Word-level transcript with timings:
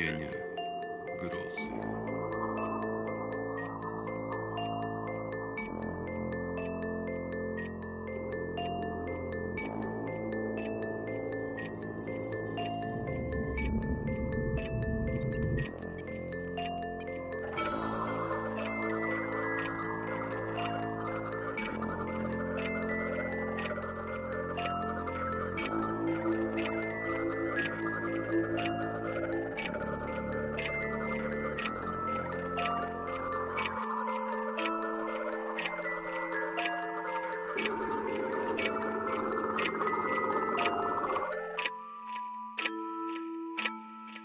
tchnienie 0.00 0.26
grozy. 0.26 0.39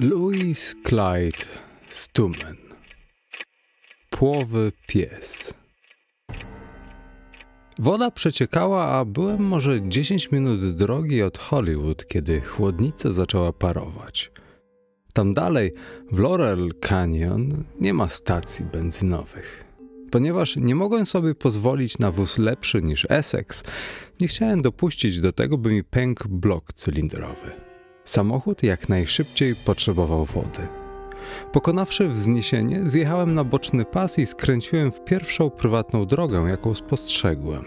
Louis 0.10 0.76
Clyde 0.84 1.46
Stumen 1.90 2.56
Płowy 4.10 4.72
pies 4.88 5.54
Woda 7.80 8.12
przeciekała, 8.12 8.88
a 8.88 9.06
byłem 9.06 9.44
może 9.44 9.90
10 9.90 10.32
minut 10.32 10.76
drogi 10.76 11.24
od 11.24 11.38
Hollywood, 11.38 12.08
kiedy 12.08 12.42
chłodnica 12.42 13.12
zaczęła 13.12 13.54
parować. 13.54 14.32
Tam 15.14 15.34
dalej, 15.34 15.74
w 16.12 16.20
Laurel 16.20 16.70
Canyon, 16.82 17.64
nie 17.82 17.94
ma 17.94 18.10
stacji 18.10 18.66
benzynowych. 18.66 19.66
Ponieważ 20.12 20.56
nie 20.56 20.76
mogłem 20.76 21.06
sobie 21.06 21.36
pozwolić 21.36 22.00
na 22.00 22.12
wóz 22.12 22.38
lepszy 22.38 22.82
niż 22.82 23.08
Essex, 23.10 23.64
nie 24.22 24.28
chciałem 24.28 24.62
dopuścić 24.62 25.22
do 25.22 25.34
tego, 25.34 25.58
by 25.58 25.72
mi 25.72 25.84
pękł 25.84 26.30
blok 26.30 26.74
cylindrowy. 26.74 27.65
Samochód 28.06 28.64
jak 28.64 28.90
najszybciej 28.90 29.56
potrzebował 29.56 30.26
wody. 30.26 30.68
Pokonawszy 31.52 32.10
wzniesienie, 32.10 32.82
zjechałem 32.84 33.34
na 33.34 33.44
boczny 33.44 33.86
pas 33.86 34.20
i 34.20 34.28
skręciłem 34.28 34.92
w 34.92 35.04
pierwszą 35.04 35.50
prywatną 35.50 36.06
drogę, 36.06 36.46
jaką 36.50 36.76
spostrzegłem. 36.76 37.66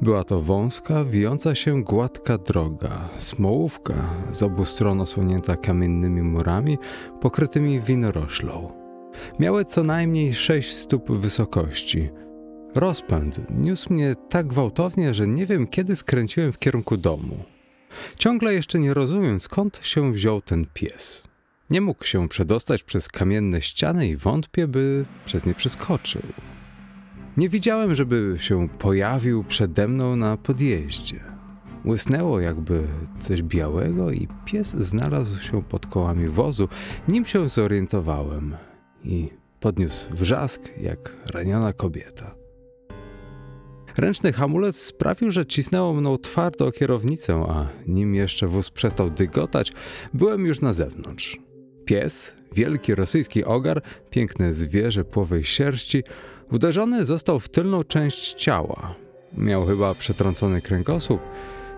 Była 0.00 0.24
to 0.24 0.40
wąska, 0.40 1.04
wijąca 1.04 1.54
się 1.54 1.82
gładka 1.82 2.38
droga, 2.38 3.08
smołówka, 3.18 3.94
z 4.32 4.42
obu 4.42 4.64
stron 4.64 5.00
osłonięta 5.00 5.56
kamiennymi 5.56 6.22
murami 6.22 6.78
pokrytymi 7.20 7.80
winoroślą. 7.80 8.72
Miały 9.38 9.64
co 9.64 9.82
najmniej 9.82 10.34
sześć 10.34 10.74
stóp 10.74 11.12
wysokości. 11.12 12.10
Rozpęd 12.74 13.40
niósł 13.50 13.92
mnie 13.92 14.14
tak 14.28 14.46
gwałtownie, 14.46 15.14
że 15.14 15.26
nie 15.26 15.46
wiem 15.46 15.66
kiedy 15.66 15.96
skręciłem 15.96 16.52
w 16.52 16.58
kierunku 16.58 16.96
domu. 16.96 17.55
Ciągle 18.18 18.54
jeszcze 18.54 18.78
nie 18.78 18.94
rozumiem, 18.94 19.40
skąd 19.40 19.80
się 19.82 20.12
wziął 20.12 20.42
ten 20.42 20.66
pies. 20.74 21.22
Nie 21.70 21.80
mógł 21.80 22.04
się 22.04 22.28
przedostać 22.28 22.82
przez 22.82 23.08
kamienne 23.08 23.62
ściany 23.62 24.08
i 24.08 24.16
wątpię, 24.16 24.68
by 24.68 25.04
przez 25.24 25.46
nie 25.46 25.54
przeskoczył. 25.54 26.22
Nie 27.36 27.48
widziałem, 27.48 27.94
żeby 27.94 28.36
się 28.40 28.68
pojawił 28.68 29.44
przede 29.44 29.88
mną 29.88 30.16
na 30.16 30.36
podjeździe. 30.36 31.20
Łysnęło 31.84 32.40
jakby 32.40 32.88
coś 33.20 33.42
białego 33.42 34.10
i 34.10 34.28
pies 34.44 34.68
znalazł 34.78 35.42
się 35.42 35.62
pod 35.62 35.86
kołami 35.86 36.28
wozu, 36.28 36.68
nim 37.08 37.26
się 37.26 37.48
zorientowałem 37.48 38.56
i 39.04 39.28
podniósł 39.60 40.14
wrzask 40.14 40.62
jak 40.80 41.12
raniona 41.34 41.72
kobieta. 41.72 42.34
Ręczny 43.96 44.32
hamulec 44.32 44.76
sprawił, 44.76 45.30
że 45.30 45.46
cisnęło 45.46 45.94
mną 45.94 46.18
twardo 46.18 46.66
o 46.66 46.72
kierownicę, 46.72 47.46
a 47.48 47.66
nim 47.86 48.14
jeszcze 48.14 48.46
wóz 48.46 48.70
przestał 48.70 49.10
dygotać, 49.10 49.72
byłem 50.14 50.46
już 50.46 50.60
na 50.60 50.72
zewnątrz. 50.72 51.38
Pies, 51.84 52.34
wielki 52.52 52.94
rosyjski 52.94 53.44
ogar, 53.44 53.82
piękne 54.10 54.54
zwierzę 54.54 55.04
płowej 55.04 55.44
sierści, 55.44 56.02
uderzony 56.52 57.04
został 57.04 57.40
w 57.40 57.48
tylną 57.48 57.84
część 57.84 58.34
ciała. 58.34 58.94
Miał 59.36 59.66
chyba 59.66 59.94
przetrącony 59.94 60.60
kręgosłup 60.60 61.20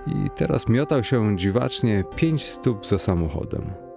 i 0.06 0.30
teraz 0.36 0.68
miotał 0.68 1.04
się 1.04 1.36
dziwacznie 1.36 2.04
pięć 2.16 2.44
stóp 2.44 2.86
za 2.86 2.98
samochodem. 2.98 3.87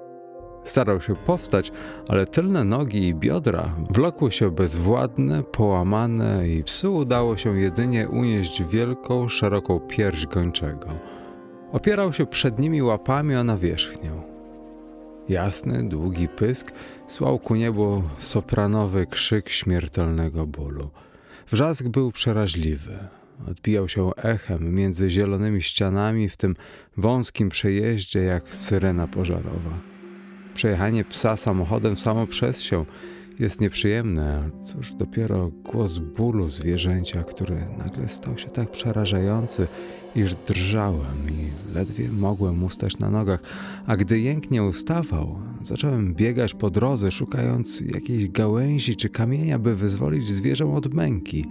Starał 0.64 1.02
się 1.02 1.16
powstać, 1.16 1.72
ale 2.08 2.26
tylne 2.26 2.64
nogi 2.64 3.08
i 3.08 3.16
biodra 3.16 3.76
wlokły 3.90 4.32
się 4.32 4.52
bezwładne, 4.52 5.44
połamane 5.44 6.50
i 6.50 6.64
psu 6.64 6.96
udało 6.96 7.38
się 7.38 7.60
jedynie 7.60 8.10
unieść 8.10 8.64
wielką, 8.64 9.30
szeroką 9.30 9.80
pierś 9.80 10.26
gończego. 10.26 10.88
Opierał 11.72 12.14
się 12.14 12.26
przednimi 12.26 12.82
łapami 12.82 13.36
o 13.36 13.44
nawierzchnię. 13.44 14.12
Jasny, 15.30 15.90
długi 15.90 16.28
pysk 16.28 16.72
słał 17.08 17.40
ku 17.40 17.56
niebu 17.56 18.04
sopranowy 18.20 19.08
krzyk 19.08 19.50
śmiertelnego 19.50 20.48
bólu. 20.48 20.90
Wrzask 21.52 21.88
był 21.88 22.12
przeraźliwy. 22.12 22.98
Odbijał 23.48 23.90
się 23.90 24.16
echem 24.16 24.76
między 24.76 25.10
zielonymi 25.10 25.62
ścianami 25.62 26.30
w 26.30 26.38
tym 26.38 26.56
wąskim 26.98 27.50
przejeździe 27.50 28.24
jak 28.24 28.56
syrena 28.56 29.08
pożarowa. 29.08 29.91
Przejechanie 30.54 31.04
psa 31.04 31.38
samochodem 31.38 31.98
samo 31.98 32.28
przez 32.28 32.62
się 32.62 32.86
jest 33.40 33.62
nieprzyjemne, 33.62 34.44
a 34.44 34.64
cóż 34.64 34.94
dopiero 34.94 35.52
głos 35.64 35.98
bólu 35.98 36.50
zwierzęcia, 36.50 37.24
który 37.24 37.68
nagle 37.78 38.08
stał 38.10 38.38
się 38.38 38.50
tak 38.50 38.72
przerażający, 38.72 39.68
iż 40.16 40.36
drżałem 40.36 41.30
i 41.30 41.74
ledwie 41.76 42.10
mogłem 42.10 42.64
ustać 42.64 43.00
na 43.00 43.10
nogach, 43.10 43.40
a 43.86 43.98
gdy 43.98 44.20
jęk 44.20 44.52
nie 44.52 44.64
ustawał, 44.64 45.40
zacząłem 45.62 46.14
biegać 46.14 46.54
po 46.54 46.70
drodze, 46.70 47.12
szukając 47.12 47.82
jakiejś 47.82 48.30
gałęzi 48.30 48.96
czy 48.96 49.10
kamienia, 49.10 49.60
by 49.60 49.76
wyzwolić 49.76 50.26
zwierzę 50.26 50.74
od 50.74 50.94
męki. 50.94 51.46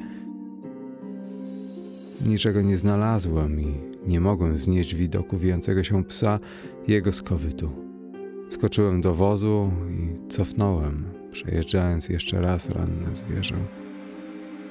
Niczego 2.27 2.63
nie 2.63 2.77
znalazłem 2.77 3.61
i 3.61 3.75
nie 4.07 4.21
mogłem 4.21 4.59
znieść 4.59 4.95
widoku 4.95 5.39
wijącego 5.39 5.85
się 5.85 6.05
psa 6.05 6.39
jego 6.89 7.13
skowytu. 7.13 7.90
Skoczyłem 8.51 9.01
do 9.01 9.15
wozu 9.15 9.73
i 9.91 10.29
cofnąłem, 10.29 11.05
przejeżdżając 11.33 12.09
jeszcze 12.09 12.41
raz 12.41 12.71
ranne 12.71 13.17
zwierzę. 13.17 13.57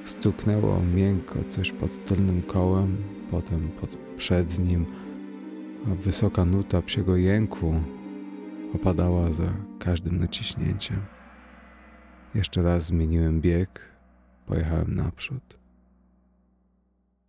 Stuknęło 0.06 0.80
miękko 0.80 1.44
coś 1.44 1.72
pod 1.72 2.06
tylnym 2.06 2.42
kołem, 2.42 2.98
potem 3.32 3.70
pod 3.70 3.98
przednim, 4.18 4.86
a 5.88 5.96
wysoka 5.96 6.46
nuta 6.46 6.82
psiego 6.82 7.16
jęku 7.16 7.74
opadała 8.76 9.34
za 9.34 9.54
każdym 9.80 10.20
naciśnięciem. 10.20 11.02
Jeszcze 12.36 12.62
raz 12.62 12.86
zmieniłem 12.86 13.42
bieg, 13.42 13.82
pojechałem 14.46 14.96
naprzód. 14.96 15.60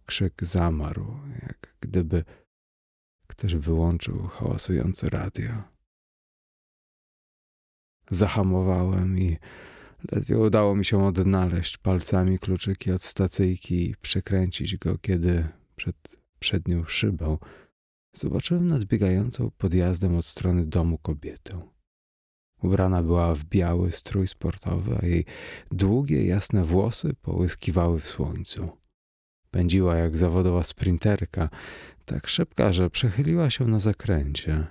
Krzyk 0.07 0.35
zamarł, 0.43 1.07
jak 1.43 1.75
gdyby 1.81 2.25
ktoś 3.27 3.55
wyłączył 3.55 4.27
hałasujące 4.27 5.11
radio. 5.11 5.80
Zahamowałem 8.11 9.19
i 9.19 9.39
ledwie 10.13 10.39
udało 10.39 10.77
mi 10.77 10.85
się 10.85 11.05
odnaleźć 11.05 11.79
palcami 11.79 12.39
kluczyki 12.39 12.93
od 12.93 13.03
stacyjki 13.03 13.91
i 13.91 13.97
przekręcić 14.03 14.77
go, 14.77 14.99
kiedy 14.99 15.49
przed 15.77 15.97
przednią 16.39 16.85
szybą 16.85 17.39
zobaczyłem 18.13 18.67
nadbiegającą 18.67 19.51
podjazdem 19.59 20.17
od 20.17 20.27
strony 20.27 20.67
domu 20.67 20.99
kobietę. 20.99 21.61
Ubrana 22.63 23.03
była 23.03 23.35
w 23.35 23.45
biały 23.45 23.93
strój 23.93 24.29
sportowy, 24.29 24.99
a 25.03 25.07
jej 25.07 25.25
długie, 25.71 26.27
jasne 26.27 26.65
włosy 26.65 27.15
połyskiwały 27.23 28.01
w 28.01 28.07
słońcu. 28.07 28.69
Pędziła 29.51 29.97
jak 29.97 30.19
zawodowa 30.19 30.63
sprinterka, 30.63 31.49
tak 32.05 32.29
szybka, 32.29 32.73
że 32.73 32.91
przechyliła 32.91 33.51
się 33.51 33.65
na 33.65 33.81
zakręcie. 33.81 34.67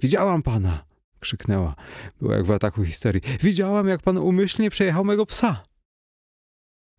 Widziałam 0.00 0.42
pana! 0.42 0.91
Krzyknęła. 1.22 1.74
Była 2.20 2.36
jak 2.36 2.46
w 2.46 2.50
ataku 2.50 2.84
histerii. 2.84 3.22
Widziałam, 3.40 3.88
jak 3.88 4.02
pan 4.02 4.18
umyślnie 4.18 4.70
przejechał 4.70 5.04
mego 5.04 5.26
psa. 5.26 5.62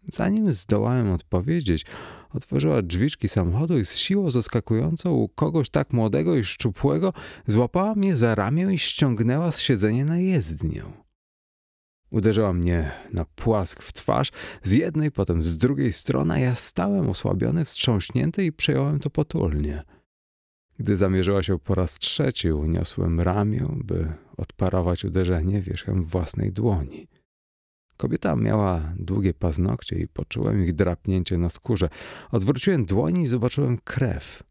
Zanim 0.08 0.54
zdołałem 0.54 1.12
odpowiedzieć, 1.12 1.86
Otworzyła 2.34 2.81
drzwiczki 2.81 3.30
samochodu 3.30 3.80
i 3.80 3.86
z 3.86 3.96
siłą 3.96 4.31
zaskakującą 4.31 5.12
u 5.12 5.30
kogoś 5.30 5.70
tak 5.70 5.94
młodego 5.94 6.36
i 6.36 6.44
szczupłego 6.44 7.14
złapała 7.48 7.96
mnie 7.96 8.16
za 8.16 8.36
ramię 8.36 8.74
i 8.74 8.80
ściągnęła 8.80 9.52
z 9.52 9.60
siedzenia 9.60 10.06
na 10.06 10.18
jezdnię. 10.18 10.84
Uderzyła 12.12 12.54
mnie 12.54 12.92
na 13.14 13.26
płask 13.26 13.84
w 13.84 13.94
twarz 13.94 14.31
z 14.64 14.72
jednej, 14.72 15.12
potem 15.12 15.44
z 15.44 15.58
drugiej 15.58 15.94
strony, 15.94 16.34
a 16.34 16.38
ja 16.38 16.56
stałem 16.56 17.10
osłabiony, 17.10 17.66
wstrząśnięty 17.66 18.46
i 18.46 18.52
przejąłem 18.52 19.00
to 19.00 19.10
potulnie. 19.10 19.84
Gdy 20.80 20.98
zamierzyła 20.98 21.44
się 21.44 21.60
po 21.60 21.75
raz 21.75 22.00
trzeci, 22.00 22.52
uniosłem 22.52 23.22
ramię, 23.22 23.68
by 23.84 24.14
odparować 24.38 25.06
uderzenie 25.06 25.62
wierzchem 25.62 26.04
własnej 26.04 26.52
dłoni. 26.52 27.08
Kobieta 27.98 28.36
miała 28.36 28.94
długie 28.96 29.34
paznokcie 29.34 30.00
i 30.00 30.08
poczułem 30.08 30.64
ich 30.64 30.75
drapnięcie 30.75 31.38
na 31.38 31.50
skórze. 31.50 31.90
Odwróciłem 32.31 32.86
dłoni 32.86 33.22
i 33.22 33.28
zobaczyłem 33.28 33.78
krew. 33.78 34.44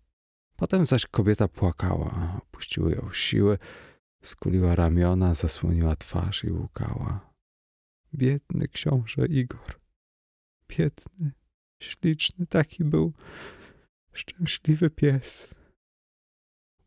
Potem 0.56 0.86
zaś 0.86 1.06
kobieta 1.06 1.48
płakała, 1.48 2.40
opuściły 2.42 2.92
ją 2.92 3.12
siły, 3.12 3.58
skuliła 4.22 4.74
ramiona, 4.74 5.34
zasłoniła 5.34 5.96
twarz 5.96 6.44
i 6.44 6.50
łukała. 6.50 7.32
Biedny 8.14 8.68
książę 8.68 9.26
Igor. 9.26 9.80
Biedny, 10.68 11.32
śliczny, 11.82 12.46
taki 12.46 12.84
był 12.84 13.12
szczęśliwy 14.12 14.90
pies. 14.90 15.48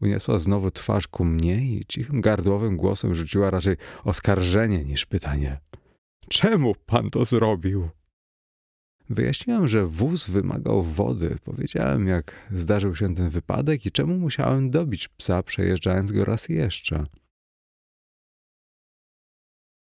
Uniosła 0.06 0.40
znowu 0.40 0.72
twarz 0.72 1.08
ku 1.08 1.26
mnie 1.26 1.56
i 1.66 1.86
cichym 1.88 2.22
gardłowym 2.22 2.78
głosem 2.78 3.16
rzuciła 3.16 3.50
raczej 3.50 3.76
oskarżenie 4.04 4.84
niż 4.84 5.06
pytanie. 5.06 5.60
Czemu 6.30 6.76
pan 6.86 7.10
to 7.10 7.26
zrobił? 7.26 7.90
Wyjaśniłem, 9.10 9.68
że 9.68 9.88
wóz 9.88 10.30
wymagał 10.30 10.84
wody. 10.84 11.38
Powiedziałem, 11.44 12.08
jak 12.08 12.36
zdarzył 12.52 12.96
się 12.96 13.16
ten 13.16 13.30
wypadek 13.30 13.86
i 13.86 13.92
czemu 13.92 14.18
musiałem 14.18 14.72
dobić 14.72 15.08
psa, 15.08 15.44
przejeżdżając 15.44 16.12
go 16.12 16.26
raz 16.26 16.50
jeszcze. 16.50 17.06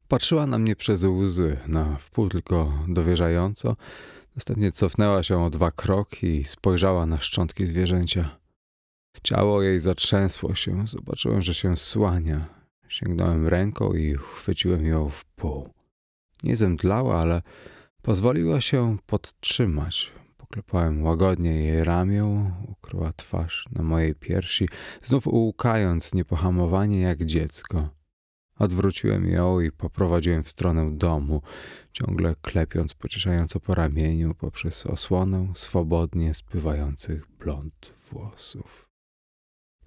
Patrzyła 0.07 0.47
na 0.47 0.59
mnie 0.59 0.75
przez 0.75 1.03
łzy, 1.03 1.57
na 1.67 1.97
wpół 1.97 2.29
tylko 2.29 2.73
dowierzająco. 2.87 3.75
Następnie 4.35 4.71
cofnęła 4.71 5.23
się 5.23 5.43
o 5.43 5.49
dwa 5.49 5.71
kroki 5.71 6.27
i 6.27 6.43
spojrzała 6.43 7.05
na 7.05 7.17
szczątki 7.17 7.67
zwierzęcia. 7.67 8.42
Ciało 9.23 9.61
jej 9.61 9.79
zatrzęsło 9.79 10.55
się. 10.55 10.87
Zobaczyłem, 10.87 11.41
że 11.41 11.53
się 11.53 11.77
słania. 11.77 12.45
Sięgnąłem 12.87 13.47
ręką 13.47 13.93
i 13.93 14.15
chwyciłem 14.15 14.85
ją 14.85 15.09
w 15.09 15.25
pół. 15.25 15.69
Nie 16.43 16.55
zemdlała, 16.55 17.21
ale 17.21 17.41
pozwoliła 18.01 18.61
się 18.61 18.97
podtrzymać. 19.05 20.11
Poklepałem 20.37 21.03
łagodnie 21.03 21.51
jej 21.51 21.83
ramię, 21.83 22.51
ukryła 22.67 23.13
twarz 23.13 23.65
na 23.71 23.83
mojej 23.83 24.15
piersi, 24.15 24.69
znów 25.03 25.27
łukając 25.27 26.13
niepohamowanie 26.13 27.01
jak 27.01 27.25
dziecko. 27.25 27.89
Odwróciłem 28.59 29.27
ją 29.27 29.59
i 29.59 29.71
poprowadziłem 29.71 30.43
w 30.43 30.49
stronę 30.49 30.97
domu, 30.97 31.41
ciągle 31.93 32.35
klepiąc 32.41 32.93
pocieszająco 32.93 33.59
po 33.59 33.75
ramieniu 33.75 34.35
poprzez 34.35 34.85
osłonę 34.85 35.51
swobodnie 35.55 36.33
spływających 36.33 37.27
blond 37.39 37.93
włosów. 38.11 38.82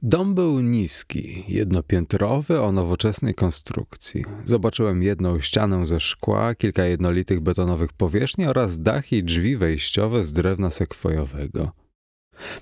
Dom 0.03 0.35
był 0.35 0.61
niski, 0.61 1.45
jednopiętrowy, 1.49 2.61
o 2.61 2.73
nowoczesnej 2.73 3.35
konstrukcji. 3.35 4.25
Zobaczyłem 4.45 5.03
jedną 5.03 5.41
ścianę 5.41 5.87
ze 5.87 6.01
szkła, 6.01 6.55
kilka 6.55 6.85
jednolitych 6.85 7.41
betonowych 7.41 7.93
powierzchni 7.93 8.47
oraz 8.47 8.83
dach 8.83 9.13
i 9.13 9.25
drzwi 9.25 9.57
wejściowe 9.57 10.25
z 10.25 10.33
drewna 10.33 10.71
sekwojowego. 10.71 11.73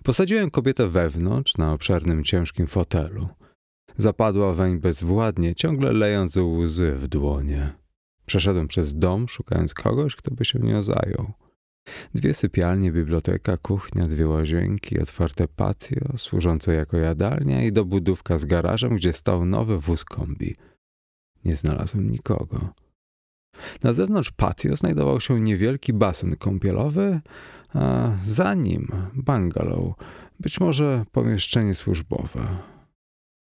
Posadziłem 0.03 0.51
kobietę 0.51 0.89
wewnątrz, 0.89 1.57
na 1.57 1.73
obszernym 1.73 2.25
ciężkim 2.25 2.67
fotelu. 2.67 3.29
Zapadła 3.99 4.55
weń 4.55 4.79
bezwładnie, 4.79 5.55
ciągle 5.55 5.93
lejąc 5.93 6.37
łzy 6.37 6.93
w 6.93 7.09
dłonie. 7.09 7.75
Przeszedłem 8.27 8.69
przez 8.69 8.95
dom, 8.95 9.29
szukając 9.29 9.75
kogoś, 9.75 10.17
kto 10.17 10.35
by 10.35 10.45
się 10.45 10.59
nią 10.59 10.83
zajął. 10.83 11.33
Dwie 12.15 12.35
sypialnie, 12.35 12.93
biblioteka, 12.93 13.57
kuchnia, 13.57 14.07
dwie 14.07 14.29
łazienki, 14.29 15.01
otwarte 15.01 15.49
patio, 15.49 16.19
służące 16.19 16.75
jako 16.75 16.97
jadalnia 16.97 17.65
i 17.65 17.73
dobudówka 17.73 18.39
z 18.39 18.45
garażem, 18.45 18.97
gdzie 18.97 19.13
stał 19.13 19.45
nowy 19.45 19.79
wóz 19.79 20.05
kombi. 20.05 20.57
Nie 21.45 21.57
znalazłem 21.57 22.11
nikogo. 22.11 22.75
Na 23.83 23.93
zewnątrz 23.93 24.31
patio 24.31 24.77
znajdował 24.77 25.21
się 25.21 25.41
niewielki 25.41 25.93
basen 25.93 26.37
kąpielowy, 26.37 27.21
a 27.75 28.13
za 28.27 28.55
nim 28.55 28.89
bungalow, 29.15 29.95
być 30.41 30.61
może 30.61 31.05
pomieszczenie 31.13 31.75
służbowe. 31.75 32.59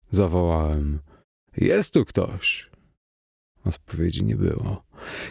Zawołałem: 0.09 0.99
Jest 1.57 1.93
tu 1.93 2.05
ktoś! 2.05 2.71
Odpowiedzi 3.65 4.25
nie 4.25 4.35
było. 4.35 4.83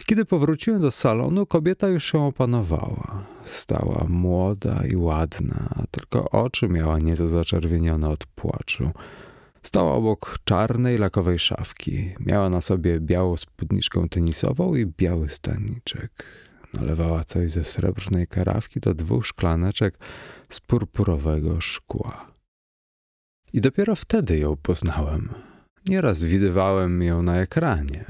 Kiedy 0.05 0.25
powróciłem 0.25 0.81
do 0.81 0.91
salonu, 0.91 1.45
kobieta 1.45 1.87
już 1.87 2.11
się 2.11 2.23
opanowała. 2.23 3.25
Stała 3.43 4.05
młoda 4.09 4.81
i 4.91 4.95
ładna, 4.95 5.69
tylko 5.91 6.29
oczy 6.29 6.69
miała 6.69 6.97
nieco 6.99 7.27
zaczerwienione 7.27 8.09
od 8.09 8.25
płaczu. 8.25 8.91
Stała 9.63 9.93
obok 9.93 10.37
czarnej 10.43 10.97
lakowej 10.97 11.39
szafki. 11.39 12.15
Miała 12.19 12.49
na 12.49 12.61
sobie 12.61 12.99
białą 12.99 13.37
spódniczkę 13.37 14.09
tenisową 14.09 14.75
i 14.75 14.85
biały 14.85 15.29
staniczek. 15.29 16.25
Nalewała 16.73 17.23
coś 17.23 17.51
ze 17.51 17.63
srebrnej 17.63 18.27
karawki 18.27 18.79
do 18.79 18.93
dwóch 18.93 19.27
szklaneczek 19.27 19.97
z 20.49 20.59
purpurowego 20.59 21.61
szkła. 21.61 22.31
I 23.53 23.61
dopiero 23.61 23.95
wtedy 23.95 24.37
ją 24.37 24.57
poznałem. 24.57 25.50
Nieraz 25.89 26.23
widywałem 26.23 27.03
ją 27.03 27.21
na 27.21 27.37
ekranie. 27.37 28.05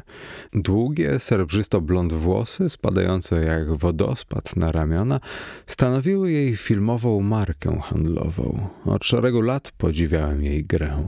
Długie, 0.53 1.19
srebrzysto-blond 1.19 2.13
włosy, 2.13 2.69
spadające 2.69 3.43
jak 3.43 3.73
wodospad 3.73 4.55
na 4.55 4.71
ramiona, 4.71 5.19
stanowiły 5.67 6.31
jej 6.31 6.55
filmową 6.55 7.21
markę 7.21 7.79
handlową. 7.81 8.67
Od 8.85 9.05
szeregu 9.05 9.41
lat 9.41 9.71
podziwiałem 9.77 10.43
jej 10.43 10.65
grę. 10.65 11.07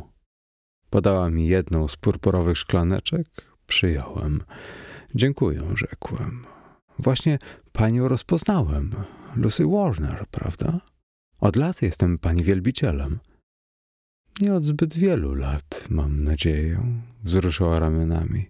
Podała 0.90 1.30
mi 1.30 1.48
jedną 1.48 1.88
z 1.88 1.96
purpurowych 1.96 2.58
szklaneczek, 2.58 3.28
przyjąłem. 3.68 4.44
Dziękuję, 5.16 5.62
rzekłem. 5.76 6.46
Właśnie 7.00 7.40
panią 7.72 8.08
rozpoznałem. 8.08 8.96
Lucy 9.36 9.66
Warner, 9.66 10.26
prawda? 10.32 10.80
Od 11.40 11.56
lat 11.56 11.82
jestem 11.82 12.18
pani 12.18 12.44
wielbicielem. 12.44 13.20
Nie 14.42 14.54
od 14.54 14.64
zbyt 14.64 14.94
wielu 14.94 15.36
lat, 15.36 15.88
mam 15.90 16.24
nadzieję, 16.24 17.02
wzruszyła 17.24 17.80
ramionami. 17.80 18.50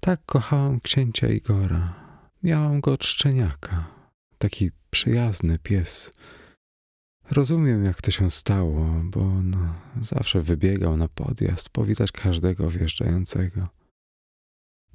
Tak 0.00 0.20
kochałam 0.26 0.80
księcia 0.80 1.28
Igora. 1.28 1.94
Miałam 2.42 2.80
go 2.80 2.92
od 2.92 3.04
szczeniaka. 3.04 3.90
Taki 4.38 4.70
przyjazny 4.90 5.58
pies. 5.58 6.12
Rozumiem, 7.30 7.84
jak 7.84 8.02
to 8.02 8.10
się 8.10 8.30
stało, 8.30 9.02
bo 9.04 9.20
on 9.20 9.72
zawsze 10.00 10.40
wybiegał 10.40 10.96
na 10.96 11.08
podjazd 11.08 11.68
powitać 11.68 12.12
każdego 12.12 12.70
wjeżdżającego. 12.70 13.68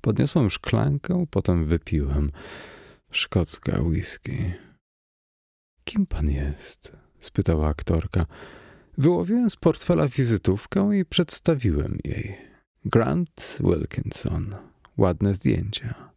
Podniosłem 0.02 0.50
szklankę, 0.50 1.26
potem 1.32 1.66
wypiłem. 1.66 2.32
Szkocka 3.12 3.82
whisky. 3.82 4.54
Kim 5.84 6.06
pan 6.06 6.30
jest? 6.30 6.98
spytała 7.20 7.68
aktorka. 7.68 8.26
Wyłowiłem 8.98 9.50
z 9.50 9.56
portfela 9.56 10.08
wizytówkę 10.08 10.98
i 10.98 11.06
przedstawiłem 11.06 11.98
jej. 12.04 12.38
Grant 12.86 13.58
Wilkinson. 13.60 14.56
Ładne 14.98 15.36
zdjęcia. 15.36 16.12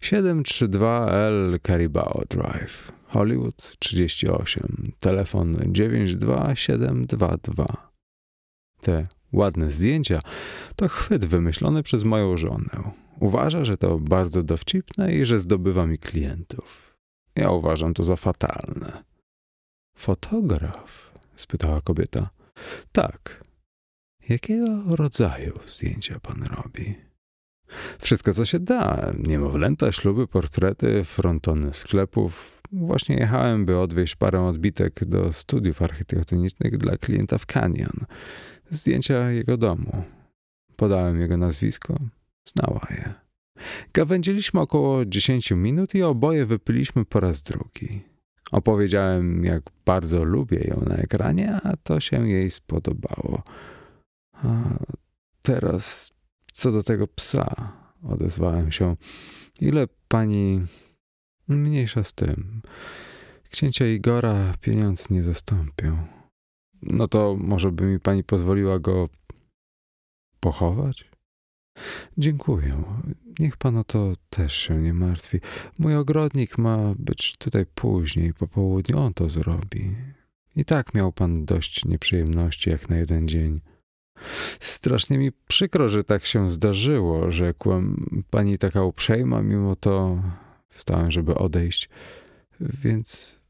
732L 0.00 1.58
Caribao 1.66 2.22
Drive. 2.30 2.92
Hollywood 3.06 3.76
38. 3.78 4.92
Telefon 5.00 5.58
92722. 5.66 7.90
Te 8.80 9.06
ładne 9.32 9.70
zdjęcia 9.70 10.20
to 10.76 10.88
chwyt 10.88 11.24
wymyślony 11.24 11.82
przez 11.82 12.04
moją 12.04 12.36
żonę. 12.36 12.92
Uważa, 13.20 13.64
że 13.64 13.76
to 13.76 13.98
bardzo 13.98 14.42
dowcipne 14.42 15.14
i 15.14 15.24
że 15.24 15.38
zdobywa 15.38 15.86
mi 15.86 15.98
klientów. 15.98 16.96
Ja 17.36 17.50
uważam 17.50 17.94
to 17.94 18.02
za 18.02 18.16
fatalne. 18.16 19.04
Fotograf? 19.96 21.09
Spytała 21.40 21.80
kobieta. 21.80 22.30
Tak. 22.92 23.44
Jakiego 24.28 24.96
rodzaju 24.96 25.58
zdjęcia 25.66 26.20
pan 26.20 26.42
robi? 26.42 26.94
Wszystko, 28.00 28.32
co 28.32 28.44
się 28.44 28.58
da. 28.58 29.12
Niemowlęta, 29.18 29.92
śluby, 29.92 30.26
portrety, 30.26 31.04
frontony 31.04 31.72
sklepów. 31.72 32.62
Właśnie 32.72 33.16
jechałem, 33.16 33.66
by 33.66 33.78
odwieźć 33.78 34.16
parę 34.16 34.42
odbitek 34.42 35.04
do 35.04 35.32
studiów 35.32 35.82
architektonicznych 35.82 36.78
dla 36.78 36.96
klienta 36.96 37.38
w 37.38 37.46
Canyon. 37.46 38.06
Zdjęcia 38.70 39.30
jego 39.30 39.56
domu. 39.56 40.04
Podałem 40.76 41.20
jego 41.20 41.36
nazwisko. 41.36 41.96
Znała 42.44 42.86
je. 42.90 43.14
Gawędziliśmy 43.92 44.60
około 44.60 45.04
10 45.04 45.50
minut 45.50 45.94
i 45.94 46.02
oboje 46.02 46.46
wypiliśmy 46.46 47.04
po 47.04 47.20
raz 47.20 47.42
drugi. 47.42 48.09
Opowiedziałem, 48.52 49.44
jak 49.44 49.62
bardzo 49.86 50.24
lubię 50.24 50.60
ją 50.68 50.82
na 50.86 50.96
ekranie, 50.96 51.60
a 51.64 51.76
to 51.76 52.00
się 52.00 52.28
jej 52.28 52.50
spodobało. 52.50 53.42
A 54.32 54.48
teraz 55.42 56.12
co 56.52 56.72
do 56.72 56.82
tego 56.82 57.06
psa, 57.06 57.72
odezwałem 58.02 58.72
się. 58.72 58.96
Ile 59.60 59.86
pani. 60.08 60.62
Mniejsza 61.48 62.04
z 62.04 62.12
tym. 62.12 62.62
Księcia 63.50 63.86
Igora 63.86 64.54
pieniądze 64.60 65.04
nie 65.10 65.22
zastąpią. 65.22 66.06
No 66.82 67.08
to 67.08 67.36
może 67.38 67.72
by 67.72 67.84
mi 67.84 68.00
pani 68.00 68.24
pozwoliła 68.24 68.78
go 68.78 69.08
pochować? 70.40 71.09
Dziękuję. 72.18 72.82
Niech 73.38 73.56
pan 73.56 73.76
o 73.76 73.84
to 73.84 74.12
też 74.30 74.56
się 74.56 74.76
nie 74.76 74.94
martwi. 74.94 75.40
Mój 75.78 75.96
ogrodnik 75.96 76.58
ma 76.58 76.94
być 76.98 77.36
tutaj 77.36 77.66
później, 77.74 78.34
po 78.34 78.48
południu. 78.48 78.98
On 78.98 79.14
to 79.14 79.28
zrobi. 79.28 79.96
I 80.56 80.64
tak 80.64 80.94
miał 80.94 81.12
pan 81.12 81.44
dość 81.44 81.84
nieprzyjemności 81.84 82.70
jak 82.70 82.88
na 82.88 82.96
jeden 82.96 83.28
dzień. 83.28 83.60
Strasznie 84.60 85.18
mi 85.18 85.32
przykro, 85.48 85.88
że 85.88 86.04
tak 86.04 86.24
się 86.24 86.50
zdarzyło, 86.50 87.30
rzekłem. 87.30 88.06
Pani 88.30 88.58
taka 88.58 88.84
uprzejma, 88.84 89.42
mimo 89.42 89.76
to 89.76 90.22
wstałem, 90.68 91.10
żeby 91.10 91.34
odejść. 91.34 91.88
Więc 92.60 93.40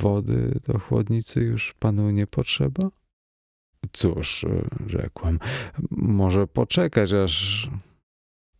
wody 0.00 0.60
do 0.66 0.78
chłodnicy 0.78 1.40
już 1.40 1.74
panu 1.78 2.10
nie 2.10 2.26
potrzeba? 2.26 2.90
Cóż, 3.92 4.46
rzekłem, 4.86 5.38
może 5.90 6.46
poczekać, 6.46 7.12
aż. 7.12 7.68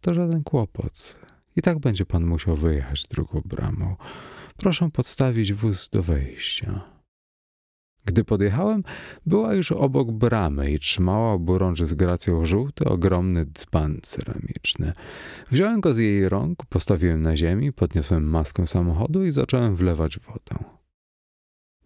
To 0.01 0.15
żaden 0.15 0.43
kłopot. 0.45 1.17
I 1.57 1.63
tak 1.63 1.79
będzie 1.79 2.07
pan 2.07 2.27
musiał 2.27 2.57
wyjechać 2.57 3.03
drugą 3.03 3.43
bramą. 3.45 3.97
Proszę 4.57 4.91
podstawić 4.93 5.53
wóz 5.53 5.89
do 5.89 6.03
wejścia. 6.03 6.97
Gdy 8.05 8.25
podjechałem, 8.25 8.83
była 9.27 9.55
już 9.55 9.73
obok 9.73 10.13
bramy 10.13 10.71
i 10.71 10.79
trzymała 10.79 11.33
oburączy 11.33 11.87
z 11.87 11.95
gracją 11.95 12.45
żółty, 12.45 12.85
ogromny 12.85 13.47
dzban 13.47 13.99
ceramiczny. 14.03 14.93
Wziąłem 15.51 15.81
go 15.81 15.95
z 15.95 15.99
jej 15.99 16.29
rąk, 16.29 16.67
postawiłem 16.69 17.23
na 17.23 17.37
ziemi, 17.37 17.73
podniosłem 17.73 18.25
maskę 18.25 18.67
samochodu 18.67 19.25
i 19.25 19.33
zacząłem 19.33 19.77
wlewać 19.77 20.19
wodę. 20.19 20.76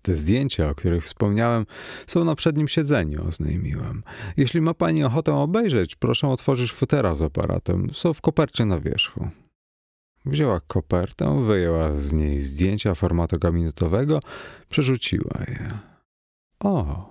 Te 0.03 0.17
zdjęcia, 0.17 0.69
o 0.69 0.75
których 0.75 1.05
wspomniałem, 1.05 1.67
są 2.07 2.25
na 2.25 2.35
przednim 2.35 2.69
siedzeniu, 2.69 3.29
oznajmiłem. 3.29 4.03
Jeśli 4.37 4.61
ma 4.61 4.75
pani 4.75 5.05
ochotę 5.05 5.35
obejrzeć, 5.35 5.97
proszę 5.97 6.29
otworzyć 6.29 6.73
futera 6.73 7.15
z 7.15 7.23
aparatem. 7.23 7.91
Są 7.93 8.15
w 8.15 8.21
kopercie 8.21 8.65
na 8.65 8.81
wierzchu. 8.81 9.29
Wzięła 10.27 10.61
kopertę, 10.61 11.45
wyjęła 11.47 11.97
z 11.97 12.13
niej 12.13 12.41
zdjęcia 12.41 12.95
formatu 12.95 13.39
gabinetowego, 13.39 14.21
przerzuciła 14.69 15.41
je. 15.49 15.79
O, 16.61 17.07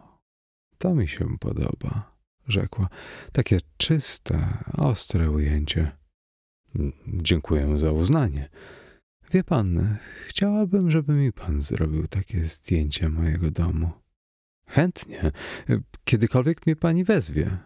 to 0.78 0.96
mi 0.96 1.08
się 1.08 1.38
podoba, 1.40 2.12
rzekła. 2.48 2.88
Takie 3.32 3.60
czyste, 3.78 4.58
ostre 4.78 5.32
ujęcie. 5.32 5.92
Dziękuję 7.08 7.80
za 7.80 7.92
uznanie. 7.92 8.50
Wie 9.34 9.44
pan, 9.44 9.98
chciałabym, 10.28 10.92
żeby 10.92 11.14
mi 11.14 11.34
pan 11.34 11.62
zrobił 11.62 12.08
takie 12.08 12.44
zdjęcie 12.44 13.10
mojego 13.10 13.52
domu. 13.52 13.92
Chętnie, 14.68 15.32
kiedykolwiek 16.04 16.66
mnie 16.66 16.76
pani 16.76 17.04
wezwie. 17.04 17.58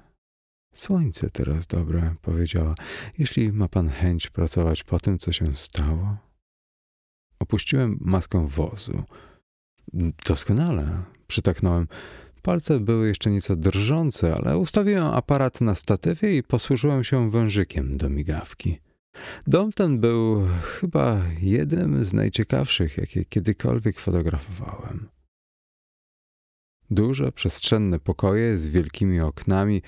Słońce 0.76 1.30
teraz 1.30 1.68
dobre, 1.68 2.16
powiedziała. 2.22 2.76
Jeśli 3.18 3.54
ma 3.54 3.68
pan 3.68 3.90
chęć 3.90 4.30
pracować 4.30 4.84
po 4.84 5.00
tym, 5.00 5.20
co 5.20 5.32
się 5.32 5.56
stało. 5.56 6.18
Opuściłem 7.40 7.98
maskę 8.02 8.48
wozu. 8.48 9.04
Doskonale, 10.26 11.04
przytaknąłem. 11.28 11.88
Palce 12.42 12.80
były 12.80 13.08
jeszcze 13.08 13.32
nieco 13.32 13.56
drżące, 13.56 14.36
ale 14.36 14.58
ustawiłem 14.58 15.08
aparat 15.08 15.62
na 15.62 15.76
statywie 15.76 16.38
i 16.38 16.44
posłużyłem 16.44 17.04
się 17.04 17.32
wężykiem 17.32 17.98
do 17.98 18.10
migawki. 18.10 18.80
Dom 19.48 19.74
ten 19.74 20.00
był 20.00 20.48
chyba 20.64 21.22
jednym 21.42 22.06
z 22.06 22.14
najciekawszych, 22.14 22.98
jakie 22.98 23.26
kiedykolwiek 23.26 24.00
fotografowałem. 24.00 25.10
Duże, 26.92 27.32
przestrzenne 27.32 28.00
pokoje 28.00 28.58
z 28.58 28.68
wielkimi 28.68 29.22
oknami, 29.22 29.82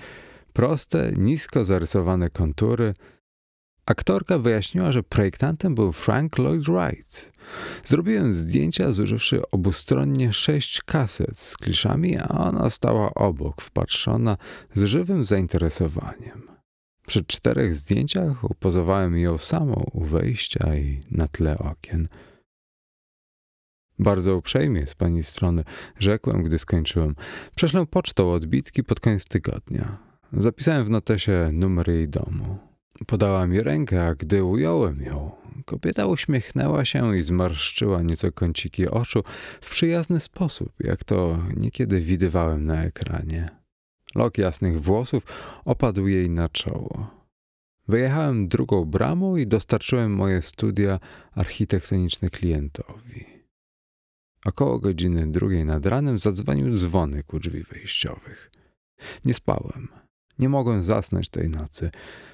proste, 0.52 1.12
nisko 1.16 1.64
zarysowane 1.64 2.30
kontury. 2.30 2.94
Aktorka 3.86 4.38
wyjaśniła, 4.38 4.92
że 4.92 5.02
projektantem 5.02 5.74
był 5.74 5.92
Frank 5.92 6.38
Lloyd 6.38 6.62
Wright. 6.62 7.32
Zrobiłem 7.84 8.32
zdjęcia, 8.32 8.92
zużywszy 8.92 9.50
obustronnie 9.50 10.32
sześć 10.32 10.82
kaset 10.82 11.38
z 11.38 11.56
kliszami, 11.56 12.18
a 12.18 12.28
ona 12.28 12.70
stała 12.70 13.14
obok, 13.14 13.62
wpatrzona 13.62 14.36
z 14.74 14.82
żywym 14.82 15.24
zainteresowaniem. 15.24 16.55
Przy 17.06 17.24
czterech 17.24 17.74
zdjęciach 17.74 18.44
upozowałem 18.44 19.18
ją 19.18 19.38
samą 19.38 19.86
u 19.92 20.04
wejścia 20.04 20.74
i 20.76 21.00
na 21.10 21.28
tle 21.28 21.58
okien. 21.58 22.08
Bardzo 23.98 24.36
uprzejmie 24.36 24.86
z 24.86 24.94
pani 24.94 25.22
strony, 25.22 25.64
rzekłem, 25.98 26.42
gdy 26.42 26.58
skończyłem. 26.58 27.14
Prześlę 27.56 27.86
pocztą 27.86 28.32
odbitki 28.32 28.84
pod 28.84 29.00
koniec 29.00 29.24
tygodnia. 29.24 29.98
Zapisałem 30.32 30.84
w 30.84 30.90
notesie 30.90 31.50
numer 31.52 31.88
jej 31.88 32.08
domu. 32.08 32.58
Podała 33.06 33.46
mi 33.46 33.60
rękę, 33.60 34.06
a 34.06 34.14
gdy 34.14 34.44
ująłem 34.44 35.02
ją, 35.02 35.30
kobieta 35.64 36.06
uśmiechnęła 36.06 36.84
się 36.84 37.16
i 37.16 37.22
zmarszczyła 37.22 38.02
nieco 38.02 38.32
kąciki 38.32 38.88
oczu 38.88 39.22
w 39.60 39.70
przyjazny 39.70 40.20
sposób, 40.20 40.72
jak 40.80 41.04
to 41.04 41.38
niekiedy 41.56 42.00
widywałem 42.00 42.66
na 42.66 42.84
ekranie. 42.84 43.55
Lok 44.16 44.38
jasnych 44.38 44.82
włosów 44.82 45.26
opadł 45.64 46.06
jej 46.06 46.30
na 46.30 46.48
czoło. 46.48 47.10
Wyjechałem 47.88 48.48
drugą 48.48 48.84
bramą 48.84 49.36
i 49.36 49.46
dostarczyłem 49.46 50.14
moje 50.14 50.42
studia 50.42 50.98
architektoniczne 51.32 52.30
klientowi. 52.30 53.26
Około 54.44 54.78
godziny 54.78 55.32
drugiej 55.32 55.64
nad 55.64 55.86
ranem 55.86 56.18
zadzwonił 56.18 56.76
dzwonek 56.76 57.34
u 57.34 57.38
drzwi 57.38 57.62
wejściowych. 57.62 58.50
Nie 59.24 59.34
spałem. 59.34 59.88
Nie 60.38 60.48
mogłem 60.48 60.82
zasnąć 60.82 61.28
tej 61.28 61.50
nocy. 61.50 61.90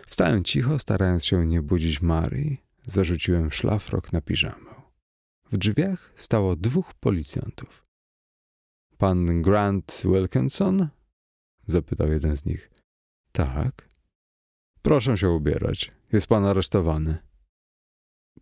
Wstałem 0.06 0.44
cicho, 0.44 0.78
starając 0.78 1.24
się 1.24 1.46
nie 1.46 1.62
budzić 1.62 2.02
Marii. 2.02 2.62
Zarzuciłem 2.86 3.50
szlafrok 3.50 4.12
na 4.12 4.20
piżamę. 4.20 4.74
W 5.52 5.56
drzwiach 5.56 6.12
stało 6.16 6.56
dwóch 6.56 6.94
policjantów. 6.94 7.86
Pan 8.98 9.42
Grant 9.42 10.02
Wilkinson 10.04 10.88
Zapytał 11.72 12.12
jeden 12.12 12.36
z 12.36 12.44
nich. 12.44 12.70
Tak. 13.32 13.88
Proszę 14.82 15.18
się 15.18 15.30
ubierać. 15.30 15.92
Jest 16.12 16.26
pan 16.26 16.44
aresztowany. 16.44 17.18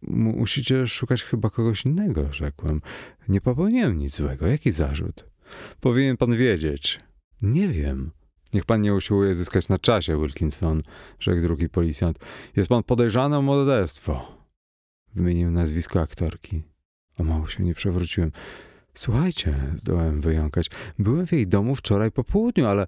Musicie 0.02 0.86
szukać 0.86 1.22
chyba 1.22 1.50
kogoś 1.50 1.86
innego, 1.86 2.32
rzekłem. 2.32 2.80
Nie 3.28 3.40
popełniłem 3.40 3.98
nic 3.98 4.16
złego. 4.16 4.46
Jaki 4.46 4.70
zarzut? 4.70 5.26
Powinien 5.80 6.16
pan 6.16 6.36
wiedzieć. 6.36 7.00
Nie 7.42 7.68
wiem. 7.68 8.10
Niech 8.54 8.64
pan 8.64 8.80
nie 8.80 8.94
usiłuje 8.94 9.34
zyskać 9.34 9.68
na 9.68 9.78
czasie, 9.78 10.20
Wilkinson, 10.20 10.82
rzekł 11.18 11.42
drugi 11.42 11.68
policjant. 11.68 12.18
Jest 12.56 12.68
pan 12.68 12.82
podejrzany 12.82 13.36
o 13.36 13.42
morderstwo. 13.42 14.40
Wymienił 15.14 15.50
nazwisko 15.50 16.00
aktorki. 16.00 16.62
O 17.18 17.24
mało 17.24 17.48
się 17.48 17.62
nie 17.62 17.74
przewróciłem. 17.74 18.32
Słuchajcie, 18.94 19.74
zdołałem 19.76 20.20
wyjąkać. 20.20 20.70
Byłem 20.98 21.26
w 21.26 21.32
jej 21.32 21.46
domu 21.46 21.74
wczoraj 21.74 22.10
po 22.10 22.24
południu, 22.24 22.66
ale 22.66 22.86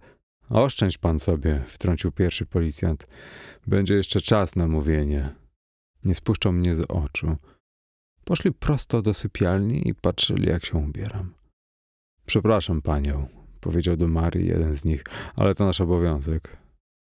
Oszczędź 0.52 0.98
pan 0.98 1.18
sobie, 1.18 1.62
wtrącił 1.66 2.12
pierwszy 2.12 2.46
policjant. 2.46 3.06
Będzie 3.66 3.94
jeszcze 3.94 4.20
czas 4.20 4.56
na 4.56 4.68
mówienie. 4.68 5.34
Nie 6.04 6.14
spuszczą 6.14 6.52
mnie 6.52 6.76
z 6.76 6.80
oczu. 6.80 7.36
Poszli 8.24 8.52
prosto 8.52 9.02
do 9.02 9.14
sypialni 9.14 9.88
i 9.88 9.94
patrzyli, 9.94 10.48
jak 10.48 10.64
się 10.64 10.78
ubieram. 10.78 11.34
Przepraszam 12.26 12.82
panią, 12.82 13.28
powiedział 13.60 13.96
do 13.96 14.08
Marii 14.08 14.48
jeden 14.48 14.76
z 14.76 14.84
nich, 14.84 15.04
ale 15.36 15.54
to 15.54 15.64
nasz 15.66 15.80
obowiązek. 15.80 16.56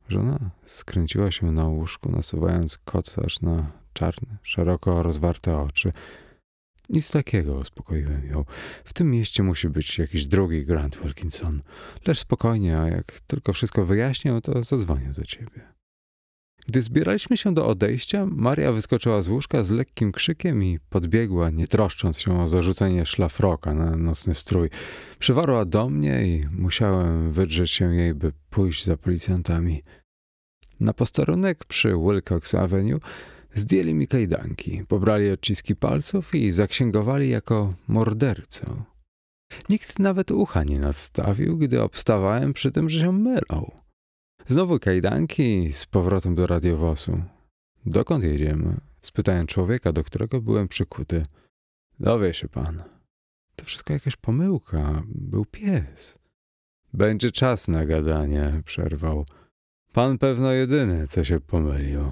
Żona 0.07 0.39
skręciła 0.65 1.31
się 1.31 1.51
na 1.51 1.67
łóżku, 1.67 2.11
nasuwając 2.11 2.77
kocarz 2.77 3.41
na 3.41 3.71
czarne, 3.93 4.37
szeroko 4.43 5.03
rozwarte 5.03 5.57
oczy. 5.57 5.91
Nic 6.89 7.11
takiego, 7.11 7.55
uspokoiłem 7.55 8.25
ją. 8.25 8.45
W 8.83 8.93
tym 8.93 9.11
mieście 9.11 9.43
musi 9.43 9.69
być 9.69 9.97
jakiś 9.97 10.27
drugi 10.27 10.65
Grant 10.65 10.97
Wilkinson. 11.03 11.61
Lecz 12.07 12.19
spokojnie, 12.19 12.79
a 12.79 12.87
jak 12.87 13.19
tylko 13.27 13.53
wszystko 13.53 13.85
wyjaśnię, 13.85 14.39
to 14.43 14.63
zadzwonię 14.63 15.13
do 15.15 15.23
ciebie. 15.23 15.77
Gdy 16.67 16.83
zbieraliśmy 16.83 17.37
się 17.37 17.53
do 17.53 17.67
odejścia, 17.67 18.25
Maria 18.25 18.71
wyskoczyła 18.71 19.21
z 19.21 19.27
łóżka 19.27 19.63
z 19.63 19.69
lekkim 19.69 20.11
krzykiem 20.11 20.63
i 20.63 20.79
podbiegła, 20.89 21.49
nie 21.49 21.67
troszcząc 21.67 22.19
się 22.19 22.41
o 22.41 22.47
zarzucenie 22.47 23.05
szlafroka 23.05 23.73
na 23.73 23.95
nocny 23.95 24.35
strój. 24.35 24.69
Przywarła 25.19 25.65
do 25.65 25.89
mnie 25.89 26.27
i 26.27 26.45
musiałem 26.51 27.31
wydrzeć 27.31 27.71
się 27.71 27.95
jej, 27.95 28.13
by 28.13 28.31
pójść 28.49 28.85
za 28.85 28.97
policjantami. 28.97 29.83
Na 30.79 30.93
posterunek 30.93 31.65
przy 31.65 31.89
Wilcox 31.89 32.55
Avenue 32.55 32.99
Zdjęli 33.53 33.93
mi 33.93 34.07
kajdanki, 34.07 34.83
pobrali 34.87 35.31
odciski 35.31 35.75
palców 35.75 36.35
i 36.35 36.51
zaksięgowali 36.51 37.29
jako 37.29 37.73
mordercę. 37.87 38.83
Nikt 39.69 39.99
nawet 39.99 40.31
ucha 40.31 40.63
nie 40.63 40.79
nadstawił, 40.79 41.57
gdy 41.57 41.81
obstawałem 41.81 42.53
przy 42.53 42.71
tym, 42.71 42.89
że 42.89 42.99
się 42.99 43.11
mylą. 43.11 43.71
Znowu 44.47 44.79
kajdanki 44.79 45.73
z 45.73 45.85
powrotem 45.85 46.35
do 46.35 46.47
radiowozu. 46.47 47.23
Dokąd 47.85 48.23
jedziemy? 48.23 48.77
Spytałem 49.01 49.47
człowieka, 49.47 49.91
do 49.93 50.03
którego 50.03 50.41
byłem 50.41 50.67
przykuty. 50.67 51.25
Dowie 51.99 52.33
się 52.33 52.49
pan. 52.49 52.83
To 53.55 53.65
wszystko 53.65 53.93
jakaś 53.93 54.15
pomyłka. 54.15 55.03
Był 55.05 55.45
pies. 55.45 56.19
Będzie 56.93 57.31
czas 57.31 57.67
na 57.67 57.85
gadanie, 57.85 58.61
przerwał. 58.65 59.25
Pan 59.93 60.17
pewno 60.17 60.51
jedyny, 60.51 61.07
co 61.07 61.23
się 61.23 61.39
pomylił. 61.39 62.11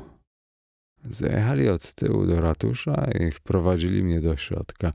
Zajechali 1.10 1.70
od 1.70 1.94
tyłu 1.94 2.26
do 2.26 2.42
ratusza 2.42 3.08
i 3.20 3.32
wprowadzili 3.32 4.04
mnie 4.04 4.22
do 4.22 4.38
środka. 4.38 4.94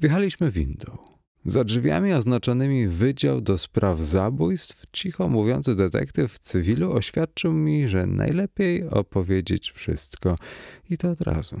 Wjechaliśmy 0.00 0.50
windą. 0.50 0.98
Za 1.44 1.64
drzwiami 1.64 2.12
oznaczonymi 2.12 2.88
Wydział 2.88 3.40
do 3.40 3.58
Spraw 3.58 4.00
Zabójstw, 4.00 4.86
cicho 4.92 5.28
mówiący 5.28 5.76
detektyw 5.76 6.32
w 6.32 6.38
cywilu 6.38 6.92
oświadczył 6.92 7.52
mi, 7.52 7.88
że 7.88 8.06
najlepiej 8.06 8.88
opowiedzieć 8.88 9.70
wszystko 9.70 10.36
i 10.90 10.98
to 10.98 11.10
od 11.10 11.20
razu. 11.20 11.60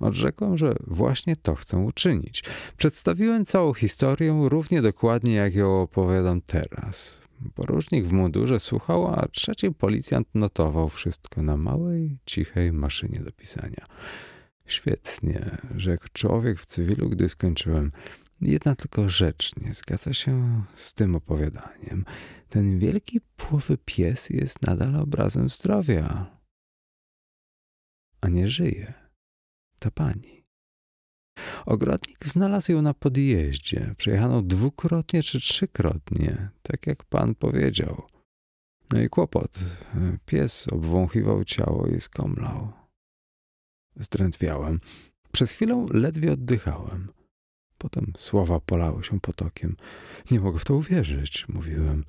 Odrzekłem, 0.00 0.58
że 0.58 0.74
właśnie 0.86 1.36
to 1.36 1.54
chcę 1.54 1.78
uczynić. 1.78 2.44
Przedstawiłem 2.76 3.44
całą 3.44 3.74
historię 3.74 4.48
równie 4.48 4.82
dokładnie, 4.82 5.34
jak 5.34 5.54
ją 5.54 5.80
opowiadam 5.80 6.40
teraz. 6.40 7.21
Porucznik 7.54 8.04
w 8.04 8.12
mundurze 8.12 8.60
słuchał, 8.60 9.06
a 9.06 9.28
trzeci 9.28 9.70
policjant 9.70 10.34
notował 10.34 10.88
wszystko 10.88 11.42
na 11.42 11.56
małej, 11.56 12.18
cichej 12.26 12.72
maszynie 12.72 13.20
do 13.20 13.32
pisania. 13.32 13.84
Świetnie, 14.66 15.58
rzekł 15.76 16.06
człowiek 16.12 16.58
w 16.58 16.66
cywilu, 16.66 17.08
gdy 17.08 17.28
skończyłem. 17.28 17.92
Jedna 18.40 18.74
tylko 18.74 19.08
rzecz 19.08 19.56
nie 19.56 19.74
zgadza 19.74 20.12
się 20.12 20.62
z 20.74 20.94
tym 20.94 21.16
opowiadaniem. 21.16 22.04
Ten 22.48 22.78
wielki 22.78 23.20
płowy 23.36 23.78
pies 23.84 24.30
jest 24.30 24.62
nadal 24.62 24.96
obrazem 24.96 25.48
zdrowia, 25.48 26.36
a 28.20 28.28
nie 28.28 28.48
żyje. 28.48 28.94
Ta 29.78 29.90
pani. 29.90 30.41
Ogrodnik 31.66 32.26
znalazł 32.26 32.72
ją 32.72 32.82
na 32.82 32.94
podjeździe. 32.94 33.94
Przejechano 33.96 34.42
dwukrotnie 34.42 35.22
czy 35.22 35.40
trzykrotnie, 35.40 36.48
tak 36.62 36.86
jak 36.86 37.04
pan 37.04 37.34
powiedział. 37.34 38.02
No 38.92 39.00
i 39.00 39.08
kłopot. 39.08 39.58
Pies 40.26 40.68
obwąchiwał 40.68 41.44
ciało 41.44 41.86
i 41.86 42.00
skomlał. 42.00 42.72
Zdrętwiałem. 43.96 44.80
Przez 45.32 45.50
chwilę 45.50 45.86
ledwie 45.90 46.32
oddychałem. 46.32 47.12
Potem 47.78 48.12
słowa 48.16 48.60
polały 48.60 49.04
się 49.04 49.20
potokiem. 49.20 49.76
Nie 50.30 50.40
mogę 50.40 50.58
w 50.58 50.64
to 50.64 50.74
uwierzyć, 50.74 51.48
mówiłem. 51.48 52.04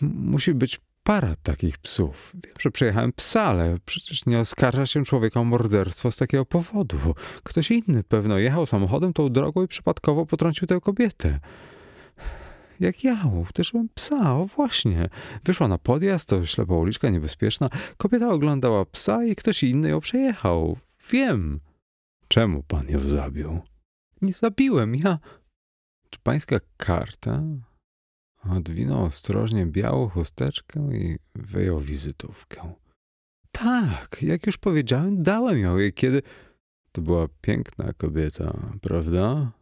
Musi 0.00 0.54
być 0.54 0.80
para 1.02 1.36
takich 1.42 1.78
psów. 1.78 2.32
Wiem, 2.34 2.54
że 2.60 2.70
przejechałem 2.70 3.12
psa, 3.12 3.42
ale 3.42 3.76
przecież 3.84 4.26
nie 4.26 4.38
oskarża 4.38 4.86
się 4.86 5.04
człowieka 5.04 5.40
o 5.40 5.44
morderstwo 5.44 6.10
z 6.10 6.16
takiego 6.16 6.44
powodu. 6.44 6.98
Ktoś 7.42 7.70
inny 7.70 8.04
pewno 8.04 8.38
jechał 8.38 8.66
samochodem 8.66 9.12
tą 9.12 9.28
drogą 9.28 9.62
i 9.62 9.68
przypadkowo 9.68 10.26
potrącił 10.26 10.68
tę 10.68 10.80
kobietę. 10.80 11.40
Jak 12.80 13.04
ja, 13.04 13.24
uderzyłem 13.50 13.88
psa, 13.94 14.34
o 14.34 14.46
właśnie. 14.46 15.08
Wyszła 15.44 15.68
na 15.68 15.78
podjazd, 15.78 16.28
to 16.28 16.46
ślepa 16.46 16.74
uliczka 16.74 17.10
niebezpieczna. 17.10 17.68
Kobieta 17.96 18.28
oglądała 18.28 18.84
psa 18.84 19.24
i 19.24 19.36
ktoś 19.36 19.62
inny 19.62 19.88
ją 19.88 20.00
przejechał. 20.00 20.78
Wiem. 21.10 21.60
Czemu 22.28 22.62
pan 22.62 22.88
ją 22.88 23.00
zabił? 23.00 23.60
Nie 24.22 24.32
zabiłem, 24.32 24.96
ja... 24.96 25.18
Czy 26.10 26.20
pańska 26.22 26.60
karta? 26.76 27.42
Odwinął 28.50 29.04
ostrożnie 29.04 29.66
białą 29.66 30.08
chusteczkę 30.08 30.80
i 30.96 31.18
wyjął 31.34 31.80
wizytówkę. 31.80 32.72
Tak, 33.52 34.18
jak 34.22 34.46
już 34.46 34.58
powiedziałem, 34.58 35.22
dałem 35.22 35.58
ją 35.58 35.76
jej, 35.76 35.92
kiedy... 35.92 36.22
To 36.92 37.02
była 37.02 37.26
piękna 37.40 37.92
kobieta, 37.92 38.72
prawda? 38.80 39.52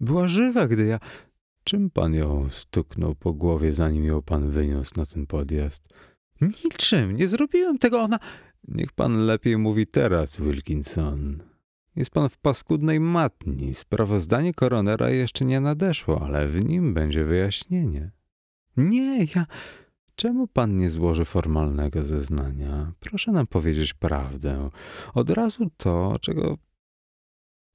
Była 0.00 0.28
żywa, 0.28 0.68
gdy 0.68 0.86
ja... 0.86 0.98
Czym 1.64 1.90
pan 1.90 2.14
ją 2.14 2.50
stuknął 2.50 3.14
po 3.14 3.32
głowie, 3.32 3.72
zanim 3.72 4.04
ją 4.04 4.22
pan 4.22 4.50
wyniósł 4.50 4.92
na 4.96 5.06
ten 5.06 5.26
podjazd? 5.26 5.94
Niczym, 6.40 7.16
nie 7.16 7.28
zrobiłem 7.28 7.78
tego, 7.78 8.00
ona... 8.00 8.18
Niech 8.68 8.92
pan 8.92 9.26
lepiej 9.26 9.58
mówi 9.58 9.86
teraz, 9.86 10.40
Wilkinson. 10.40 11.42
Jest 11.96 12.10
pan 12.10 12.28
w 12.28 12.38
paskudnej 12.38 13.00
matni. 13.00 13.74
Sprawozdanie 13.74 14.54
koronera 14.54 15.10
jeszcze 15.10 15.44
nie 15.44 15.60
nadeszło, 15.60 16.22
ale 16.26 16.48
w 16.48 16.64
nim 16.64 16.94
będzie 16.94 17.24
wyjaśnienie. 17.24 18.10
Nie, 18.76 19.24
ja. 19.36 19.46
Czemu 20.14 20.46
pan 20.46 20.76
nie 20.76 20.90
złoży 20.90 21.24
formalnego 21.24 22.04
zeznania? 22.04 22.92
Proszę 23.00 23.32
nam 23.32 23.46
powiedzieć 23.46 23.94
prawdę. 23.94 24.70
Od 25.14 25.30
razu 25.30 25.70
to, 25.76 26.16
czego 26.20 26.56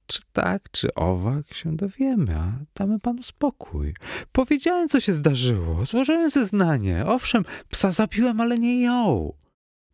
czy 0.06 0.22
tak, 0.32 0.70
czy 0.70 0.94
owak 0.94 1.54
się 1.54 1.76
dowiemy, 1.76 2.36
a 2.36 2.52
damy 2.74 3.00
panu 3.00 3.22
spokój. 3.22 3.94
Powiedziałem, 4.32 4.88
co 4.88 5.00
się 5.00 5.14
zdarzyło. 5.14 5.86
Złożyłem 5.86 6.30
zeznanie. 6.30 7.06
Owszem, 7.06 7.44
psa 7.70 7.92
zabiłem, 7.92 8.40
ale 8.40 8.58
nie 8.58 8.82
ją. 8.82 9.32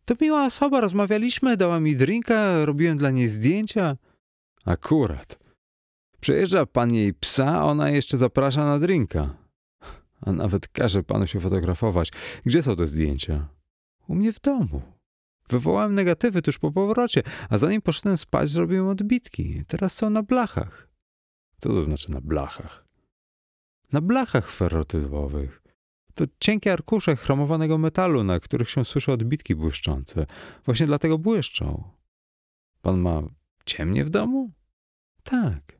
To 0.05 0.15
miła 0.21 0.45
osoba, 0.45 0.81
rozmawialiśmy, 0.81 1.57
dała 1.57 1.79
mi 1.79 1.95
drinka, 1.95 2.65
robiłem 2.65 2.97
dla 2.97 3.09
niej 3.11 3.27
zdjęcia. 3.27 3.97
Akurat. 4.65 5.39
Przejeżdża 6.19 6.65
pan 6.65 6.93
jej 6.93 7.13
psa, 7.13 7.65
ona 7.65 7.89
jeszcze 7.89 8.17
zaprasza 8.17 8.65
na 8.65 8.79
drinka. 8.79 9.42
A 10.25 10.31
nawet 10.31 10.67
każe 10.67 11.03
panu 11.03 11.27
się 11.27 11.39
fotografować. 11.39 12.11
Gdzie 12.45 12.63
są 12.63 12.75
te 12.75 12.87
zdjęcia? 12.87 13.47
U 14.07 14.15
mnie 14.15 14.33
w 14.33 14.41
domu. 14.41 14.81
Wywołałem 15.49 15.95
negatywy 15.95 16.41
tuż 16.41 16.57
po 16.59 16.71
powrocie, 16.71 17.23
a 17.49 17.57
zanim 17.57 17.81
poszedłem 17.81 18.17
spać, 18.17 18.49
zrobiłem 18.49 18.87
odbitki. 18.87 19.63
Teraz 19.67 19.95
są 19.95 20.09
na 20.09 20.23
blachach. 20.23 20.89
Co 21.57 21.69
to 21.69 21.81
znaczy 21.81 22.11
na 22.11 22.21
blachach? 22.21 22.85
Na 23.91 24.01
blachach 24.01 24.51
ferrotypowych. 24.51 25.61
To 26.15 26.25
cienkie 26.39 26.73
arkusze 26.73 27.15
chromowanego 27.15 27.77
metalu, 27.77 28.23
na 28.23 28.39
których 28.39 28.69
się 28.69 28.85
słyszy 28.85 29.11
odbitki 29.11 29.55
błyszczące. 29.55 30.25
Właśnie 30.65 30.85
dlatego 30.85 31.17
błyszczą. 31.17 31.83
Pan 32.81 32.99
ma 32.99 33.23
ciemnie 33.65 34.05
w 34.05 34.09
domu? 34.09 34.51
Tak. 35.23 35.79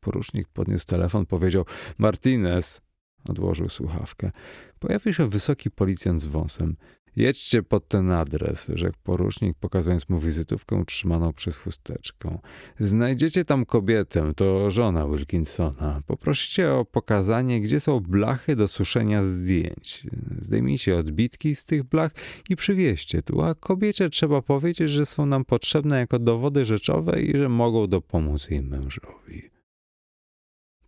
Porucznik 0.00 0.48
podniósł 0.48 0.86
telefon, 0.86 1.26
powiedział: 1.26 1.64
Martinez. 1.98 2.83
Odłożył 3.28 3.68
słuchawkę. 3.68 4.30
Pojawił 4.78 5.12
się 5.12 5.28
wysoki 5.28 5.70
policjant 5.70 6.20
z 6.20 6.26
wąsem. 6.26 6.76
Jedźcie 7.16 7.62
pod 7.62 7.88
ten 7.88 8.10
adres, 8.10 8.70
rzekł 8.74 8.98
porucznik, 9.02 9.56
pokazując 9.58 10.08
mu 10.08 10.18
wizytówkę 10.18 10.76
utrzymaną 10.76 11.32
przez 11.32 11.56
chusteczkę. 11.56 12.38
Znajdziecie 12.80 13.44
tam 13.44 13.66
kobietę, 13.66 14.32
to 14.36 14.70
żona 14.70 15.08
Wilkinsona. 15.08 16.02
Poprosicie 16.06 16.72
o 16.72 16.84
pokazanie, 16.84 17.60
gdzie 17.60 17.80
są 17.80 18.00
blachy 18.00 18.56
do 18.56 18.68
suszenia 18.68 19.24
zdjęć. 19.24 20.06
Zdejmijcie 20.40 20.96
odbitki 20.96 21.54
z 21.54 21.64
tych 21.64 21.84
blach 21.84 22.12
i 22.48 22.56
przywieźcie 22.56 23.22
tu, 23.22 23.42
a 23.42 23.54
kobiecie 23.54 24.10
trzeba 24.10 24.42
powiedzieć, 24.42 24.90
że 24.90 25.06
są 25.06 25.26
nam 25.26 25.44
potrzebne 25.44 25.98
jako 25.98 26.18
dowody 26.18 26.66
rzeczowe 26.66 27.22
i 27.22 27.38
że 27.38 27.48
mogą 27.48 27.86
dopomóc 27.86 28.50
jej 28.50 28.62
mężowi. 28.62 29.53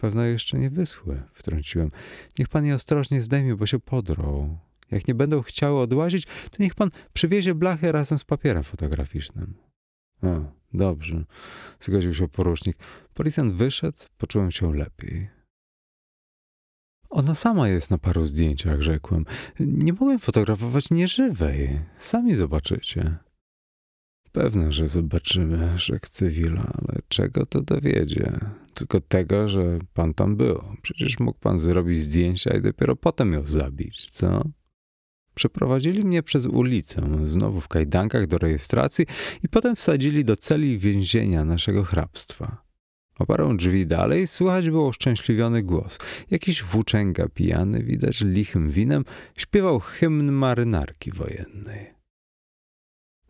Pewno 0.07 0.25
jeszcze 0.25 0.59
nie 0.59 0.71
wyschły, 0.71 1.23
wtrąciłem. 1.33 1.91
Niech 2.39 2.49
pan 2.49 2.65
je 2.65 2.75
ostrożnie 2.75 3.21
zdejmie, 3.21 3.57
bo 3.57 3.67
się 3.67 3.79
podrą. 3.79 4.59
Jak 4.91 5.09
nie 5.09 5.15
będą 5.15 5.43
chciały 5.43 5.81
odłazić, 5.81 6.27
to 6.27 6.57
niech 6.59 6.75
pan 6.75 6.91
przywiezie 7.13 7.55
blachę 7.55 7.93
razem 7.93 8.19
z 8.19 8.25
papierem 8.25 8.63
fotograficznym. 8.63 9.55
O, 10.23 10.53
dobrze, 10.75 11.25
zgodził 11.81 12.15
się 12.15 12.29
porucznik. 12.29 12.77
Policjant 13.15 13.53
wyszedł, 13.53 13.99
poczułem 14.19 14.51
się 14.51 14.75
lepiej. 14.75 15.29
Ona 17.11 17.35
sama 17.35 17.69
jest 17.69 17.91
na 17.91 17.99
paru 17.99 18.25
zdjęciach, 18.25 18.83
rzekłem. 18.83 19.25
Nie 19.61 19.93
mogłem 19.93 20.19
fotografować 20.19 20.91
nieżywej. 20.91 21.81
Sami 21.99 22.35
zobaczycie. 22.35 23.17
Pewne, 24.37 24.73
że 24.73 24.89
zobaczymy, 24.89 25.79
rzekł 25.79 26.07
cywila, 26.11 26.73
ale 26.75 26.99
czego 27.09 27.47
to 27.47 27.63
dowiedzie? 27.63 28.33
Tylko 28.75 29.01
tego, 29.01 29.49
że 29.49 29.79
pan 29.95 30.15
tam 30.15 30.37
był. 30.37 30.63
Przecież 30.83 31.19
mógł 31.19 31.39
pan 31.39 31.59
zrobić 31.59 32.03
zdjęcia 32.03 32.57
i 32.57 32.63
dopiero 32.63 32.97
potem 32.97 33.33
ją 33.33 33.47
zabić, 33.47 34.11
co? 34.11 34.45
Przeprowadzili 35.35 36.05
mnie 36.05 36.23
przez 36.23 36.47
ulicę, 36.47 37.03
znowu 37.27 37.61
w 37.61 37.69
kajdankach 37.69 38.27
do 38.27 38.39
rejestracji 38.39 39.07
i 39.43 39.49
potem 39.49 39.77
wsadzili 39.77 40.25
do 40.25 40.37
celi 40.37 40.79
więzienia 40.79 41.45
naszego 41.45 41.85
hrabstwa. 41.85 42.63
O 43.19 43.27
parę 43.27 43.57
drzwi 43.57 43.87
dalej 43.87 44.27
słychać 44.27 44.71
było 44.71 44.89
uszczęśliwiony 44.89 45.63
głos. 45.63 45.99
Jakiś 46.31 46.63
włóczęga 46.63 47.29
pijany, 47.29 47.83
widać 47.83 48.21
lichym 48.21 48.71
winem, 48.71 49.05
śpiewał 49.37 49.81
hymn 49.81 50.33
marynarki 50.33 51.13
wojennej. 51.13 51.95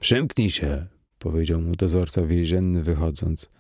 Przymknij 0.00 0.50
się, 0.50 0.86
powiedział 1.18 1.62
mu 1.62 1.76
dozorca 1.76 2.26
więzienny 2.26 2.82
wychodząc. 2.82 3.50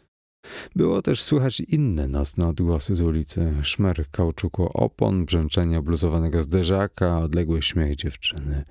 Było 0.76 1.02
też 1.02 1.22
słychać 1.22 1.60
inne 1.60 2.08
nocne 2.08 2.48
odgłosy 2.48 2.94
z 2.94 3.00
ulicy. 3.00 3.54
Szmer 3.62 4.10
kauczuku 4.10 4.70
opon, 4.74 5.24
brzęczenia 5.24 5.82
bluzowanego 5.82 6.42
zderzaka, 6.42 7.18
odległy 7.18 7.62
śmiech 7.62 7.96
dziewczyny. 7.96 8.64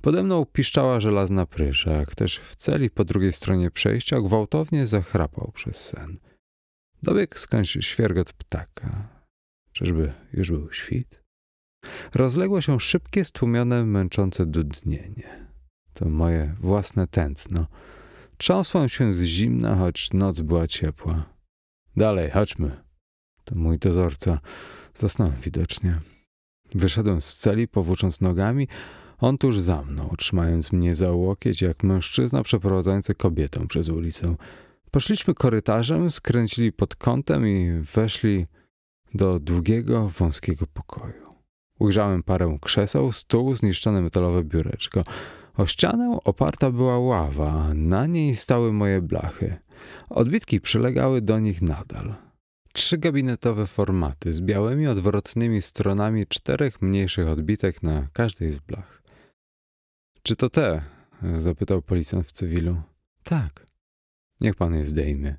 Pode 0.00 0.22
mną 0.22 0.46
piszczała 0.46 1.00
żelazna 1.00 1.46
prysza. 1.46 2.06
Ktoś 2.06 2.36
w 2.38 2.56
celi 2.56 2.90
po 2.90 3.04
drugiej 3.04 3.32
stronie 3.32 3.70
przejścia 3.70 4.20
gwałtownie 4.20 4.86
zachrapał 4.86 5.52
przez 5.54 5.76
sen. 5.76 6.18
Dobiegł 7.02 7.34
skądś 7.38 7.78
świergot 7.80 8.32
ptaka. 8.32 9.08
Czyżby 9.72 10.12
już 10.32 10.50
był 10.50 10.72
świt? 10.72 11.22
Rozległo 12.14 12.60
się 12.60 12.80
szybkie, 12.80 13.24
stłumione, 13.24 13.84
męczące 13.84 14.46
dudnienie. 14.46 15.46
To 15.94 16.08
moje 16.08 16.54
własne 16.60 17.06
tętno. 17.06 17.66
Trząsłem 18.38 18.88
się 18.88 19.14
z 19.14 19.22
zimna, 19.22 19.76
choć 19.76 20.12
noc 20.12 20.40
była 20.40 20.66
ciepła. 20.66 21.24
Dalej, 21.96 22.30
chodźmy. 22.30 22.70
To 23.44 23.54
mój 23.54 23.78
dozorca. 23.78 24.40
Zasnąłem 24.98 25.34
widocznie. 25.42 26.00
Wyszedłem 26.74 27.20
z 27.20 27.36
celi, 27.36 27.68
powłócząc 27.68 28.20
nogami. 28.20 28.68
On 29.18 29.38
tuż 29.38 29.58
za 29.58 29.82
mną, 29.82 30.14
trzymając 30.18 30.72
mnie 30.72 30.94
za 30.94 31.10
łokieć, 31.10 31.62
jak 31.62 31.82
mężczyzna 31.84 32.42
przeprowadzający 32.42 33.14
kobietę 33.14 33.66
przez 33.68 33.88
ulicę. 33.88 34.36
Poszliśmy 34.90 35.34
korytarzem, 35.34 36.10
skręcili 36.10 36.72
pod 36.72 36.96
kątem 36.96 37.48
i 37.48 37.70
weszli 37.94 38.46
do 39.14 39.38
długiego, 39.38 40.08
wąskiego 40.08 40.66
pokoju. 40.66 41.34
Ujrzałem 41.78 42.22
parę 42.22 42.58
krzeseł, 42.60 43.12
stół, 43.12 43.54
zniszczone 43.54 44.02
metalowe 44.02 44.44
biureczko. 44.44 45.02
O 45.58 45.66
ścianę 45.66 46.18
oparta 46.24 46.70
była 46.70 46.98
ława, 46.98 47.74
na 47.74 48.06
niej 48.06 48.36
stały 48.36 48.72
moje 48.72 49.02
blachy. 49.02 49.56
Odbitki 50.08 50.60
przylegały 50.60 51.22
do 51.22 51.38
nich 51.38 51.62
nadal. 51.62 52.14
Trzy 52.72 52.98
gabinetowe 52.98 53.66
formaty 53.66 54.32
z 54.32 54.40
białymi 54.40 54.86
odwrotnymi 54.86 55.62
stronami 55.62 56.26
czterech 56.26 56.82
mniejszych 56.82 57.28
odbitek 57.28 57.82
na 57.82 58.08
każdej 58.12 58.52
z 58.52 58.58
blach. 58.58 59.02
Czy 60.22 60.36
to 60.36 60.50
te? 60.50 60.82
zapytał 61.34 61.82
policjant 61.82 62.26
w 62.26 62.32
cywilu. 62.32 62.82
Tak. 63.24 63.66
Niech 64.40 64.54
pan 64.54 64.74
je 64.74 64.84
zdejmie. 64.84 65.36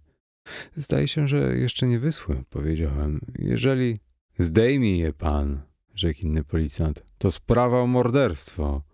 Zdaje 0.75 1.07
się, 1.07 1.27
że 1.27 1.57
jeszcze 1.57 1.87
nie 1.87 1.99
wyschły, 1.99 2.43
powiedziałem. 2.49 3.19
Jeżeli... 3.39 3.99
Zdejmij 4.39 4.97
je 4.97 5.13
pan, 5.13 5.61
rzekł 5.95 6.19
inny 6.21 6.43
policjant. 6.43 7.03
To 7.17 7.31
sprawa 7.31 7.81
o 7.81 7.87
morderstwo. 7.87 8.88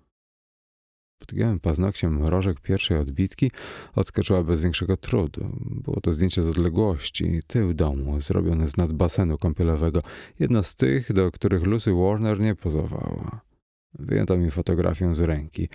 Podgiąłem 1.19 1.59
paznokciem 1.59 2.23
rożek 2.23 2.59
pierwszej 2.59 2.97
odbitki, 2.97 3.51
odskoczyła 3.95 4.43
bez 4.43 4.61
większego 4.61 4.97
trudu. 4.97 5.45
Było 5.65 6.01
to 6.01 6.13
zdjęcie 6.13 6.43
z 6.43 6.49
odległości, 6.49 7.39
tył 7.47 7.73
domu, 7.73 8.21
zrobione 8.21 8.67
z 8.67 8.77
nad 8.77 8.93
basenu 8.93 9.37
kąpielowego. 9.37 10.01
Jedno 10.39 10.63
z 10.63 10.75
tych, 10.75 11.13
do 11.13 11.31
których 11.31 11.63
Lucy 11.63 11.91
Warner 11.91 12.39
nie 12.39 12.55
pozowała. 12.55 13.41
Wyjęto 13.99 14.37
mi 14.37 14.51
fotografię 14.51 15.15
z 15.15 15.19
ręki. 15.19 15.69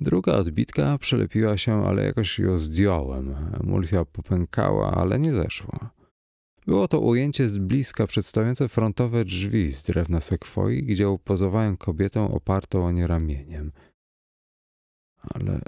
Druga 0.00 0.32
odbitka 0.32 0.98
przelepiła 0.98 1.58
się, 1.58 1.86
ale 1.86 2.04
jakoś 2.04 2.38
ją 2.38 2.58
zdjąłem. 2.58 3.34
Emulsja 3.64 4.04
popękała, 4.04 4.94
ale 4.94 5.18
nie 5.18 5.34
zeszła. 5.34 5.90
Było 6.66 6.88
to 6.88 7.00
ujęcie 7.00 7.48
z 7.48 7.58
bliska 7.58 8.06
przedstawiające 8.06 8.68
frontowe 8.68 9.24
drzwi 9.24 9.72
z 9.72 9.82
drewna 9.82 10.20
sekwoi, 10.20 10.82
gdzie 10.82 11.08
upozowałem 11.08 11.76
kobietę 11.76 12.20
opartą 12.20 12.86
o 12.86 12.92
nie 12.92 13.06
ramieniem. 13.06 13.72
Ale 15.34 15.60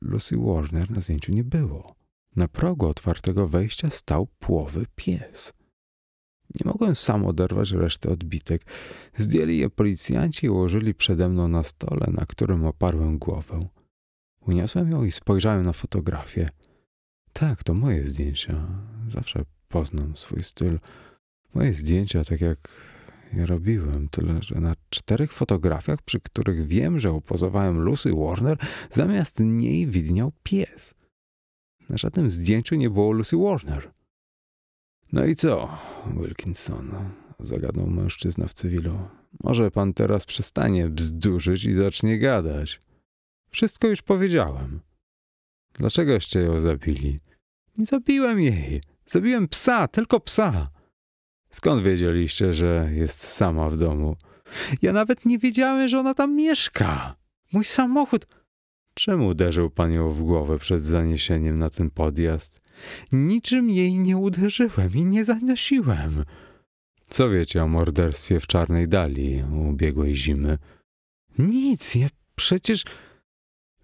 Lucy 0.00 0.36
Warner 0.36 0.90
na 0.90 1.00
zdjęciu 1.00 1.32
nie 1.32 1.44
było. 1.44 1.94
Na 2.36 2.48
progu 2.48 2.86
otwartego 2.86 3.48
wejścia 3.48 3.90
stał 3.90 4.26
płowy 4.38 4.86
pies. 4.96 5.52
Nie 6.54 6.70
mogłem 6.70 6.94
sam 6.94 7.26
oderwać 7.26 7.72
reszty 7.72 8.10
odbitek. 8.10 8.62
Zdjęli 9.16 9.56
je 9.58 9.70
policjanci 9.70 10.46
i 10.46 10.50
ułożyli 10.50 10.94
przede 10.94 11.28
mną 11.28 11.48
na 11.48 11.62
stole, 11.62 12.06
na 12.12 12.26
którym 12.26 12.64
oparłem 12.64 13.18
głowę. 13.18 13.60
Uniosłem 14.40 14.90
ją 14.90 15.04
i 15.04 15.12
spojrzałem 15.12 15.62
na 15.62 15.72
fotografię. 15.72 16.50
Tak, 17.32 17.64
to 17.64 17.74
moje 17.74 18.04
zdjęcia. 18.04 18.66
Zawsze 19.08 19.44
poznam 19.68 20.16
swój 20.16 20.42
styl. 20.42 20.78
Moje 21.54 21.74
zdjęcia, 21.74 22.24
tak 22.24 22.40
jak 22.40 22.58
robiłem, 23.32 24.08
tyle 24.08 24.42
że 24.42 24.60
na 24.60 24.76
czterech 24.90 25.32
fotografiach, 25.32 26.02
przy 26.02 26.20
których 26.20 26.66
wiem, 26.66 26.98
że 26.98 27.12
upozowałem 27.12 27.80
Lucy 27.80 28.12
Warner, 28.14 28.58
zamiast 28.90 29.40
niej 29.40 29.86
widniał 29.86 30.32
pies. 30.42 30.94
Na 31.88 31.96
żadnym 31.96 32.30
zdjęciu 32.30 32.74
nie 32.74 32.90
było 32.90 33.12
Lucy 33.12 33.36
Warner. 33.36 33.90
No 35.12 35.24
i 35.24 35.36
co, 35.36 35.78
Wilkinson? 36.16 36.94
zagadnął 37.40 37.86
mężczyzna 37.86 38.46
w 38.46 38.54
cywilu. 38.54 38.98
Może 39.44 39.70
pan 39.70 39.94
teraz 39.94 40.26
przestanie 40.26 40.88
bzdurzyć 40.88 41.64
i 41.64 41.72
zacznie 41.72 42.18
gadać. 42.18 42.80
Wszystko 43.50 43.88
już 43.88 44.02
powiedziałem. 44.02 44.80
Dlaczegoście 45.74 46.40
ją 46.40 46.60
zabili? 46.60 47.20
Nie 47.78 47.86
zabiłem 47.86 48.40
jej. 48.40 48.82
Zabiłem 49.06 49.48
psa, 49.48 49.88
tylko 49.88 50.20
psa. 50.20 50.70
Skąd 51.50 51.82
wiedzieliście, 51.82 52.54
że 52.54 52.90
jest 52.94 53.20
sama 53.20 53.70
w 53.70 53.76
domu? 53.76 54.16
Ja 54.82 54.92
nawet 54.92 55.26
nie 55.26 55.38
wiedziałem, 55.38 55.88
że 55.88 55.98
ona 55.98 56.14
tam 56.14 56.36
mieszka. 56.36 57.16
Mój 57.52 57.64
samochód. 57.64 58.26
Czemu 58.94 59.26
uderzył 59.26 59.70
pan 59.70 59.92
ją 59.92 60.10
w 60.10 60.22
głowę 60.22 60.58
przed 60.58 60.84
zaniesieniem 60.84 61.58
na 61.58 61.70
ten 61.70 61.90
podjazd? 61.90 62.60
Niczym 63.12 63.70
jej 63.70 63.98
nie 63.98 64.16
uderzyłem 64.16 64.90
i 64.94 65.04
nie 65.04 65.24
zanosiłem. 65.24 66.24
Co 67.08 67.30
wiecie 67.30 67.62
o 67.62 67.68
morderstwie 67.68 68.40
w 68.40 68.46
Czarnej 68.46 68.88
Dali 68.88 69.44
ubiegłej 69.70 70.16
zimy? 70.16 70.58
Nic, 71.38 71.94
ja 71.94 72.08
przecież... 72.36 72.84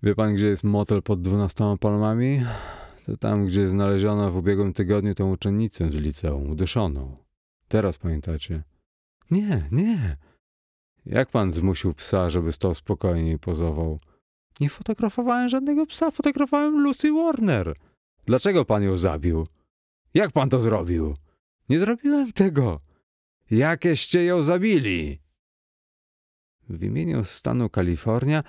Wie 0.02 0.14
pan, 0.14 0.35
gdzie 0.35 0.46
jest 0.46 0.64
motel 0.64 1.02
pod 1.02 1.22
dwunastoma 1.22 1.76
palmami? 1.76 2.42
To 3.07 3.16
tam, 3.16 3.46
gdzie 3.46 3.68
znaleziono 3.68 4.31
w 4.31 4.37
ubiegłym 4.37 4.72
tygodniu 4.72 5.14
tę 5.14 5.24
uczennicę 5.24 5.90
z 5.90 5.94
liceum, 5.94 6.50
uduszoną. 6.50 7.25
Teraz 7.68 7.98
pamiętacie? 7.98 8.62
Nie, 9.31 9.68
nie. 9.72 10.16
Jak 11.07 11.31
pan 11.31 11.52
zmusił 11.52 11.94
psa, 11.94 12.31
żeby 12.31 12.52
stał 12.52 12.74
spokojnie 12.74 13.33
i 13.33 13.38
pozował? 13.38 14.00
Nie 14.61 14.70
fotografowałem 14.70 15.48
żadnego 15.48 15.87
psa, 15.87 16.11
fotografowałem 16.11 16.83
Lucy 16.83 17.12
Warner. 17.12 17.74
Dlaczego 18.26 18.64
pan 18.64 18.83
ją 18.83 18.96
zabił? 18.96 19.46
Jak 20.14 20.33
pan 20.33 20.48
to 20.48 20.61
zrobił? 20.61 21.14
Nie 21.68 21.79
zrobiłem 21.79 22.33
tego. 22.33 22.81
Jakieście 23.50 24.24
ją 24.24 24.42
zabili? 24.42 25.18
W 26.68 26.83
imieniu 26.83 27.24
stanu 27.24 27.70
Kalifornia 27.70 28.42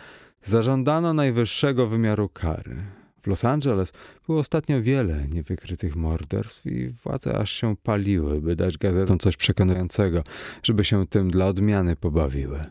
zażądano 0.43 1.13
najwyższego 1.13 1.87
wymiaru 1.87 2.29
kary. 2.29 2.96
W 3.27 3.29
Los 3.29 3.45
Angeles 3.45 3.93
było 4.27 4.39
ostatnio 4.39 4.81
wiele 4.81 5.27
niewykrytych 5.27 5.95
morderstw 5.95 6.65
i 6.65 6.89
władze 6.89 7.37
aż 7.37 7.51
się 7.51 7.75
paliły, 7.83 8.41
by 8.41 8.55
dać 8.55 8.77
gazetom 8.77 9.19
coś 9.19 9.37
przekonującego, 9.37 10.23
żeby 10.63 10.85
się 10.85 11.07
tym 11.07 11.31
dla 11.31 11.45
odmiany 11.45 11.95
pobawiły. 11.95 12.65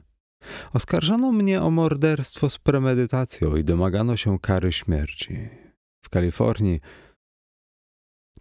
Oskarżono 0.73 1.33
mnie 1.33 1.63
o 1.63 1.71
morderstwo 1.71 2.51
z 2.51 2.59
premedytacją 2.59 3.57
i 3.57 3.65
domagano 3.65 4.17
się 4.17 4.39
kary 4.39 4.73
śmierci. 4.73 5.39
W 6.05 6.09
Kalifornii 6.09 6.81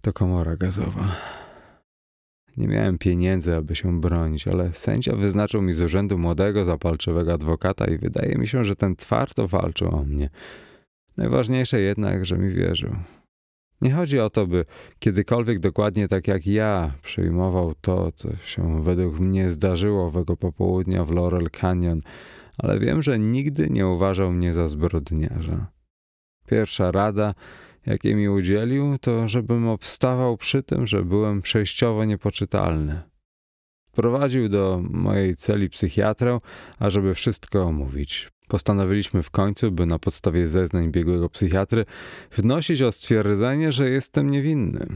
to 0.02 0.14
komora 0.14 0.58
gazowa. 0.58 1.16
Nie 2.58 2.68
miałem 2.68 2.98
pieniędzy, 2.98 3.56
aby 3.56 3.76
się 3.76 4.02
bronić, 4.02 4.48
ale 4.48 4.74
sędzia 4.74 5.16
wyznaczył 5.16 5.62
mi 5.62 5.74
z 5.74 5.82
urzędu 5.82 6.18
młodego, 6.18 6.66
zapalczywego 6.66 7.34
adwokata 7.34 7.86
i 7.86 7.98
wydaje 7.98 8.36
mi 8.36 8.48
się, 8.48 8.64
że 8.64 8.76
ten 8.76 8.96
twardo 8.96 9.48
walczył 9.48 9.96
o 9.96 10.04
mnie. 10.04 10.30
Najważniejsze 11.18 11.82
jednak, 11.82 12.26
że 12.26 12.38
mi 12.38 12.54
wierzył. 12.54 12.96
Nie 13.82 13.92
chodzi 13.92 14.20
o 14.20 14.30
to, 14.30 14.48
by 14.48 14.66
kiedykolwiek 15.00 15.60
dokładnie 15.60 16.08
tak 16.08 16.28
jak 16.28 16.48
ja 16.48 16.92
przyjmował 17.02 17.74
to, 17.82 18.12
co 18.12 18.36
się 18.36 18.84
według 18.84 19.20
mnie 19.20 19.52
zdarzyło 19.52 20.06
owego 20.06 20.38
popołudnia 20.38 21.06
w 21.06 21.12
Laurel 21.12 21.50
Canyon, 21.62 22.00
ale 22.58 22.80
wiem, 22.80 23.02
że 23.02 23.20
nigdy 23.20 23.70
nie 23.70 23.88
uważał 23.88 24.32
mnie 24.32 24.54
za 24.54 24.68
zbrodniarza. 24.68 25.68
Pierwsza 26.48 26.92
rada, 26.92 27.34
jakiej 27.86 28.16
mi 28.16 28.30
udzielił, 28.30 28.98
to 28.98 29.28
żebym 29.28 29.68
obstawał 29.68 30.38
przy 30.38 30.64
tym, 30.64 30.88
że 30.88 31.04
byłem 31.04 31.42
przejściowo 31.42 32.06
niepoczytalny. 32.06 33.02
Prowadził 33.92 34.50
do 34.50 34.82
mojej 34.90 35.36
celi 35.36 35.70
psychiatrę, 35.70 36.40
ażeby 36.80 37.14
wszystko 37.14 37.64
omówić. 37.64 38.35
Postanowiliśmy 38.48 39.24
w 39.24 39.30
końcu, 39.32 39.72
by 39.72 39.86
na 39.86 40.00
podstawie 40.00 40.48
zeznań 40.48 40.92
biegłego 40.92 41.30
psychiatry 41.30 41.86
wnosić 42.32 42.82
o 42.82 42.92
stwierdzenie, 42.92 43.72
że 43.72 43.90
jestem 43.90 44.30
niewinny. 44.30 44.88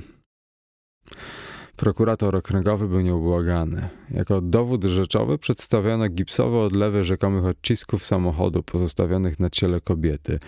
Prokurator 1.76 2.36
okręgowy 2.36 2.88
był 2.88 3.02
nieubłagany. 3.02 3.90
Jako 4.12 4.42
dowód 4.42 4.84
rzeczowy 4.84 5.38
przedstawiono 5.38 6.10
gipsowe 6.10 6.60
odlewy 6.60 7.04
rzekomych 7.04 7.46
odcisków 7.46 8.06
samochodu 8.06 8.64
pozostawionych 8.64 9.40
na 9.40 9.50
ciele 9.50 9.82
kobiety. 9.82 10.40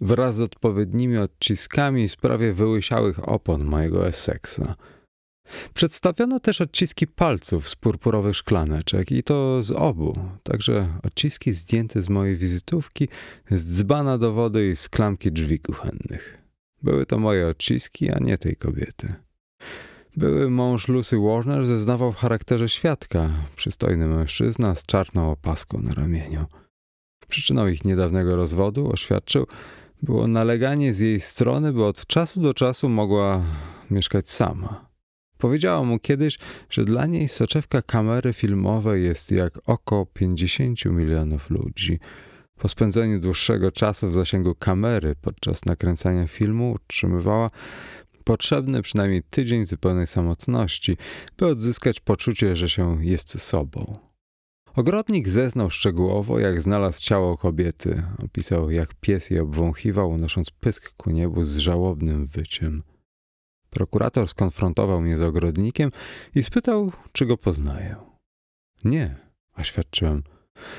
wraz 0.00 0.36
z 0.36 0.40
odpowiednimi 0.40 1.18
odciskami 1.18 2.08
z 2.08 2.16
prawie 2.16 2.52
wyłysiałych 2.52 3.28
opon 3.28 3.64
mojego 3.64 4.08
Essexa. 4.08 4.74
Przedstawiono 5.74 6.40
też 6.40 6.60
odciski 6.60 7.06
palców 7.06 7.68
z 7.68 7.76
purpurowych 7.76 8.36
szklaneczek 8.36 9.12
i 9.12 9.22
to 9.22 9.62
z 9.62 9.70
obu, 9.70 10.18
także 10.42 10.88
odciski 11.02 11.52
zdjęte 11.52 12.02
z 12.02 12.08
mojej 12.08 12.36
wizytówki, 12.36 13.08
z 13.50 13.76
dzbana 13.76 14.18
do 14.18 14.32
wody 14.32 14.70
i 14.70 14.76
z 14.76 14.88
klamki 14.88 15.32
drzwi 15.32 15.58
kuchennych. 15.58 16.38
Były 16.82 17.06
to 17.06 17.18
moje 17.18 17.46
odciski, 17.46 18.10
a 18.10 18.18
nie 18.18 18.38
tej 18.38 18.56
kobiety. 18.56 19.14
Były 20.16 20.50
mąż 20.50 20.88
Lucy 20.88 21.16
Warner 21.18 21.66
zeznawał 21.66 22.12
w 22.12 22.16
charakterze 22.16 22.68
świadka, 22.68 23.30
przystojny 23.56 24.06
mężczyzna 24.06 24.74
z 24.74 24.82
czarną 24.82 25.30
opaską 25.30 25.78
na 25.78 25.94
ramieniu. 25.94 26.46
Przyczyną 27.28 27.66
ich 27.66 27.84
niedawnego 27.84 28.36
rozwodu, 28.36 28.90
oświadczył, 28.92 29.46
było 30.02 30.26
naleganie 30.26 30.94
z 30.94 30.98
jej 30.98 31.20
strony, 31.20 31.72
by 31.72 31.84
od 31.84 32.06
czasu 32.06 32.40
do 32.40 32.54
czasu 32.54 32.88
mogła 32.88 33.44
mieszkać 33.90 34.30
sama. 34.30 34.93
Powiedziała 35.44 35.84
mu 35.84 35.98
kiedyś, 35.98 36.38
że 36.70 36.84
dla 36.84 37.06
niej 37.06 37.28
soczewka 37.28 37.82
kamery 37.82 38.32
filmowej 38.32 39.04
jest 39.04 39.30
jak 39.30 39.58
oko 39.66 40.06
50 40.14 40.84
milionów 40.84 41.50
ludzi. 41.50 41.98
Po 42.58 42.68
spędzeniu 42.68 43.20
dłuższego 43.20 43.72
czasu 43.72 44.08
w 44.08 44.14
zasięgu 44.14 44.54
kamery 44.54 45.14
podczas 45.20 45.64
nakręcania 45.64 46.26
filmu 46.26 46.72
utrzymywała 46.72 47.48
potrzebny 48.24 48.82
przynajmniej 48.82 49.22
tydzień 49.30 49.66
zupełnej 49.66 50.06
samotności, 50.06 50.96
by 51.36 51.46
odzyskać 51.46 52.00
poczucie, 52.00 52.56
że 52.56 52.68
się 52.68 53.04
jest 53.04 53.40
sobą. 53.40 53.98
Ogrodnik 54.76 55.28
zeznał 55.28 55.70
szczegółowo, 55.70 56.38
jak 56.38 56.62
znalazł 56.62 57.00
ciało 57.00 57.38
kobiety. 57.38 58.02
Opisał, 58.24 58.70
jak 58.70 58.94
pies 58.94 59.30
je 59.30 59.42
obwąchiwał, 59.42 60.10
unosząc 60.10 60.50
pysk 60.50 60.94
ku 60.96 61.10
niebu 61.10 61.44
z 61.44 61.56
żałobnym 61.56 62.26
wyciem. 62.26 62.82
Prokurator 63.74 64.28
skonfrontował 64.28 65.00
mnie 65.00 65.16
z 65.16 65.22
ogrodnikiem 65.22 65.90
i 66.34 66.42
spytał, 66.42 66.90
czy 67.12 67.26
go 67.26 67.36
poznaję. 67.36 67.96
Nie, 68.84 69.16
oświadczyłem. 69.56 70.22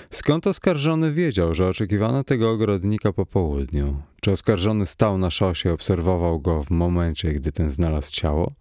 Skąd 0.10 0.48
oskarżony 0.48 1.14
wiedział, 1.14 1.54
że 1.54 1.68
oczekiwano 1.68 2.24
tego 2.24 2.52
ogrodnika 2.52 3.14
po 3.14 3.26
południu? 3.26 4.02
Czy 4.22 4.32
oskarżony 4.32 4.86
stał 4.86 5.18
na 5.18 5.30
szosie 5.30 5.70
i 5.70 5.72
obserwował 5.72 6.40
go 6.40 6.64
w 6.64 6.72
momencie, 6.72 7.34
gdy 7.34 7.52
ten 7.52 7.70
znalazł 7.70 8.12
ciało? 8.12 8.52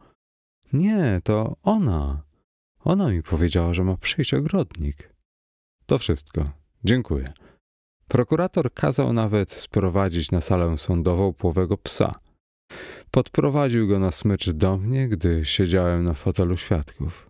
Nie, 0.73 1.21
to 1.25 1.57
ona. 1.63 2.23
Ona 2.85 3.11
mi 3.11 3.23
powiedziała, 3.23 3.75
że 3.75 3.85
ma 3.85 3.97
przyjść 3.97 4.35
ogrodnik. 4.35 5.15
To 5.87 5.99
wszystko. 5.99 6.45
Dziękuję. 6.85 7.33
Prokurator 8.09 8.73
kazał 8.73 9.13
nawet 9.13 9.53
sprowadzić 9.53 10.31
na 10.31 10.41
salę 10.41 10.79
sądową 10.79 11.33
płowego 11.33 11.77
psa. 11.77 12.15
Podprowadził 13.11 13.89
go 13.89 13.99
na 13.99 14.11
smycz 14.11 14.51
do 14.51 14.77
mnie, 14.77 15.09
gdy 15.09 15.45
siedziałem 15.45 16.05
na 16.05 16.15
fotelu 16.15 16.57
świadków. 16.57 17.29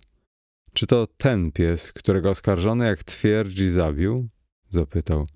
Czy 0.72 0.86
to 0.86 1.06
ten 1.06 1.52
pies, 1.52 1.92
którego 1.92 2.30
oskarżony, 2.30 2.86
jak 2.86 3.04
twierdzi, 3.04 3.70
zabił? 3.70 4.28
Zapytał. 4.70 5.26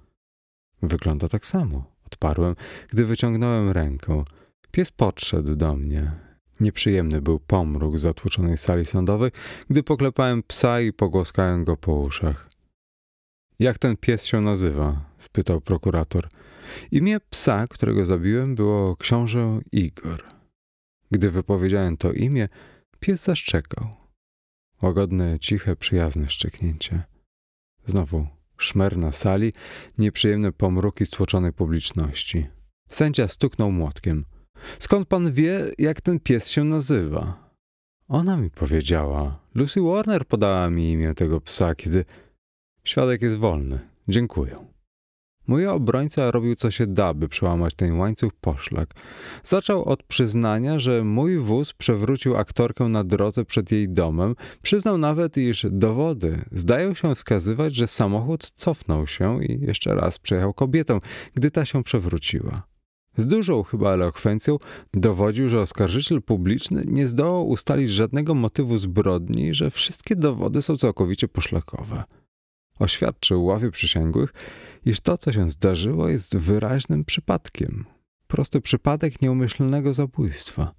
Wygląda 0.82 1.28
tak 1.28 1.46
samo, 1.46 1.84
odparłem, 2.06 2.54
gdy 2.88 3.04
wyciągnąłem 3.04 3.70
rękę. 3.70 4.24
Pies 4.70 4.90
podszedł 4.90 5.56
do 5.56 5.76
mnie. 5.76 6.12
Nieprzyjemny 6.60 7.22
był 7.22 7.40
pomruk 7.40 7.94
w 7.94 7.98
zatłoczonej 7.98 8.56
sali 8.56 8.84
sądowej, 8.84 9.30
gdy 9.70 9.82
poklepałem 9.82 10.42
psa 10.42 10.80
i 10.80 10.92
pogłaskałem 10.92 11.64
go 11.64 11.76
po 11.76 11.94
uszach. 11.94 12.48
Jak 13.58 13.78
ten 13.78 13.96
pies 13.96 14.24
się 14.24 14.40
nazywa? 14.40 15.04
spytał 15.18 15.60
prokurator. 15.60 16.28
Imię 16.90 17.20
psa, 17.30 17.64
którego 17.70 18.06
zabiłem, 18.06 18.54
było 18.54 18.96
książę 18.96 19.60
Igor. 19.72 20.24
Gdy 21.10 21.30
wypowiedziałem 21.30 21.96
to 21.96 22.12
imię, 22.12 22.48
pies 23.00 23.24
zaszczekał. 23.24 23.86
Łagodne, 24.82 25.38
ciche, 25.38 25.76
przyjazne 25.76 26.28
szczeknięcie. 26.28 27.02
Znowu 27.84 28.26
szmer 28.56 28.98
na 28.98 29.12
sali, 29.12 29.52
nieprzyjemne 29.98 30.52
pomruki 30.52 31.06
stłoczonej 31.06 31.52
publiczności. 31.52 32.46
Sędzia 32.88 33.28
stuknął 33.28 33.72
młotkiem. 33.72 34.24
Skąd 34.78 35.08
pan 35.08 35.32
wie, 35.32 35.72
jak 35.78 36.00
ten 36.00 36.20
pies 36.20 36.50
się 36.50 36.64
nazywa? 36.64 37.50
Ona 38.08 38.36
mi 38.36 38.50
powiedziała. 38.50 39.40
Lucy 39.54 39.80
Warner 39.80 40.26
podała 40.26 40.70
mi 40.70 40.92
imię 40.92 41.14
tego 41.14 41.40
psa, 41.40 41.74
kiedy... 41.74 42.04
Świadek 42.84 43.22
jest 43.22 43.36
wolny. 43.36 43.78
Dziękuję. 44.08 44.56
Mój 45.48 45.66
obrońca 45.66 46.30
robił 46.30 46.54
co 46.54 46.70
się 46.70 46.86
da, 46.86 47.14
by 47.14 47.28
przełamać 47.28 47.74
ten 47.74 47.98
łańcuch 47.98 48.32
poszlak. 48.40 48.94
Zaczął 49.44 49.84
od 49.84 50.02
przyznania, 50.02 50.80
że 50.80 51.04
mój 51.04 51.38
wóz 51.38 51.72
przewrócił 51.72 52.36
aktorkę 52.36 52.84
na 52.84 53.04
drodze 53.04 53.44
przed 53.44 53.72
jej 53.72 53.88
domem. 53.88 54.34
Przyznał 54.62 54.98
nawet, 54.98 55.36
iż 55.36 55.66
dowody 55.70 56.44
zdają 56.52 56.94
się 56.94 57.14
wskazywać, 57.14 57.74
że 57.74 57.86
samochód 57.86 58.50
cofnął 58.50 59.06
się 59.06 59.44
i 59.44 59.60
jeszcze 59.60 59.94
raz 59.94 60.18
przejechał 60.18 60.54
kobietę, 60.54 60.98
gdy 61.34 61.50
ta 61.50 61.64
się 61.64 61.82
przewróciła. 61.82 62.62
Z 63.16 63.26
dużą 63.26 63.62
chyba 63.62 63.92
elokwencją 63.92 64.58
dowodził, 64.94 65.48
że 65.48 65.60
oskarżyciel 65.60 66.22
publiczny 66.22 66.82
nie 66.86 67.08
zdołał 67.08 67.48
ustalić 67.48 67.90
żadnego 67.90 68.34
motywu 68.34 68.78
zbrodni, 68.78 69.54
że 69.54 69.70
wszystkie 69.70 70.16
dowody 70.16 70.62
są 70.62 70.76
całkowicie 70.76 71.28
poszlakowe. 71.28 72.04
Oświadczył 72.78 73.44
ławie 73.44 73.70
przysięgłych, 73.70 74.34
iż 74.84 75.00
to, 75.00 75.18
co 75.18 75.32
się 75.32 75.50
zdarzyło, 75.50 76.08
jest 76.08 76.36
wyraźnym 76.36 77.04
przypadkiem. 77.04 77.84
Prosty 78.26 78.60
przypadek 78.60 79.22
nieumyślnego 79.22 79.94
zabójstwa. 79.94 80.74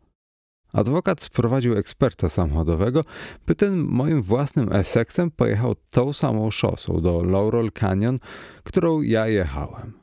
Adwokat 0.74 1.22
sprowadził 1.22 1.78
eksperta 1.78 2.30
samochodowego, 2.30 3.02
by 3.48 3.56
ten 3.56 3.78
moim 3.78 4.22
własnym 4.22 4.74
Essexem 4.74 5.32
pojechał 5.32 5.76
tą 5.90 6.14
samą 6.14 6.52
szosą 6.52 7.02
do 7.02 7.24
Laurel 7.24 7.72
Canyon, 7.72 8.20
którą 8.64 9.02
ja 9.02 9.28
jechałem. 9.28 9.94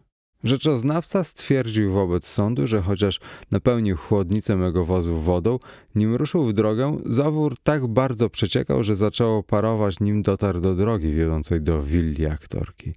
Rzeczoznawca 0.45 1.25
stwierdził 1.25 1.93
wobec 1.93 2.27
sądu, 2.27 2.67
że 2.67 2.83
chociaż 2.83 3.21
napełnił 3.51 3.97
chłodnicę 3.97 4.57
mego 4.57 4.85
wozu 4.85 5.21
wodą, 5.21 5.59
nim 5.95 6.15
ruszył 6.15 6.47
w 6.47 6.53
drogę, 6.53 6.99
zawór 7.07 7.59
tak 7.63 7.87
bardzo 7.87 8.31
przeciekał, 8.31 8.85
że 8.85 8.97
zaczęło 8.97 9.43
parować, 9.43 10.01
nim 10.01 10.23
dotarł 10.23 10.61
do 10.61 10.75
drogi 10.75 11.13
wiodącej 11.13 11.61
do 11.63 11.83
willi 11.83 12.27
aktorki. 12.27 12.93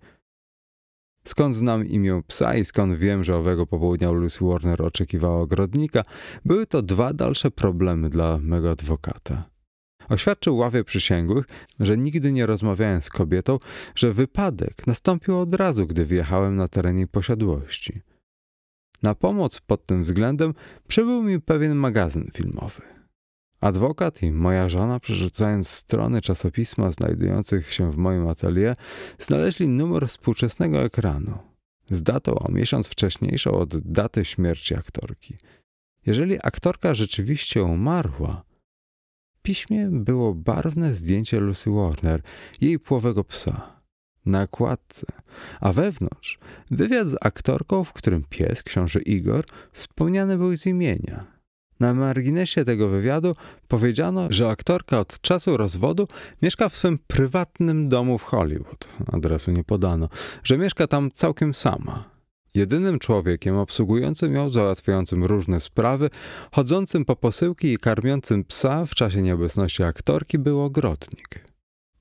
Skąd 1.23 1.56
znam 1.56 1.86
imię 1.86 2.21
psa 2.28 2.56
i 2.56 2.65
skąd 2.65 2.93
wiem, 2.93 3.23
że 3.23 3.36
owego 3.36 3.65
popołudnia 3.65 4.12
Lucy 4.12 4.45
Warner 4.45 4.82
oczekiwała 4.82 5.41
ogrodnika, 5.41 6.04
były 6.45 6.65
to 6.65 6.82
dwa 6.82 7.13
dalsze 7.13 7.52
problemy 7.52 8.10
dla 8.10 8.38
mego 8.38 8.71
adwokata. 8.71 9.59
Oświadczył 10.10 10.58
ławie 10.58 10.84
przysięgłych, 10.84 11.45
że 11.80 11.98
nigdy 11.98 12.32
nie 12.32 12.45
rozmawiałem 12.45 13.02
z 13.02 13.10
kobietą, 13.10 13.58
że 13.95 14.13
wypadek 14.13 14.88
nastąpił 14.88 15.39
od 15.39 15.54
razu, 15.54 15.88
gdy 15.88 16.06
wjechałem 16.06 16.56
na 16.56 16.67
teren 16.67 16.98
jej 16.98 17.08
posiadłości. 17.08 18.02
Na 19.04 19.15
pomoc 19.15 19.62
pod 19.62 19.86
tym 19.86 20.04
względem 20.04 20.54
przybył 20.88 21.24
mi 21.24 21.41
pewien 21.41 21.76
magazyn 21.76 22.32
filmowy. 22.34 22.82
Adwokat 23.62 24.24
i 24.24 24.32
moja 24.32 24.69
żona, 24.69 25.00
przerzucając 25.00 25.69
strony 25.69 26.22
czasopisma 26.22 26.91
znajdujących 26.91 27.74
się 27.74 27.91
w 27.91 27.98
moim 27.98 28.28
atelier, 28.28 28.76
znaleźli 29.19 29.69
numer 29.69 30.08
współczesnego 30.08 30.84
ekranu 30.84 31.38
z 31.91 32.04
datą 32.04 32.36
o 32.36 32.52
miesiąc 32.52 32.88
wcześniejszą 32.88 33.52
od 33.52 33.91
daty 33.91 34.26
śmierci 34.26 34.76
aktorki. 34.76 35.36
Jeżeli 36.06 36.38
aktorka 36.43 36.93
rzeczywiście 36.93 37.63
umarła, 37.63 38.43
piśmie 39.41 39.88
było 39.91 40.34
barwne 40.34 40.93
zdjęcie 40.93 41.39
Lucy 41.39 41.69
Warner, 41.69 42.21
jej 42.62 42.80
płowego 42.80 43.23
psa, 43.23 43.80
na 44.25 44.47
kładce, 44.47 45.08
a 45.62 45.71
wewnątrz 45.71 46.39
wywiad 46.71 47.10
z 47.10 47.15
aktorką, 47.21 47.84
w 47.84 47.93
którym 47.93 48.23
pies, 48.30 48.63
książę 48.63 49.02
Igor, 49.02 49.45
wspomniany 49.71 50.38
był 50.38 50.58
z 50.58 50.65
imienia. 50.65 51.39
Na 51.80 51.93
marginesie 51.93 52.65
tego 52.65 52.88
wywiadu 52.88 53.36
powiedziano, 53.67 54.28
że 54.30 54.49
aktorka 54.49 54.99
od 54.99 55.21
czasu 55.21 55.58
rozwodu 55.58 56.08
mieszka 56.41 56.69
w 56.69 56.75
swym 56.75 56.99
prywatnym 57.08 57.89
domu 57.89 58.17
w 58.17 58.23
Hollywood. 58.23 58.88
Adresu 59.12 59.52
nie 59.52 59.63
podano, 59.63 60.10
że 60.43 60.58
mieszka 60.58 60.88
tam 60.88 61.12
całkiem 61.12 61.54
sama. 61.54 62.19
Jedynym 62.54 63.00
człowiekiem 63.00 63.58
obsługującym 63.58 64.36
ją, 64.36 64.50
załatwiającym 64.50 65.24
różne 65.24 65.60
sprawy, 65.60 66.10
chodzącym 66.52 67.06
po 67.06 67.16
posyłki 67.16 67.74
i 67.74 67.78
karmiącym 67.78 68.44
psa 68.44 68.86
w 68.86 68.96
czasie 68.96 69.22
nieobecności 69.22 69.84
aktorki 69.84 70.40
był 70.40 70.62
ogrodnik. 70.62 71.46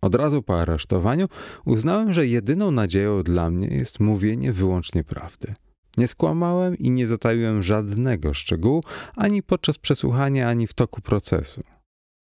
Od 0.01 0.15
razu 0.15 0.43
po 0.43 0.61
aresztowaniu 0.61 1.29
uznałem, 1.65 2.13
że 2.13 2.27
jedyną 2.27 2.71
nadzieją 2.71 3.23
dla 3.23 3.51
mnie 3.51 3.69
jest 3.69 4.01
mówienie 4.01 4.53
wyłącznie 4.53 5.05
prawdy. 5.05 5.55
Nie 5.97 6.09
skłamałem 6.09 6.79
i 6.79 6.91
nie 6.91 7.07
zataiłem 7.07 7.63
żadnego 7.63 8.35
szczegółu 8.35 8.83
ani 9.17 9.43
podczas 9.43 9.79
przesłuchania, 9.79 10.49
ani 10.49 10.67
w 10.67 10.75
toku 10.75 11.01
procesu. 11.01 11.63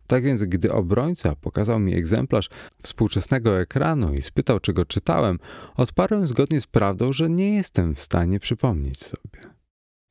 Tak 0.06 0.24
więc, 0.24 0.44
gdy 0.44 0.72
obrońca 0.72 1.34
pokazał 1.36 1.80
mi 1.80 1.94
egzemplarz 1.94 2.48
współczesnego 2.82 3.60
ekranu 3.60 4.14
i 4.14 4.22
spytał, 4.22 4.60
czy 4.60 4.72
go 4.72 4.84
czytałem, 4.84 5.38
odparłem 5.76 6.26
zgodnie 6.26 6.60
z 6.60 6.66
prawdą, 6.66 7.12
że 7.12 7.30
nie 7.30 7.54
jestem 7.54 7.94
w 7.94 8.00
stanie 8.00 8.40
przypomnieć 8.40 9.04
sobie. 9.04 9.54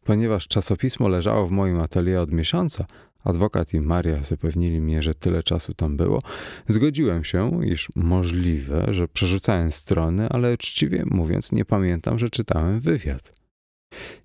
Ponieważ 0.03 0.47
czasopismo 0.47 1.07
leżało 1.07 1.47
w 1.47 1.51
moim 1.51 1.79
atelier 1.79 2.19
od 2.19 2.31
miesiąca, 2.31 2.85
adwokat 3.23 3.73
i 3.73 3.81
Maria 3.81 4.23
zapewnili 4.23 4.81
mnie, 4.81 5.01
że 5.01 5.15
tyle 5.15 5.43
czasu 5.43 5.73
tam 5.73 5.97
było, 5.97 6.19
zgodziłem 6.67 7.23
się, 7.23 7.65
iż 7.65 7.89
możliwe, 7.95 8.87
że 8.91 9.07
przerzucałem 9.07 9.71
strony, 9.71 10.29
ale 10.29 10.53
uczciwie 10.53 11.03
mówiąc, 11.05 11.51
nie 11.51 11.65
pamiętam, 11.65 12.19
że 12.19 12.29
czytałem 12.29 12.79
wywiad. 12.79 13.43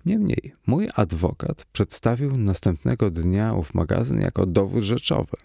Niemniej, 0.05 0.53
mój 0.67 0.87
adwokat 0.95 1.65
przedstawił 1.71 2.37
następnego 2.37 3.11
dnia 3.11 3.53
ów 3.53 3.73
magazyn 3.73 4.21
jako 4.21 4.45
dowód 4.45 4.83
rzeczowy. 4.83 5.37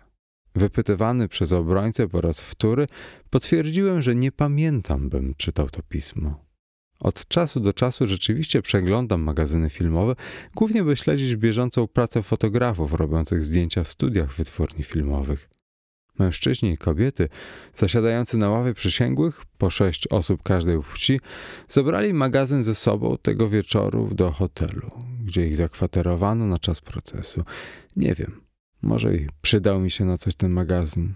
Wypytywany 0.55 1.29
przez 1.29 1.53
obrońcę 1.53 2.09
po 2.09 2.21
raz 2.21 2.41
wtóry, 2.41 2.87
potwierdziłem, 3.31 4.03
że 4.03 4.15
nie 4.15 4.33
pamiętam, 4.33 5.09
bym 5.09 5.35
czytał 5.37 5.71
to 5.71 5.83
pismo. 5.83 6.45
Od 7.01 7.29
czasu 7.29 7.61
do 7.61 7.73
czasu 7.73 8.09
rzeczywiście 8.09 8.63
przeglądam 8.63 9.23
magazyny 9.23 9.71
filmowe, 9.71 10.15
głównie 10.55 10.85
by 10.85 10.97
śledzić 10.97 11.37
bieżącą 11.37 11.89
pracę 11.89 12.23
fotografów 12.23 12.93
robiących 12.93 13.45
zdjęcia 13.45 13.85
w 13.85 13.89
studiach 13.89 14.35
wytwórni 14.35 14.85
filmowych. 14.85 15.49
Mężczyźni 16.19 16.71
i 16.71 16.79
kobiety, 16.79 17.29
zasiadający 17.75 18.39
na 18.39 18.49
ławie 18.49 18.75
przysięgłych, 18.75 19.43
po 19.59 19.71
sześć 19.71 20.07
osób 20.07 20.43
każdej 20.43 20.83
płci, 20.83 21.21
zabrali 21.69 22.15
magazyn 22.15 22.63
ze 22.63 22.75
sobą 22.75 23.17
tego 23.23 23.49
wieczoru 23.49 24.11
do 24.15 24.31
hotelu, 24.31 24.91
gdzie 25.25 25.47
ich 25.47 25.57
zakwaterowano 25.57 26.47
na 26.47 26.59
czas 26.59 26.81
procesu. 26.81 27.45
Nie 27.97 28.15
wiem, 28.15 28.44
może 28.85 29.17
i 29.17 29.29
przydał 29.43 29.81
mi 29.81 29.91
się 29.91 30.05
na 30.05 30.19
coś 30.19 30.35
ten 30.35 30.51
magazyn. 30.51 31.15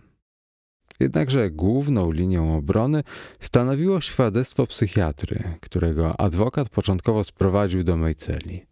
Jednakże 1.01 1.51
główną 1.51 2.11
linią 2.11 2.57
obrony 2.57 3.03
stanowiło 3.41 4.01
świadectwo 4.01 4.67
psychiatry, 4.67 5.57
którego 5.61 6.21
adwokat 6.21 6.69
początkowo 6.69 7.25
sprowadził 7.25 7.85
do 7.85 7.97
mej 7.97 8.15
celi. 8.15 8.67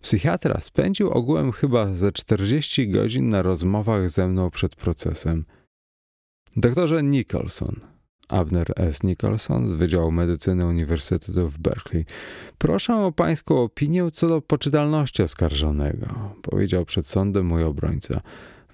Psychiatra 0.00 0.60
spędził 0.60 1.10
ogółem 1.10 1.52
chyba 1.52 1.94
ze 1.94 2.12
40 2.12 2.88
godzin 2.88 3.28
na 3.28 3.42
rozmowach 3.42 4.10
ze 4.10 4.28
mną 4.28 4.50
przed 4.50 4.76
procesem. 4.76 5.44
Doktorze 6.56 7.02
Nicholson, 7.02 7.80
Abner 8.28 8.72
S. 8.76 9.02
Nicholson 9.02 9.68
z 9.68 9.72
Wydziału 9.72 10.10
Medycyny 10.10 10.66
Uniwersytetu 10.66 11.50
w 11.50 11.58
Berkeley, 11.58 12.04
proszę 12.58 12.96
o 12.96 13.12
pańską 13.12 13.62
opinię 13.62 14.10
co 14.12 14.28
do 14.28 14.40
poczytalności 14.40 15.22
oskarżonego, 15.22 16.06
powiedział 16.42 16.84
przed 16.84 17.06
sądem 17.06 17.46
mój 17.46 17.64
obrońca. 17.64 18.20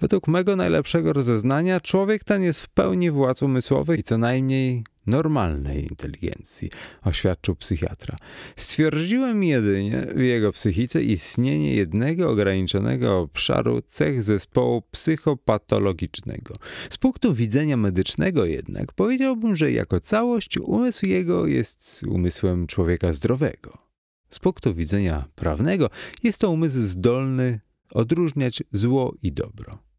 Według 0.01 0.27
mego 0.27 0.55
najlepszego 0.55 1.13
rozeznania 1.13 1.79
człowiek 1.79 2.23
ten 2.23 2.43
jest 2.43 2.61
w 2.61 2.69
pełni 2.69 3.11
władz 3.11 3.41
umysłowych 3.41 3.99
i 3.99 4.03
co 4.03 4.17
najmniej 4.17 4.83
normalnej 5.07 5.87
inteligencji, 5.87 6.69
oświadczył 7.03 7.55
psychiatra. 7.55 8.17
Stwierdziłem 8.55 9.43
jedynie 9.43 10.07
w 10.15 10.19
jego 10.19 10.51
psychice 10.51 11.03
istnienie 11.03 11.75
jednego 11.75 12.29
ograniczonego 12.29 13.19
obszaru 13.19 13.81
cech 13.81 14.23
zespołu 14.23 14.81
psychopatologicznego. 14.91 16.55
Z 16.89 16.97
punktu 16.97 17.33
widzenia 17.33 17.77
medycznego 17.77 18.45
jednak 18.45 18.93
powiedziałbym, 18.93 19.55
że 19.55 19.71
jako 19.71 19.99
całość 19.99 20.57
umysł 20.57 21.05
jego 21.05 21.47
jest 21.47 22.03
umysłem 22.09 22.67
człowieka 22.67 23.13
zdrowego. 23.13 23.77
Z 24.29 24.39
punktu 24.39 24.73
widzenia 24.73 25.25
prawnego 25.35 25.89
jest 26.23 26.41
to 26.41 26.51
umysł 26.51 26.83
zdolny 26.83 27.59
odróżniać 27.91 28.63
zło 28.71 29.15
i 29.23 29.31
dobro. 29.31 29.90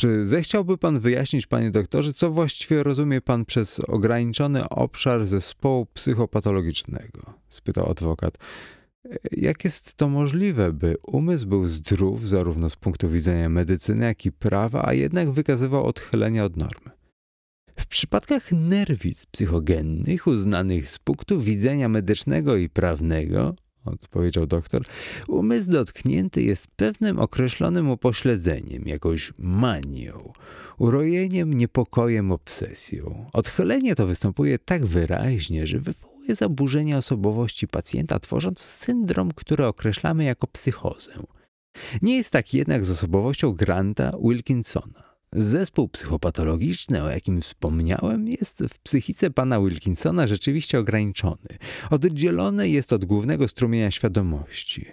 Czy 0.00 0.26
zechciałby 0.26 0.78
pan 0.78 1.00
wyjaśnić, 1.00 1.46
panie 1.46 1.70
doktorze, 1.70 2.12
co 2.12 2.30
właściwie 2.30 2.82
rozumie 2.82 3.20
pan 3.20 3.44
przez 3.44 3.80
ograniczony 3.80 4.68
obszar 4.68 5.26
zespołu 5.26 5.86
psychopatologicznego? 5.86 7.34
spytał 7.48 7.90
adwokat. 7.90 8.38
Jak 9.32 9.64
jest 9.64 9.94
to 9.94 10.08
możliwe, 10.08 10.72
by 10.72 10.96
umysł 11.06 11.46
był 11.46 11.68
zdrów 11.68 12.28
zarówno 12.28 12.70
z 12.70 12.76
punktu 12.76 13.08
widzenia 13.08 13.48
medycyny, 13.48 14.06
jak 14.06 14.26
i 14.26 14.32
prawa, 14.32 14.84
a 14.84 14.92
jednak 14.92 15.30
wykazywał 15.30 15.86
odchylenia 15.86 16.44
od 16.44 16.56
normy? 16.56 16.90
W 17.76 17.86
przypadkach 17.86 18.52
nerwic 18.52 19.26
psychogennych 19.26 20.26
uznanych 20.26 20.90
z 20.90 20.98
punktu 20.98 21.40
widzenia 21.40 21.88
medycznego 21.88 22.56
i 22.56 22.68
prawnego, 22.68 23.54
odpowiedział 23.88 24.46
doktor, 24.46 24.82
umysł 25.28 25.70
dotknięty 25.70 26.42
jest 26.42 26.66
pewnym 26.66 27.18
określonym 27.18 27.90
upośledzeniem, 27.90 28.82
jakąś 28.86 29.32
manią, 29.38 30.32
urojeniem, 30.78 31.54
niepokojem, 31.54 32.32
obsesją. 32.32 33.26
Odchylenie 33.32 33.94
to 33.94 34.06
występuje 34.06 34.58
tak 34.58 34.86
wyraźnie, 34.86 35.66
że 35.66 35.78
wywołuje 35.78 36.34
zaburzenia 36.34 36.96
osobowości 36.96 37.68
pacjenta, 37.68 38.18
tworząc 38.18 38.60
syndrom, 38.60 39.30
który 39.34 39.66
określamy 39.66 40.24
jako 40.24 40.46
psychozę. 40.46 41.12
Nie 42.02 42.16
jest 42.16 42.30
tak 42.30 42.54
jednak 42.54 42.84
z 42.84 42.90
osobowością 42.90 43.52
Granta 43.52 44.10
Wilkinsona. 44.22 45.07
Zespół 45.32 45.88
psychopatologiczny, 45.88 47.02
o 47.02 47.10
jakim 47.10 47.40
wspomniałem, 47.40 48.28
jest 48.28 48.64
w 48.68 48.78
psychice 48.78 49.30
pana 49.30 49.60
Wilkinsona 49.60 50.26
rzeczywiście 50.26 50.78
ograniczony. 50.78 51.58
Oddzielony 51.90 52.68
jest 52.68 52.92
od 52.92 53.04
głównego 53.04 53.48
strumienia 53.48 53.90
świadomości. 53.90 54.86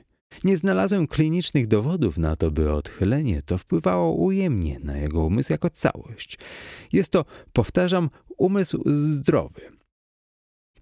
Nie 0.43 0.57
znalazłem 0.57 1.07
klinicznych 1.07 1.67
dowodów 1.67 2.17
na 2.17 2.35
to, 2.35 2.51
by 2.51 2.71
odchylenie 2.71 3.41
to 3.41 3.57
wpływało 3.57 4.11
ujemnie 4.11 4.79
na 4.79 4.97
jego 4.97 5.25
umysł 5.25 5.51
jako 5.51 5.69
całość. 5.69 6.37
Jest 6.93 7.11
to, 7.11 7.25
powtarzam, 7.53 8.09
umysł 8.37 8.83
zdrowy. 8.85 9.61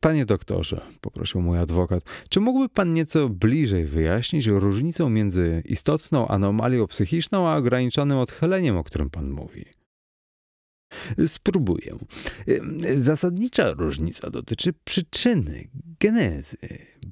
Panie 0.03 0.25
doktorze, 0.25 0.81
poprosił 1.01 1.41
mój 1.41 1.57
adwokat, 1.57 2.03
czy 2.29 2.39
mógłby 2.39 2.69
pan 2.69 2.93
nieco 2.93 3.29
bliżej 3.29 3.85
wyjaśnić 3.85 4.45
różnicę 4.45 5.09
między 5.09 5.63
istotną 5.65 6.27
anomalią 6.27 6.87
psychiczną 6.87 7.49
a 7.49 7.57
ograniczonym 7.57 8.17
odchyleniem, 8.17 8.77
o 8.77 8.83
którym 8.83 9.09
pan 9.09 9.29
mówi? 9.29 9.65
Spróbuję. 11.27 11.97
Zasadnicza 12.97 13.73
różnica 13.73 14.29
dotyczy 14.29 14.73
przyczyny, 14.85 15.67
genezy. 15.99 16.57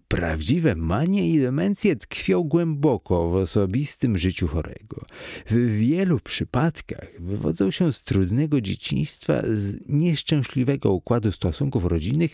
Prawdziwe 0.08 0.76
manie 0.76 1.30
i 1.30 1.40
demencje 1.40 1.96
tkwią 1.96 2.44
głęboko 2.44 3.30
w 3.30 3.36
osobistym 3.36 4.18
życiu 4.18 4.48
chorego. 4.48 5.06
W 5.50 5.78
wielu 5.80 6.20
przypadkach 6.20 7.08
wywodzą 7.20 7.72
się 7.72 7.94
z 7.94 8.04
trudnego 8.04 8.62
dzieciństwa, 8.62 9.42
z 9.54 9.90
nieszczęśliwego 9.90 10.94
układu 10.94 11.32
stosunków 11.32 11.86
rodzinnych 11.86 12.32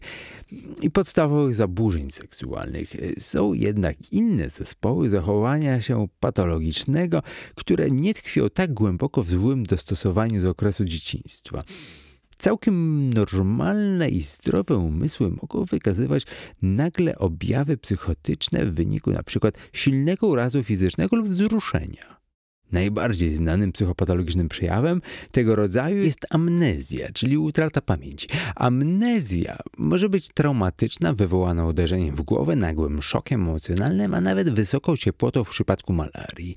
i 0.82 0.92
podstawowych 0.92 1.56
zaburzeń 1.56 2.12
seksualnych. 2.12 2.96
Są 3.20 3.54
jednak 3.54 4.12
inne 4.12 4.50
zespoły 4.50 5.10
zachowania 5.10 5.82
się 5.82 6.08
patologicznego, 6.20 7.22
które 7.56 7.92
nie 7.92 8.14
tkwią 8.14 8.50
tak 8.50 8.74
głęboko 8.74 9.24
w 9.24 9.30
złym 9.30 9.64
dostosowaniu 9.64 10.42
z 10.42 10.46
okresu 10.46 10.86
dzieciństwa. 10.86 11.37
Całkiem 12.38 13.10
normalne 13.14 14.10
i 14.10 14.22
zdrowe 14.22 14.78
umysły 14.78 15.30
mogą 15.30 15.66
wykazywać 15.66 16.24
nagle 16.62 17.18
objawy 17.18 17.78
psychotyczne 17.78 18.66
w 18.66 18.74
wyniku 18.74 19.12
np. 19.12 19.52
silnego 19.74 20.28
urazu 20.28 20.64
fizycznego 20.64 21.16
lub 21.16 21.30
wzruszenia. 21.30 22.18
Najbardziej 22.72 23.36
znanym 23.36 23.72
psychopatologicznym 23.72 24.50
przejawem 24.50 25.02
tego 25.32 25.56
rodzaju 25.56 26.04
jest 26.04 26.26
amnezja, 26.30 27.12
czyli 27.14 27.38
utrata 27.38 27.82
pamięci. 27.82 28.28
Amnezja 28.56 29.58
może 29.78 30.10
być 30.10 30.28
traumatyczna, 30.28 31.14
wywołana 31.14 31.66
uderzeniem 31.66 32.16
w 32.16 32.22
głowę, 32.22 32.56
nagłym 32.56 33.02
szokiem 33.02 33.42
emocjonalnym, 33.42 34.14
a 34.14 34.22
nawet 34.22 34.50
wysoką 34.50 34.98
ciepłotą 34.98 35.44
w 35.44 35.50
przypadku 35.50 35.94
malarii. 35.94 36.56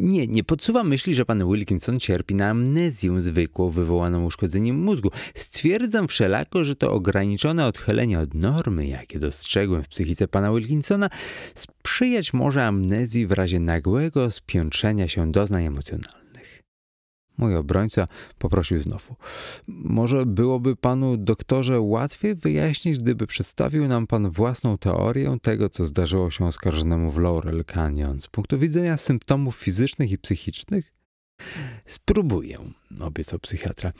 Nie, 0.00 0.26
nie 0.26 0.44
podsuwam 0.44 0.88
myśli, 0.88 1.14
że 1.14 1.24
pan 1.24 1.48
Wilkinson 1.48 2.00
cierpi 2.00 2.34
na 2.34 2.48
amnezję 2.48 3.22
zwykłą 3.22 3.70
wywołaną 3.70 4.24
uszkodzeniem 4.24 4.76
mózgu. 4.76 5.10
Stwierdzam 5.34 6.08
wszelako, 6.08 6.64
że 6.64 6.76
to 6.76 6.92
ograniczone 6.92 7.66
odchylenie 7.66 8.20
od 8.20 8.34
normy, 8.34 8.86
jakie 8.86 9.18
dostrzegłem 9.18 9.82
w 9.82 9.88
psychice 9.88 10.28
pana 10.28 10.52
Wilkinsona, 10.52 11.10
sprzyjać 11.54 12.32
może 12.32 12.66
amnezji 12.66 13.26
w 13.26 13.32
razie 13.32 13.60
nagłego 13.60 14.30
spiętrzenia 14.30 15.08
się 15.08 15.32
doznań 15.32 15.64
emocjonalnych. 15.64 16.19
Mój 17.40 17.56
obrońca 17.56 18.08
poprosił 18.38 18.80
znowu. 18.80 19.16
Może 19.68 20.26
byłoby 20.26 20.76
panu, 20.76 21.16
doktorze, 21.16 21.80
łatwiej 21.80 22.34
wyjaśnić, 22.34 22.98
gdyby 22.98 23.26
przedstawił 23.26 23.88
nam 23.88 24.06
pan 24.06 24.30
własną 24.30 24.78
teorię 24.78 25.38
tego, 25.42 25.68
co 25.68 25.86
zdarzyło 25.86 26.30
się 26.30 26.46
oskarżonemu 26.46 27.10
w 27.10 27.18
Laurel 27.18 27.64
Canyon 27.64 28.20
z 28.20 28.28
punktu 28.28 28.58
widzenia 28.58 28.96
symptomów 28.96 29.56
fizycznych 29.56 30.12
i 30.12 30.18
psychicznych? 30.18 30.92
Spróbuję, 31.86 32.58
obiecał 33.00 33.38
psychiatra. 33.38 33.92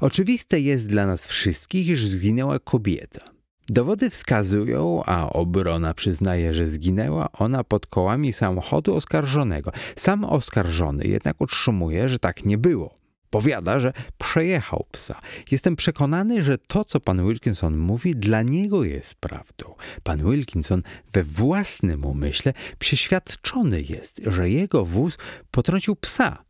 Oczywiste 0.00 0.60
jest 0.60 0.88
dla 0.88 1.06
nas 1.06 1.26
wszystkich, 1.26 1.88
iż 1.88 2.06
zginęła 2.06 2.58
kobieta. 2.58 3.37
Dowody 3.70 4.10
wskazują, 4.10 5.02
a 5.06 5.30
obrona 5.30 5.94
przyznaje, 5.94 6.54
że 6.54 6.66
zginęła 6.66 7.32
ona 7.32 7.64
pod 7.64 7.86
kołami 7.86 8.32
samochodu 8.32 8.96
oskarżonego. 8.96 9.72
Sam 9.96 10.24
oskarżony 10.24 11.04
jednak 11.04 11.40
utrzymuje, 11.40 12.08
że 12.08 12.18
tak 12.18 12.44
nie 12.44 12.58
było. 12.58 12.98
Powiada, 13.30 13.80
że 13.80 13.92
przejechał 14.18 14.86
psa. 14.92 15.20
Jestem 15.50 15.76
przekonany, 15.76 16.42
że 16.42 16.58
to, 16.58 16.84
co 16.84 17.00
pan 17.00 17.28
Wilkinson 17.28 17.76
mówi, 17.76 18.16
dla 18.16 18.42
niego 18.42 18.84
jest 18.84 19.14
prawdą. 19.14 19.74
Pan 20.02 20.30
Wilkinson 20.30 20.82
we 21.12 21.24
własnym 21.24 22.04
umyśle 22.04 22.52
przeświadczony 22.78 23.82
jest, 23.88 24.20
że 24.26 24.50
jego 24.50 24.84
wóz 24.84 25.18
potrącił 25.50 25.96
psa, 25.96 26.44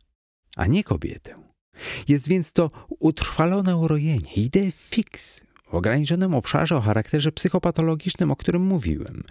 a 0.55 0.65
nie 0.65 0.83
kobietę. 0.83 1.35
Jest 2.07 2.27
więc 2.27 2.53
to 2.53 2.71
utrwalone 2.99 3.77
urojenie, 3.77 4.33
idee 4.35 4.71
fix, 4.71 5.41
w 5.71 5.75
ograniczonym 5.75 6.33
obszarze 6.33 6.77
o 6.77 6.81
charakterze 6.81 7.31
psychopatologicznym, 7.31 8.31
o 8.31 8.35
którym 8.35 8.61
mówiłem. 8.61 9.23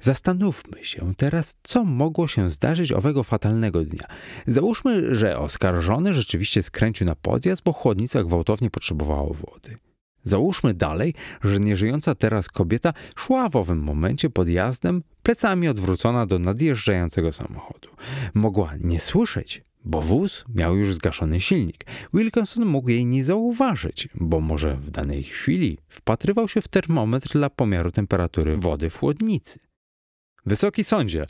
Zastanówmy 0.00 0.84
się 0.84 1.14
teraz, 1.16 1.56
co 1.62 1.84
mogło 1.84 2.28
się 2.28 2.50
zdarzyć 2.50 2.92
owego 2.92 3.22
fatalnego 3.22 3.84
dnia. 3.84 4.06
Załóżmy, 4.46 5.14
że 5.14 5.38
oskarżony 5.38 6.14
rzeczywiście 6.14 6.62
skręcił 6.62 7.06
na 7.06 7.14
podjazd, 7.14 7.62
bo 7.62 7.72
chłodnica 7.72 8.24
gwałtownie 8.24 8.70
potrzebowała 8.70 9.32
wody. 9.32 9.76
Załóżmy 10.24 10.74
dalej, 10.74 11.14
że 11.44 11.60
nieżyjąca 11.60 12.14
teraz 12.14 12.48
kobieta 12.48 12.92
szła 13.16 13.48
w 13.48 13.56
owym 13.56 13.82
momencie 13.82 14.30
podjazdem, 14.30 15.02
plecami 15.22 15.68
odwrócona 15.68 16.26
do 16.26 16.38
nadjeżdżającego 16.38 17.32
samochodu. 17.32 17.88
Mogła 18.34 18.72
nie 18.80 19.00
słyszeć, 19.00 19.62
bo 19.88 20.02
wóz 20.02 20.44
miał 20.54 20.76
już 20.76 20.94
zgaszony 20.94 21.40
silnik. 21.40 21.84
Wilkinson 22.14 22.64
mógł 22.64 22.88
jej 22.88 23.06
nie 23.06 23.24
zauważyć, 23.24 24.08
bo 24.14 24.40
może 24.40 24.76
w 24.76 24.90
danej 24.90 25.22
chwili 25.22 25.78
wpatrywał 25.88 26.48
się 26.48 26.60
w 26.60 26.68
termometr 26.68 27.32
dla 27.32 27.50
pomiaru 27.50 27.90
temperatury 27.90 28.56
wody 28.56 28.90
w 28.90 28.96
chłodnicy. 28.96 29.58
Wysoki 30.46 30.84
sądzie, 30.84 31.26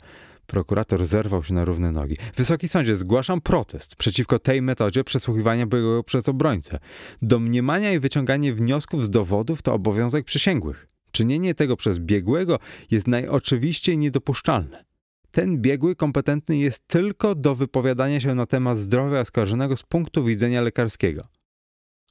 prokurator 0.47 1.05
zerwał 1.05 1.43
się 1.43 1.53
na 1.53 1.65
równe 1.65 1.91
nogi. 1.91 2.17
Wysoki 2.35 2.67
sądzie, 2.67 2.97
zgłaszam 2.97 3.41
protest 3.41 3.95
przeciwko 3.95 4.39
tej 4.39 4.61
metodzie 4.61 5.03
przesłuchiwania 5.03 5.65
byłego 5.65 6.03
przez 6.03 6.29
obrońcę. 6.29 6.79
Domniemania 7.21 7.93
i 7.93 7.99
wyciąganie 7.99 8.53
wniosków 8.53 9.05
z 9.05 9.09
dowodów 9.09 9.61
to 9.61 9.73
obowiązek 9.73 10.25
przysięgłych. 10.25 10.87
Czynienie 11.11 11.55
tego 11.55 11.77
przez 11.77 11.99
biegłego 11.99 12.59
jest 12.91 13.07
najoczywiściej 13.07 13.97
niedopuszczalne. 13.97 14.88
Ten 15.31 15.61
biegły 15.61 15.95
kompetentny 15.95 16.57
jest 16.57 16.87
tylko 16.87 17.35
do 17.35 17.55
wypowiadania 17.55 18.19
się 18.19 18.35
na 18.35 18.45
temat 18.45 18.79
zdrowia 18.79 19.19
oskarżonego 19.19 19.77
z 19.77 19.83
punktu 19.83 20.23
widzenia 20.23 20.61
lekarskiego. 20.61 21.23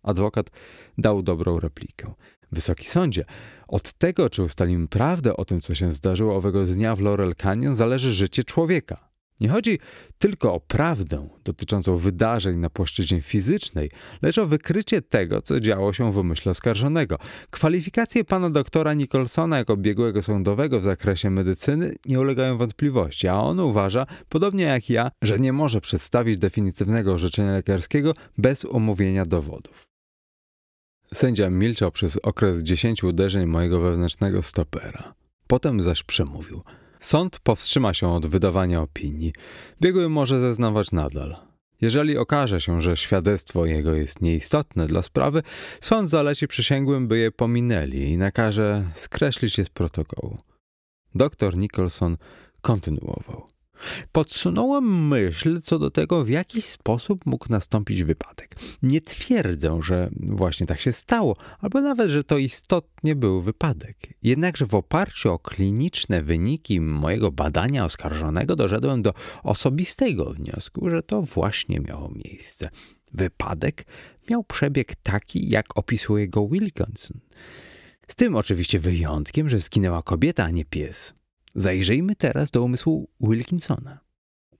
Adwokat 0.03 0.51
dał 0.99 1.23
dobrą 1.23 1.61
replikę. 1.61 2.15
Wysoki 2.53 2.89
sądzie, 2.89 3.25
od 3.69 3.93
tego, 3.93 4.31
czy 4.31 4.43
ustalimy 4.43 4.89
prawdę 4.89 5.37
o 5.37 5.45
tym, 5.45 5.61
co 5.61 5.75
się 5.75 5.91
zdarzyło 5.91 6.37
owego 6.37 6.65
dnia 6.65 6.97
w 6.97 7.01
Laurel 7.01 7.35
Canyon, 7.35 7.75
zależy 7.75 8.15
życie 8.15 8.45
człowieka. 8.45 9.08
Nie 9.41 9.49
chodzi 9.49 9.79
tylko 10.19 10.55
o 10.55 10.61
prawdę 10.61 11.29
dotyczącą 11.45 11.97
wydarzeń 11.97 12.59
na 12.59 12.71
płaszczyźnie 12.71 13.21
fizycznej, 13.21 13.91
lecz 14.23 14.39
o 14.39 14.47
wykrycie 14.47 15.03
tego, 15.03 15.43
co 15.43 15.61
działo 15.61 15.93
się 15.93 16.13
w 16.13 16.17
umyśle 16.17 16.53
oskarżonego. 16.53 17.19
Kwalifikacje 17.51 18.25
pana 18.25 18.51
doktora 18.51 18.95
Nicholsona 18.95 19.59
jako 19.59 19.77
biegłego 19.77 20.23
sądowego 20.23 20.81
w 20.81 20.85
zakresie 20.85 21.31
medycyny 21.31 21.95
nie 22.07 22.21
ulegają 22.21 22.59
wątpliwości, 22.59 23.29
a 23.29 23.35
on 23.35 23.61
uważa, 23.61 24.07
podobnie 24.29 24.65
jak 24.65 24.91
ja, 24.91 25.11
że 25.23 25.39
nie 25.39 25.53
może 25.53 25.81
przedstawić 25.81 26.39
definitywnego 26.39 27.15
orzeczenia 27.15 27.53
lekarskiego 27.53 28.15
bez 28.39 28.65
omówienia 28.65 29.25
dowodów. 29.25 29.89
Sędzia 31.15 31.51
milczał 31.51 31.93
przez 31.93 32.17
okres 32.17 32.63
dziesięciu 32.63 33.09
uderzeń 33.09 33.47
mojego 33.47 33.81
wewnętrznego 33.81 34.43
stopera. 34.43 35.15
Potem 35.47 35.83
zaś 35.83 36.03
przemówił– 36.03 36.63
Sąd 37.01 37.41
powstrzyma 37.41 37.95
się 37.95 38.13
od 38.13 38.27
wydawania 38.27 38.81
opinii. 38.81 39.33
Biegły 39.81 40.09
może 40.09 40.41
zeznawać 40.41 40.93
nadal. 40.93 41.37
Jeżeli 41.81 42.19
okaże 42.19 42.61
się, 42.61 42.83
że 42.83 42.97
świadectwo 42.97 43.67
jego 43.67 43.95
jest 43.95 44.21
nieistotne 44.21 44.87
dla 44.87 45.03
sprawy, 45.03 45.43
sąd 45.81 46.11
zaleci 46.11 46.49
przysięgłym, 46.49 47.09
by 47.09 47.19
je 47.19 47.31
pominęli 47.31 48.03
i 48.03 48.19
nakaże 48.19 48.91
skreślić 48.95 49.59
je 49.59 49.65
z 49.65 49.69
protokołu. 49.69 50.39
Doktor 51.15 51.57
Nicholson 51.57 52.17
kontynuował. 52.61 53.58
Podsunąłem 54.13 55.09
myśl 55.09 55.61
co 55.61 55.79
do 55.79 55.91
tego, 55.91 56.25
w 56.25 56.29
jaki 56.29 56.63
sposób 56.63 57.27
mógł 57.27 57.47
nastąpić 57.51 58.03
wypadek. 58.03 58.57
Nie 58.83 59.01
twierdzę, 59.01 59.79
że 59.83 60.11
właśnie 60.13 60.67
tak 60.67 60.81
się 60.81 60.93
stało, 60.93 61.37
albo 61.61 61.81
nawet, 61.81 62.11
że 62.11 62.25
to 62.25 62.39
istotnie 62.39 63.15
był 63.15 63.43
wypadek. 63.43 63.97
Jednakże 64.23 64.67
w 64.67 64.75
oparciu 64.75 65.33
o 65.33 65.39
kliniczne 65.39 66.23
wyniki 66.23 66.81
mojego 66.81 67.33
badania 67.33 67.85
oskarżonego 67.85 68.57
doszedłem 68.57 69.03
do 69.03 69.15
osobistego 69.43 70.31
wniosku, 70.31 70.91
że 70.91 71.03
to 71.03 71.23
właśnie 71.23 71.81
miało 71.81 72.13
miejsce. 72.25 72.69
Wypadek 73.13 73.87
miał 74.31 74.45
przebieg 74.45 74.95
taki, 74.95 75.49
jak 75.49 75.79
opisuje 75.79 76.29
go 76.29 76.49
Wilkinson. 76.49 77.21
Z 78.09 78.17
tym 78.17 78.37
oczywiście 78.37 78.79
wyjątkiem, 78.79 79.49
że 79.49 79.61
zginęła 79.61 80.03
kobieta, 80.03 80.45
a 80.45 80.51
nie 80.51 80.65
pies. 80.65 81.18
Zajrzyjmy 81.59 82.17
teraz 82.17 82.51
do 82.51 82.63
umysłu 82.63 83.09
Wilkinsona. 83.21 83.99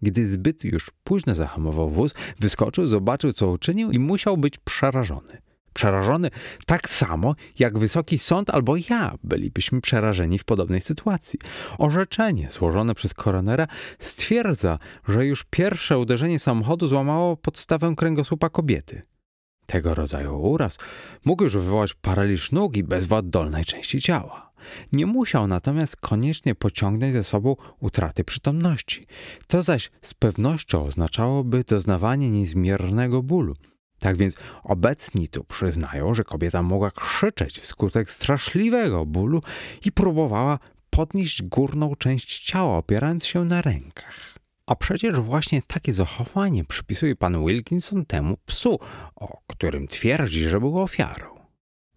Gdy 0.03 0.29
zbyt 0.29 0.65
już 0.65 0.91
późno 1.05 1.35
zahamował 1.35 1.91
wóz, 1.91 2.15
wyskoczył, 2.41 2.89
zobaczył, 2.89 3.33
co 3.33 3.51
uczynił 3.51 3.91
i 3.91 3.99
musiał 3.99 4.37
być 4.37 4.59
przerażony. 4.59 5.43
Przerażony 5.73 6.31
tak 6.67 6.89
samo, 6.89 7.35
jak 7.59 7.79
wysoki 7.79 8.19
sąd 8.19 8.51
albo 8.51 8.75
ja 8.91 9.15
bylibyśmy 9.25 9.81
przerażeni 9.81 10.39
w 10.39 10.45
podobnej 10.45 10.81
sytuacji. 10.81 11.39
Orzeczenie 11.79 12.51
złożone 12.51 12.95
przez 12.95 13.15
koronera 13.15 13.67
stwierdza, 13.99 14.79
że 15.09 15.27
już 15.27 15.45
pierwsze 15.51 15.99
uderzenie 15.99 16.39
samochodu 16.39 16.87
złamało 16.87 17.37
podstawę 17.37 17.95
kręgosłupa 17.97 18.51
kobiety. 18.51 19.03
Tego 19.67 19.95
rodzaju 19.95 20.41
uraz 20.41 20.79
mógł 21.25 21.43
już 21.43 21.53
wywołać 21.53 21.95
paraliż 21.95 22.53
nóg 22.53 22.77
i 22.77 22.85
bezwład 22.85 23.31
dolnej 23.31 23.65
części 23.65 24.01
ciała. 24.01 24.48
Nie 24.93 25.07
musiał 25.07 25.47
natomiast 25.47 25.97
koniecznie 25.97 26.55
pociągnąć 26.55 27.15
ze 27.15 27.25
sobą 27.25 27.57
utraty 27.81 28.25
przytomności. 28.25 29.07
To 29.47 29.63
zaś 29.63 29.91
z 30.03 30.15
pewnością 30.15 30.85
oznaczałoby 30.85 31.65
doznawanie 31.65 32.31
niezmiernego 32.31 33.23
bólu. 33.23 33.55
Tak 33.99 34.17
więc 34.17 34.37
obecni 34.63 35.29
tu 35.29 35.45
przyznają, 35.45 36.15
że 36.15 36.25
kobieta 36.25 36.63
mogła 36.63 36.91
krzyczeć 36.91 37.59
wskutek 37.59 38.11
straszliwego 38.11 39.07
bólu 39.07 39.43
i 39.85 39.93
próbowała 39.93 40.59
podnieść 40.91 41.43
górną 41.43 41.97
część 41.97 42.45
ciała, 42.47 42.77
opierając 42.77 43.27
się 43.27 43.45
na 43.45 43.63
rękach. 43.63 44.39
A 44.67 44.77
przecież 44.77 45.21
właśnie 45.21 45.63
takie 45.63 45.93
zachowanie 45.93 46.65
przypisuje 46.65 47.17
pan 47.17 47.47
Wilkinson 47.47 48.07
temu 48.07 48.37
psu, 48.47 48.79
o 49.17 49.39
którym 49.47 49.89
twierdzi, 49.89 50.49
że 50.49 50.61
był 50.61 50.79
ofiarą. 50.79 51.38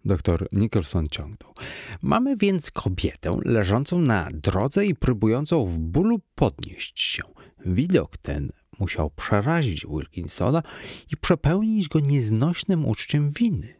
Doktor 0.04 0.48
Nicholson 0.52 1.06
ciągnął. 1.06 1.52
Mamy 2.02 2.36
więc 2.36 2.70
kobietę 2.70 3.38
leżącą 3.44 4.00
na 4.00 4.28
drodze 4.32 4.86
i 4.86 4.94
próbującą 4.94 5.66
w 5.66 5.78
bólu 5.78 6.20
podnieść 6.34 7.00
się. 7.00 7.22
Widok 7.66 8.16
ten 8.16 8.52
musiał 8.78 9.10
przerazić 9.10 9.86
Wilkinsona 9.86 10.62
i 11.12 11.16
przepełnić 11.16 11.88
go 11.88 12.00
nieznośnym 12.00 12.86
uczuciem 12.86 13.30
winy. 13.30 13.74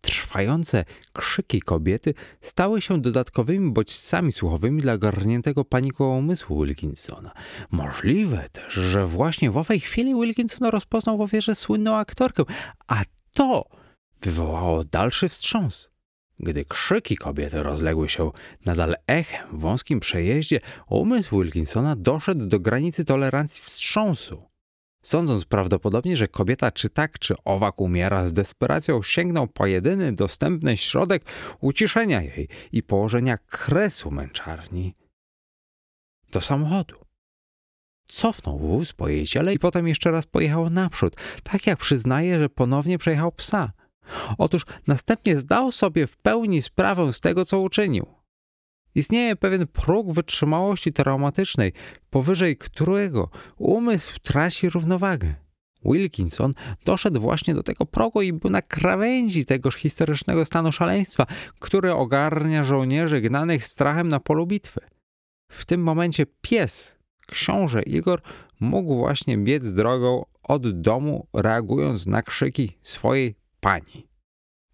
Trwające 0.00 0.84
krzyki 1.12 1.60
kobiety 1.60 2.14
stały 2.40 2.80
się 2.80 3.00
dodatkowymi 3.00 3.72
bodźcami 3.72 4.32
słuchowymi 4.32 4.82
dla 4.82 4.98
garniętego 4.98 5.64
paniką 5.64 6.18
umysłu 6.18 6.64
Wilkinsona. 6.64 7.32
Możliwe 7.70 8.48
też, 8.52 8.72
że 8.72 9.06
właśnie 9.06 9.50
w 9.50 9.56
owej 9.56 9.80
chwili 9.80 10.14
Wilkinson 10.14 10.68
rozpoznał 10.68 11.18
w 11.18 11.20
ofierze 11.20 11.54
słynną 11.54 11.96
aktorkę, 11.96 12.42
a 12.86 13.02
to 13.32 13.64
wywołało 14.22 14.84
dalszy 14.84 15.28
wstrząs. 15.28 15.88
Gdy 16.38 16.64
krzyki 16.64 17.16
kobiety 17.16 17.62
rozległy 17.62 18.08
się 18.08 18.30
nadal 18.64 18.96
echem 19.06 19.58
w 19.58 19.60
wąskim 19.60 20.00
przejeździe, 20.00 20.60
umysł 20.88 21.42
Wilkinsona 21.42 21.96
doszedł 21.96 22.46
do 22.46 22.60
granicy 22.60 23.04
tolerancji 23.04 23.62
wstrząsu. 23.62 24.42
Sądząc 25.02 25.44
prawdopodobnie, 25.44 26.16
że 26.16 26.28
kobieta 26.28 26.70
czy 26.70 26.90
tak, 26.90 27.18
czy 27.18 27.34
owak 27.44 27.80
umiera, 27.80 28.26
z 28.26 28.32
desperacją 28.32 29.02
sięgnął 29.02 29.46
po 29.46 29.66
jedyny 29.66 30.12
dostępny 30.12 30.76
środek 30.76 31.24
uciszenia 31.60 32.22
jej 32.22 32.48
i 32.72 32.82
położenia 32.82 33.38
kresu 33.38 34.10
męczarni 34.10 34.94
do 36.32 36.40
samochodu. 36.40 36.96
Cofnął 38.08 38.58
wóz 38.58 38.92
po 38.92 39.08
jej 39.08 39.26
ciele 39.26 39.54
i 39.54 39.58
potem 39.58 39.88
jeszcze 39.88 40.10
raz 40.10 40.26
pojechał 40.26 40.70
naprzód, 40.70 41.16
tak 41.42 41.66
jak 41.66 41.78
przyznaje, 41.78 42.38
że 42.38 42.48
ponownie 42.48 42.98
przejechał 42.98 43.32
psa. 43.32 43.72
Otóż 44.38 44.66
następnie 44.86 45.40
zdał 45.40 45.72
sobie 45.72 46.06
w 46.06 46.16
pełni 46.16 46.62
sprawę 46.62 47.12
z 47.12 47.20
tego, 47.20 47.44
co 47.44 47.60
uczynił. 47.60 48.06
Istnieje 48.94 49.36
pewien 49.36 49.66
próg 49.66 50.12
wytrzymałości 50.12 50.92
traumatycznej, 50.92 51.72
powyżej 52.10 52.56
którego 52.56 53.30
umysł 53.58 54.18
traci 54.22 54.70
równowagę. 54.70 55.34
Wilkinson 55.84 56.54
doszedł 56.84 57.20
właśnie 57.20 57.54
do 57.54 57.62
tego 57.62 57.86
progu 57.86 58.22
i 58.22 58.32
był 58.32 58.50
na 58.50 58.62
krawędzi 58.62 59.46
tegoż 59.46 59.74
historycznego 59.76 60.44
stanu 60.44 60.72
szaleństwa, 60.72 61.26
który 61.58 61.92
ogarnia 61.92 62.64
żołnierzy 62.64 63.20
gnanych 63.20 63.64
strachem 63.64 64.08
na 64.08 64.20
polu 64.20 64.46
bitwy. 64.46 64.80
W 65.48 65.66
tym 65.66 65.82
momencie 65.82 66.26
pies, 66.40 66.96
książę 67.26 67.82
Igor, 67.82 68.22
mógł 68.60 68.96
właśnie 68.96 69.38
biec 69.38 69.72
drogą 69.72 70.24
od 70.42 70.80
domu, 70.80 71.26
reagując 71.32 72.06
na 72.06 72.22
krzyki 72.22 72.78
swojej 72.82 73.34
pani. 73.66 74.08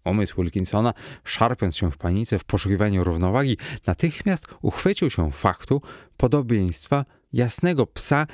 Umysł 0.05 0.35
Wilkinsona, 0.41 0.93
szarpiąc 1.23 1.77
się 1.77 1.91
w 1.91 1.97
panice 1.97 2.39
w 2.39 2.43
poszukiwaniu 2.43 3.03
równowagi, 3.03 3.57
natychmiast 3.87 4.47
uchwycił 4.61 5.09
się 5.09 5.31
faktu 5.31 5.81
podobieństwa 6.17 7.05
jasnego 7.33 7.87
psa 7.87 8.27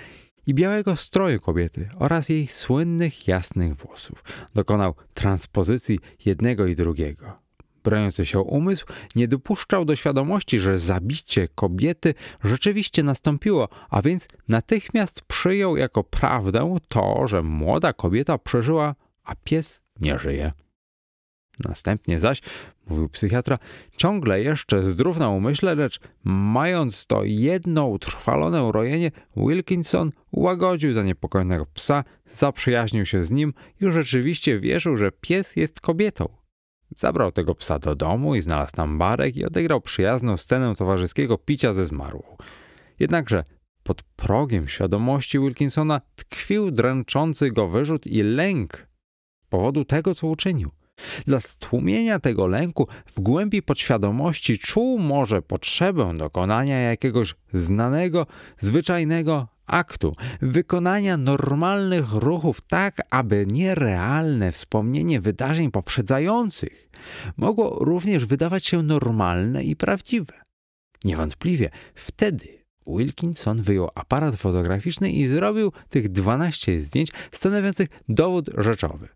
i 0.47 0.53
białego 0.53 0.95
stroju 0.95 1.39
kobiety 1.39 1.89
oraz 1.99 2.29
jej 2.29 2.47
słynnych 2.47 3.27
jasnych 3.27 3.75
włosów. 3.75 4.23
Dokonał 4.53 4.95
transpozycji 5.13 5.99
jednego 6.25 6.67
i 6.67 6.75
drugiego. 6.75 7.39
Broniący 7.83 8.25
się 8.25 8.39
umysł 8.39 8.85
nie 9.15 9.27
dopuszczał 9.27 9.85
do 9.85 9.95
świadomości, 9.95 10.59
że 10.59 10.77
zabicie 10.77 11.47
kobiety 11.47 12.13
rzeczywiście 12.43 13.03
nastąpiło, 13.03 13.69
a 13.89 14.01
więc 14.01 14.27
natychmiast 14.47 15.21
przyjął 15.21 15.77
jako 15.77 16.03
prawdę 16.03 16.77
to, 16.87 17.27
że 17.27 17.43
młoda 17.43 17.93
kobieta 17.93 18.37
przeżyła, 18.37 18.95
a 19.23 19.35
pies 19.35 19.81
nie 20.01 20.19
żyje. 20.19 20.51
Następnie 21.65 22.19
zaś, 22.19 22.41
mówił 22.87 23.09
psychiatra, 23.09 23.57
ciągle 23.97 24.41
jeszcze 24.41 24.83
zdrów 24.83 25.17
na 25.17 25.29
umyśle, 25.29 25.75
lecz 25.75 25.99
mając 26.23 27.05
to 27.05 27.23
jedno 27.23 27.87
utrwalone 27.87 28.63
urojenie, 28.63 29.11
Wilkinson 29.37 30.11
ułagodził 30.31 30.93
zaniepokojonego 30.93 31.65
psa, 31.73 32.03
zaprzyjaźnił 32.31 33.05
się 33.05 33.23
z 33.23 33.31
nim 33.31 33.53
i 33.81 33.91
rzeczywiście 33.91 34.59
wierzył, 34.59 34.97
że 34.97 35.11
pies 35.11 35.55
jest 35.55 35.81
kobietą. 35.81 36.29
Zabrał 36.95 37.31
tego 37.31 37.55
psa 37.55 37.79
do 37.79 37.95
domu 37.95 38.35
i 38.35 38.41
znalazł 38.41 38.71
tam 38.75 38.97
barek 38.97 39.37
i 39.37 39.45
odegrał 39.45 39.81
przyjazną 39.81 40.37
scenę 40.37 40.75
towarzyskiego 40.75 41.37
picia 41.37 41.73
ze 41.73 41.85
zmarłą. 41.85 42.37
Jednakże 42.99 43.43
pod 43.83 44.03
progiem 44.03 44.67
świadomości 44.67 45.39
Wilkinsona 45.39 46.01
tkwił 46.15 46.71
dręczący 46.71 47.51
go 47.51 47.67
wyrzut 47.67 48.07
i 48.07 48.23
lęk 48.23 48.88
powodu 49.49 49.85
tego, 49.85 50.15
co 50.15 50.27
uczynił. 50.27 50.71
Dla 51.27 51.39
stłumienia 51.39 52.19
tego 52.19 52.47
lęku 52.47 52.87
w 53.05 53.19
głębi 53.19 53.61
podświadomości 53.61 54.59
czuł 54.59 54.99
może 54.99 55.41
potrzebę 55.41 56.17
dokonania 56.17 56.79
jakiegoś 56.79 57.35
znanego, 57.53 58.27
zwyczajnego 58.61 59.47
aktu, 59.65 60.15
wykonania 60.41 61.17
normalnych 61.17 62.13
ruchów 62.13 62.61
tak, 62.61 63.01
aby 63.09 63.45
nierealne 63.51 64.51
wspomnienie 64.51 65.21
wydarzeń 65.21 65.71
poprzedzających 65.71 66.89
mogło 67.37 67.77
również 67.85 68.25
wydawać 68.25 68.65
się 68.65 68.83
normalne 68.83 69.63
i 69.63 69.75
prawdziwe. 69.75 70.33
Niewątpliwie 71.05 71.69
wtedy 71.95 72.47
Wilkinson 72.87 73.61
wyjął 73.61 73.89
aparat 73.95 74.35
fotograficzny 74.35 75.11
i 75.11 75.27
zrobił 75.27 75.71
tych 75.89 76.09
12 76.09 76.81
zdjęć 76.81 77.11
stanowiących 77.31 77.87
dowód 78.09 78.49
rzeczowy. 78.57 79.07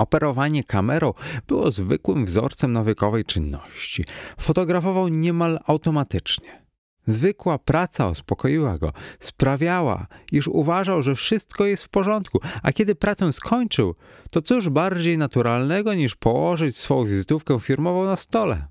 Operowanie 0.00 0.64
kamerą 0.64 1.14
było 1.46 1.70
zwykłym 1.70 2.24
wzorcem 2.24 2.72
nawykowej 2.72 3.24
czynności. 3.24 4.04
Fotografował 4.38 5.08
niemal 5.08 5.58
automatycznie. 5.66 6.62
Zwykła 7.06 7.58
praca 7.58 8.08
uspokoiła 8.08 8.78
go, 8.78 8.92
sprawiała, 9.20 10.06
iż 10.32 10.48
uważał, 10.48 11.02
że 11.02 11.14
wszystko 11.14 11.66
jest 11.66 11.84
w 11.84 11.88
porządku, 11.88 12.40
a 12.62 12.72
kiedy 12.72 12.94
pracę 12.94 13.32
skończył, 13.32 13.94
to 14.30 14.42
cóż 14.42 14.68
bardziej 14.68 15.18
naturalnego 15.18 15.94
niż 15.94 16.16
położyć 16.16 16.76
swą 16.76 17.04
wizytówkę 17.04 17.60
firmową 17.60 18.04
na 18.04 18.16
stole. 18.16 18.66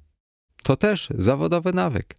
To 0.64 0.76
też 0.76 1.10
zawodowy 1.18 1.74
nawyk. 1.74 2.18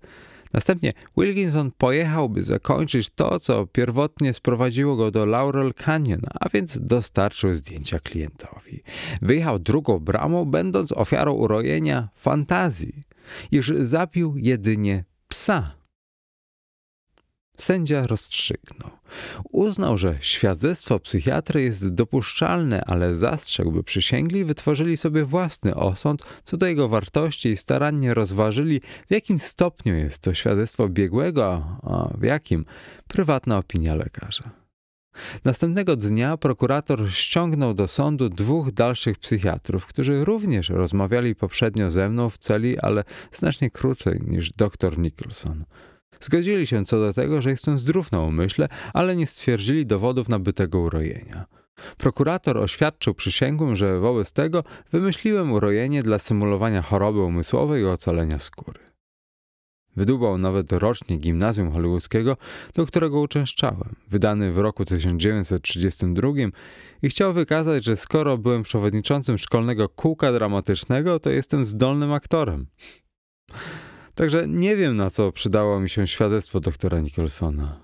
Następnie 0.53 0.92
Wilkinson 1.16 1.70
pojechał, 1.78 2.28
by 2.28 2.42
zakończyć 2.42 3.11
to, 3.11 3.40
co 3.40 3.66
pierwotnie 3.66 4.34
sprowadziło 4.34 4.96
go 4.96 5.11
do 5.11 5.26
Laurel 5.26 5.74
Canyon, 5.74 6.20
a 6.40 6.48
więc 6.48 6.78
dostarczył 6.80 7.55
zdjęcia 7.55 8.01
klientowi. 8.01 8.82
Wyjechał 9.22 9.59
drugą 9.59 9.98
bramą, 9.98 10.44
będąc 10.44 10.92
ofiarą 10.92 11.32
urojenia 11.32 12.09
fantazji, 12.14 13.03
iż 13.51 13.68
zabił 13.68 14.36
jedynie 14.36 15.05
psa. 15.28 15.80
Sędzia 17.61 18.06
rozstrzygnął. 18.06 18.90
Uznał, 19.52 19.98
że 19.98 20.18
świadectwo 20.20 21.00
psychiatry 21.00 21.62
jest 21.62 21.94
dopuszczalne, 21.94 22.84
ale 22.86 23.14
zastrzegł, 23.14 23.72
by 23.72 23.82
przysięgli 23.82 24.44
wytworzyli 24.44 24.96
sobie 24.96 25.24
własny 25.24 25.74
osąd 25.74 26.24
co 26.44 26.56
do 26.56 26.66
jego 26.66 26.88
wartości 26.88 27.48
i 27.48 27.56
starannie 27.56 28.14
rozważyli, 28.14 28.80
w 29.08 29.11
jakim 29.11 29.38
stopniu 29.38 29.94
jest 29.94 30.18
to 30.18 30.34
świadectwo 30.34 30.88
biegłego, 30.88 31.62
a 31.82 32.08
w 32.18 32.22
jakim 32.22 32.64
prywatna 33.08 33.58
opinia 33.58 33.94
lekarza. 33.94 34.50
Następnego 35.44 35.96
dnia 35.96 36.36
prokurator 36.36 37.11
ściągnął 37.11 37.74
do 37.74 37.88
sądu 37.88 38.28
dwóch 38.28 38.72
dalszych 38.72 39.18
psychiatrów, 39.18 39.86
którzy 39.86 40.24
również 40.24 40.68
rozmawiali 40.68 41.34
poprzednio 41.34 41.90
ze 41.90 42.08
mną 42.08 42.30
w 42.30 42.38
celi, 42.38 42.78
ale 42.78 43.04
znacznie 43.32 43.70
krócej 43.70 44.20
niż 44.26 44.50
dr 44.50 44.98
Nicholson. 44.98 45.64
Zgodzili 46.20 46.66
się 46.66 46.84
co 46.84 47.00
do 47.00 47.12
tego, 47.12 47.42
że 47.42 47.50
jestem 47.50 47.78
zdrów 47.78 48.12
na 48.12 48.20
umyśle, 48.20 48.68
ale 48.94 49.16
nie 49.16 49.26
stwierdzili 49.26 49.86
dowodów 49.86 50.28
nabytego 50.28 50.80
urojenia. 50.80 51.46
Prokurator 51.96 52.58
oświadczył 52.58 53.14
przysięgłym, 53.14 53.76
że 53.76 54.00
wobec 54.00 54.32
tego 54.32 54.64
wymyśliłem 54.92 55.52
urojenie 55.52 56.02
dla 56.02 56.18
symulowania 56.18 56.82
choroby 56.82 57.20
umysłowej 57.20 57.82
i 57.82 57.86
ocalenia 57.86 58.38
skóry. 58.38 58.80
Wydubał 59.96 60.38
nawet 60.38 60.72
rocznik 60.72 61.20
gimnazjum 61.20 61.72
hollywoodzkiego, 61.72 62.36
do 62.74 62.86
którego 62.86 63.20
uczęszczałem, 63.20 63.94
wydany 64.08 64.52
w 64.52 64.58
roku 64.58 64.84
1932 64.84 66.28
i 67.02 67.08
chciał 67.08 67.32
wykazać, 67.32 67.84
że 67.84 67.96
skoro 67.96 68.38
byłem 68.38 68.62
przewodniczącym 68.62 69.38
szkolnego 69.38 69.88
kółka 69.88 70.32
dramatycznego, 70.32 71.20
to 71.20 71.30
jestem 71.30 71.66
zdolnym 71.66 72.12
aktorem. 72.12 72.66
Także 74.20 74.48
nie 74.48 74.76
wiem, 74.76 74.96
na 74.96 75.10
co 75.10 75.32
przydało 75.32 75.80
mi 75.80 75.90
się 75.90 76.06
świadectwo 76.06 76.60
doktora 76.60 77.00
Nicholsona. 77.00 77.80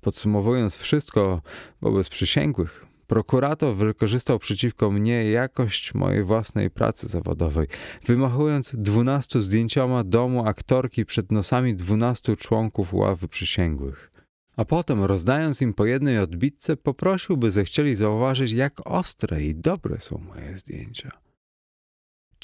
Podsumowując 0.00 0.76
wszystko 0.76 1.42
wobec 1.82 2.08
przysięgłych, 2.08 2.86
prokurator 3.06 3.76
wykorzystał 3.76 4.38
przeciwko 4.38 4.90
mnie 4.90 5.30
jakość 5.30 5.94
mojej 5.94 6.24
własnej 6.24 6.70
pracy 6.70 7.08
zawodowej, 7.08 7.66
wymachując 8.06 8.72
dwunastu 8.74 9.42
zdjęcioma 9.42 10.04
domu 10.04 10.46
aktorki 10.46 11.06
przed 11.06 11.32
nosami 11.32 11.76
dwunastu 11.76 12.36
członków 12.36 12.94
ławy 12.94 13.28
przysięgłych. 13.28 14.12
A 14.56 14.64
potem, 14.64 15.04
rozdając 15.04 15.62
im 15.62 15.74
po 15.74 15.86
jednej 15.86 16.18
odbitce, 16.18 16.76
poprosił, 16.76 17.36
by 17.36 17.50
zechcieli 17.50 17.94
zauważyć, 17.94 18.52
jak 18.52 18.86
ostre 18.86 19.40
i 19.40 19.54
dobre 19.54 20.00
są 20.00 20.18
moje 20.18 20.56
zdjęcia. 20.56 21.10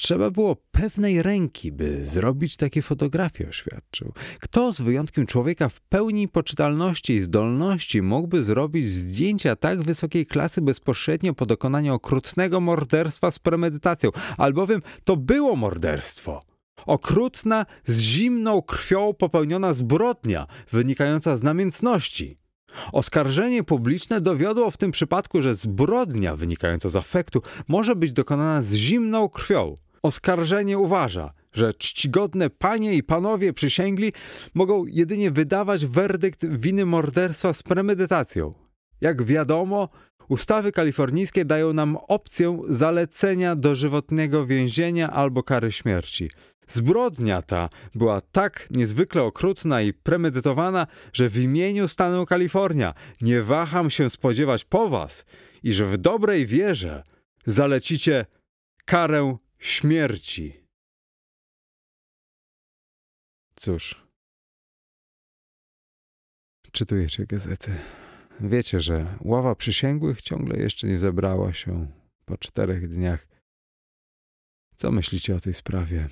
Trzeba 0.01 0.29
było 0.29 0.55
pewnej 0.71 1.21
ręki, 1.21 1.71
by 1.71 2.05
zrobić 2.05 2.57
takie 2.57 2.81
fotografie, 2.81 3.49
oświadczył. 3.49 4.13
Kto 4.39 4.71
z 4.73 4.81
wyjątkiem 4.81 5.25
człowieka 5.25 5.69
w 5.69 5.81
pełni 5.81 6.27
poczytalności 6.27 7.13
i 7.13 7.19
zdolności 7.19 8.01
mógłby 8.01 8.43
zrobić 8.43 8.89
zdjęcia 8.89 9.55
tak 9.55 9.81
wysokiej 9.81 10.25
klasy 10.25 10.61
bezpośrednio 10.61 11.33
po 11.33 11.45
dokonaniu 11.45 11.93
okrutnego 11.93 12.61
morderstwa 12.61 13.31
z 13.31 13.39
premedytacją, 13.39 14.09
albowiem 14.37 14.81
to 15.03 15.17
było 15.17 15.55
morderstwo. 15.55 16.39
Okrutna, 16.85 17.65
z 17.87 17.99
zimną 17.99 18.61
krwią 18.61 19.13
popełniona 19.13 19.73
zbrodnia, 19.73 20.47
wynikająca 20.71 21.37
z 21.37 21.43
namiętności. 21.43 22.37
Oskarżenie 22.91 23.63
publiczne 23.63 24.21
dowiodło 24.21 24.71
w 24.71 24.77
tym 24.77 24.91
przypadku, 24.91 25.41
że 25.41 25.55
zbrodnia 25.55 26.35
wynikająca 26.35 26.89
z 26.89 26.95
afektu 26.95 27.41
może 27.67 27.95
być 27.95 28.13
dokonana 28.13 28.63
z 28.63 28.73
zimną 28.73 29.29
krwią. 29.29 29.77
Oskarżenie 30.03 30.77
uważa, 30.77 31.33
że 31.53 31.73
czcigodne 31.73 32.49
panie 32.49 32.93
i 32.93 33.03
panowie 33.03 33.53
przysięgli 33.53 34.13
mogą 34.53 34.85
jedynie 34.85 35.31
wydawać 35.31 35.85
werdykt 35.85 36.45
winy 36.45 36.85
morderstwa 36.85 37.53
z 37.53 37.63
premedytacją. 37.63 38.53
Jak 39.01 39.23
wiadomo, 39.23 39.89
ustawy 40.29 40.71
kalifornijskie 40.71 41.45
dają 41.45 41.73
nam 41.73 41.97
opcję 42.07 42.61
zalecenia 42.69 43.55
dożywotnego 43.55 44.45
więzienia 44.45 45.11
albo 45.11 45.43
kary 45.43 45.71
śmierci. 45.71 46.29
Zbrodnia 46.67 47.41
ta 47.41 47.69
była 47.95 48.21
tak 48.21 48.67
niezwykle 48.69 49.23
okrutna 49.23 49.81
i 49.81 49.93
premedytowana, 49.93 50.87
że 51.13 51.29
w 51.29 51.37
imieniu 51.37 51.87
stanu 51.87 52.25
Kalifornia 52.25 52.93
nie 53.21 53.41
waham 53.41 53.89
się 53.89 54.09
spodziewać 54.09 54.63
po 54.65 54.89
was, 54.89 55.25
iż 55.63 55.81
w 55.81 55.97
dobrej 55.97 56.45
wierze 56.45 57.03
zalecicie 57.45 58.25
karę 58.85 59.37
śmierci. 59.61 60.53
Cóż, 63.55 64.07
czytujecie 66.71 67.25
gazety. 67.25 67.79
Wiecie, 68.39 68.81
że 68.81 69.17
ława 69.21 69.55
przysięgłych 69.55 70.21
ciągle 70.21 70.59
jeszcze 70.59 70.87
nie 70.87 70.97
zebrała 70.97 71.53
się 71.53 71.87
po 72.25 72.37
czterech 72.37 72.89
dniach. 72.89 73.27
Co 74.75 74.91
myślicie 74.91 75.35
o 75.35 75.39
tej 75.39 75.53
sprawie? 75.53 76.09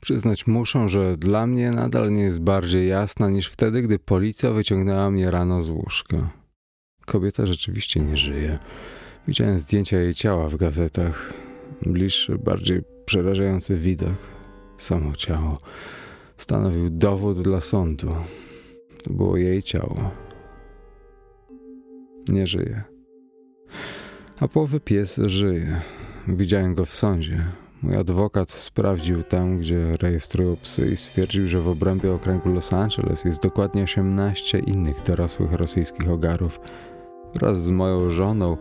Przyznać 0.00 0.46
muszę, 0.46 0.88
że 0.88 1.16
dla 1.16 1.46
mnie 1.46 1.70
nadal 1.70 2.14
nie 2.14 2.22
jest 2.22 2.40
bardziej 2.40 2.88
jasna 2.88 3.30
niż 3.30 3.48
wtedy, 3.48 3.82
gdy 3.82 3.98
policja 3.98 4.50
wyciągnęła 4.50 5.10
mnie 5.10 5.30
rano 5.30 5.62
z 5.62 5.68
łóżka. 5.68 6.30
kobieta 7.06 7.46
rzeczywiście 7.46 8.00
nie 8.00 8.16
żyje. 8.16 8.58
Widziałem 9.30 9.58
zdjęcia 9.58 9.98
jej 9.98 10.14
ciała 10.14 10.48
w 10.48 10.56
gazetach. 10.56 11.32
Bliższy, 11.82 12.38
bardziej 12.38 12.82
przerażający 13.04 13.76
widok. 13.76 14.16
Samo 14.78 15.12
ciało 15.12 15.58
stanowił 16.36 16.90
dowód 16.90 17.42
dla 17.42 17.60
sądu. 17.60 18.14
To 19.04 19.12
było 19.12 19.36
jej 19.36 19.62
ciało. 19.62 20.10
Nie 22.28 22.46
żyje. 22.46 22.82
A 24.40 24.48
połowy 24.48 24.80
pies 24.80 25.20
żyje. 25.26 25.80
Widziałem 26.28 26.74
go 26.74 26.84
w 26.84 26.94
sądzie. 26.94 27.44
Mój 27.82 27.96
adwokat 27.96 28.50
sprawdził 28.50 29.22
tam, 29.22 29.58
gdzie 29.58 29.96
rejestrują 29.96 30.56
psy 30.56 30.90
i 30.92 30.96
stwierdził, 30.96 31.48
że 31.48 31.60
w 31.60 31.68
obrębie 31.68 32.12
okręgu 32.12 32.48
Los 32.48 32.72
Angeles 32.72 33.24
jest 33.24 33.42
dokładnie 33.42 33.82
18 33.82 34.58
innych 34.58 35.02
dorosłych 35.02 35.52
rosyjskich 35.52 36.10
ogarów. 36.10 36.60
Wraz 37.34 37.62
z 37.62 37.70
moją 37.70 38.10
żoną, 38.10 38.56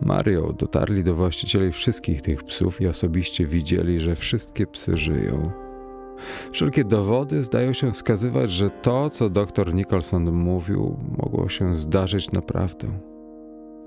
Marią, 0.00 0.54
dotarli 0.58 1.04
do 1.04 1.14
właścicieli 1.14 1.72
wszystkich 1.72 2.22
tych 2.22 2.42
psów 2.42 2.80
i 2.80 2.86
osobiście 2.86 3.46
widzieli, 3.46 4.00
że 4.00 4.16
wszystkie 4.16 4.66
psy 4.66 4.96
żyją. 4.96 5.50
Wszelkie 6.52 6.84
dowody 6.84 7.44
zdają 7.44 7.72
się 7.72 7.92
wskazywać, 7.92 8.50
że 8.52 8.70
to, 8.70 9.10
co 9.10 9.30
dr 9.30 9.74
Nicholson 9.74 10.32
mówił, 10.32 10.96
mogło 11.18 11.48
się 11.48 11.76
zdarzyć 11.76 12.32
naprawdę. 12.32 12.88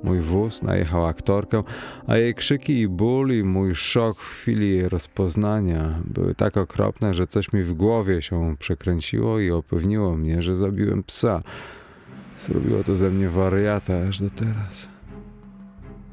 Mój 0.03 0.21
wóz 0.21 0.61
najechał 0.63 1.05
aktorkę, 1.05 1.63
a 2.07 2.17
jej 2.17 2.35
krzyki 2.35 2.79
i 2.79 2.87
ból 2.87 3.31
i 3.31 3.43
mój 3.43 3.75
szok 3.75 4.19
w 4.21 4.29
chwili 4.29 4.69
jej 4.69 4.89
rozpoznania 4.89 5.99
były 6.05 6.35
tak 6.35 6.57
okropne, 6.57 7.13
że 7.13 7.27
coś 7.27 7.53
mi 7.53 7.63
w 7.63 7.73
głowie 7.73 8.21
się 8.21 8.55
przekręciło 8.59 9.39
i 9.39 9.51
upewniło 9.51 10.17
mnie, 10.17 10.41
że 10.41 10.55
zabiłem 10.55 11.03
psa. 11.03 11.43
Zrobiło 12.39 12.83
to 12.83 12.95
ze 12.95 13.09
mnie 13.09 13.29
wariata 13.29 13.93
aż 14.07 14.21
do 14.21 14.29
teraz. 14.29 14.96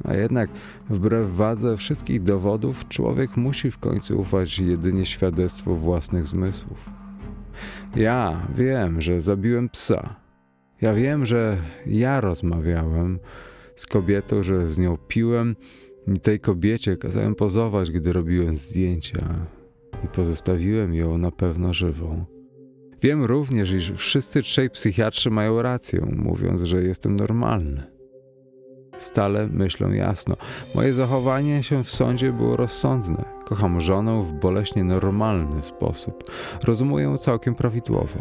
A 0.05 0.14
jednak, 0.14 0.50
wbrew 0.90 1.30
wadze 1.30 1.76
wszystkich 1.76 2.22
dowodów, 2.22 2.88
człowiek 2.88 3.36
musi 3.36 3.70
w 3.70 3.78
końcu 3.78 4.20
ufać 4.20 4.59
jedynie 4.59 5.07
świadectwu 5.07 5.76
własnych 5.76 6.26
zmysłów. 6.26 6.90
Ja 7.96 8.46
wiem, 8.55 9.00
że 9.00 9.20
zabiłem 9.20 9.68
psa. 9.68 10.16
Ja 10.80 10.94
wiem, 10.94 11.26
że 11.26 11.59
ja 11.86 12.20
rozmawiałem 12.20 13.18
z 13.76 13.86
kobietą, 13.86 14.42
że 14.42 14.68
z 14.68 14.78
nią 14.78 14.96
piłem 15.09 15.57
i 16.16 16.20
tej 16.20 16.40
kobiecie 16.40 16.96
kazałem 16.96 17.34
pozować, 17.34 17.90
gdy 17.90 18.12
robiłem 18.12 18.57
zdjęcia 18.57 19.46
i 20.05 20.09
pozostawiłem 20.09 20.94
ją 20.94 21.18
na 21.18 21.30
pewno 21.30 21.74
żywą. 21.74 22.24
Wiem 23.02 23.24
również, 23.24 23.72
iż 23.72 23.92
wszyscy 23.92 24.42
trzej 24.42 24.70
psychiatrzy 24.70 25.30
mają 25.30 25.62
rację, 25.62 26.07
mówiąc, 26.16 26.62
że 26.62 26.82
jestem 26.82 27.16
normalny. 27.16 27.93
Stale 29.05 29.46
myślą 29.46 29.92
jasno. 29.92 30.36
Moje 30.74 30.92
zachowanie 30.92 31.62
się 31.62 31.84
w 31.84 31.90
sądzie 31.90 32.32
było 32.32 32.57
rozsądne. 32.57 33.24
Kocham 33.44 33.80
żonę 33.80 34.24
w 34.24 34.32
boleśnie 34.32 34.84
normalny 34.84 35.62
sposób. 35.62 36.30
Rozumuję 36.62 37.18
całkiem 37.18 37.55
prawidłowo. 37.55 38.20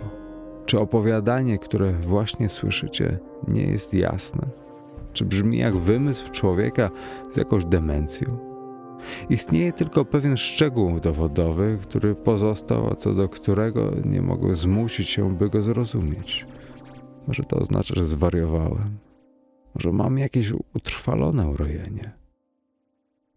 Czy 0.66 0.80
opowiadanie, 0.80 1.60
które 1.60 1.94
właśnie 1.94 2.50
słyszycie, 2.50 3.20
nie 3.48 3.62
jest 3.62 3.94
jasne? 3.94 4.48
Czy 5.14 5.26
brzmi 5.26 5.58
jak 5.58 5.78
wymysł 5.78 6.32
człowieka 6.32 6.90
z 7.32 7.38
jakąś 7.38 7.66
demencją? 7.66 8.38
Istnieje 9.30 9.72
tylko 9.72 10.06
pewien 10.06 10.38
szczegół 10.38 11.00
dowodowy, 11.00 11.78
który 11.82 12.16
pozostał, 12.16 12.90
a 12.92 12.96
co 12.96 13.14
do 13.14 13.30
którego 13.30 13.92
nie 14.06 14.22
mogłem 14.22 14.56
zmusić 14.56 15.10
się, 15.10 15.38
by 15.38 15.50
go 15.50 15.62
zrozumieć. 15.62 16.46
Może 17.28 17.44
to 17.44 17.58
oznacza, 17.58 17.96
że 17.96 18.06
zwariowałem. 18.06 19.13
Może 19.76 19.92
mam 19.92 20.18
jakieś 20.18 20.52
utrwalone 20.74 21.48
urojenie. 21.48 22.12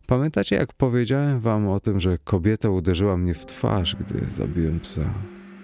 Pamiętacie, 0.07 0.57
jak 0.57 0.73
powiedziałem 0.73 1.41
wam 1.41 1.69
o 1.69 1.81
tym, 1.81 2.01
że 2.01 2.19
kobieta 2.19 2.71
uderzyła 2.71 3.17
mnie 3.17 3.35
w 3.35 3.47
twarz, 3.47 3.97
gdy 3.97 4.31
zabiłem 4.31 4.81
psa? 4.81 5.15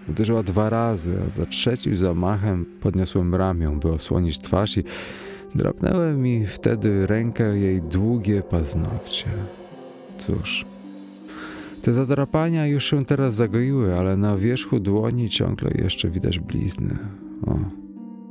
Uderzyła 0.09 0.43
dwa 0.43 0.71
razy, 0.71 1.19
a 1.27 1.31
za 1.31 1.47
trzecim 1.47 1.97
zamachem 1.97 2.67
podniosłem 2.81 3.35
ramię, 3.35 3.79
by 3.83 3.93
osłonić 3.93 4.39
twarz 4.39 4.79
i 4.79 4.85
drapnęły 5.55 6.13
mi 6.13 6.47
wtedy 6.47 7.07
rękę 7.07 7.59
jej 7.59 7.83
długie 7.83 8.43
paznokcie. 8.43 9.27
Cóż, 10.19 10.65
te 11.83 11.93
zadrapania 11.93 12.67
już 12.67 12.85
się 12.85 13.05
teraz 13.05 13.35
zagoiły, 13.35 13.99
ale 13.99 14.17
na 14.17 14.37
wierzchu 14.37 14.81
dłoni 14.81 15.31
ciągle 15.31 15.71
jeszcze 15.75 16.11
widać 16.11 16.39
blizny. 16.39 16.99
O, 17.47 17.59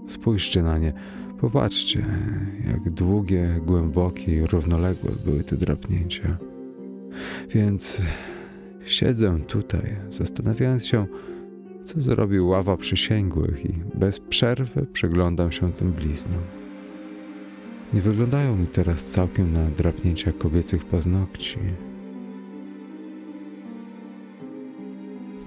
spójrzcie 0.07 0.63
na 0.63 0.77
nie. 0.77 0.93
Popatrzcie, 1.41 2.05
jak 2.67 2.89
długie, 2.89 3.59
głębokie 3.65 4.35
i 4.35 4.45
równoległe 4.45 5.11
były 5.25 5.43
te 5.43 5.57
drapnięcia. 5.57 6.37
Więc 7.49 8.01
siedzę 8.85 9.39
tutaj, 9.47 9.95
zastanawiając 10.09 10.85
się, 10.85 11.05
co 11.83 12.01
zrobił 12.01 12.47
ława 12.47 12.77
przysięgłych 12.77 13.65
i 13.65 13.73
bez 13.95 14.19
przerwy 14.19 14.85
przyglądam 14.93 15.51
się 15.51 15.73
tym 15.73 15.91
bliznom. 15.91 16.41
Nie 17.93 18.01
wyglądają 18.01 18.55
mi 18.55 18.67
teraz 18.67 19.05
całkiem 19.05 19.53
na 19.53 19.69
drapnięcia 19.69 20.31
kobiecych 20.31 20.85
paznokci. 20.85 21.59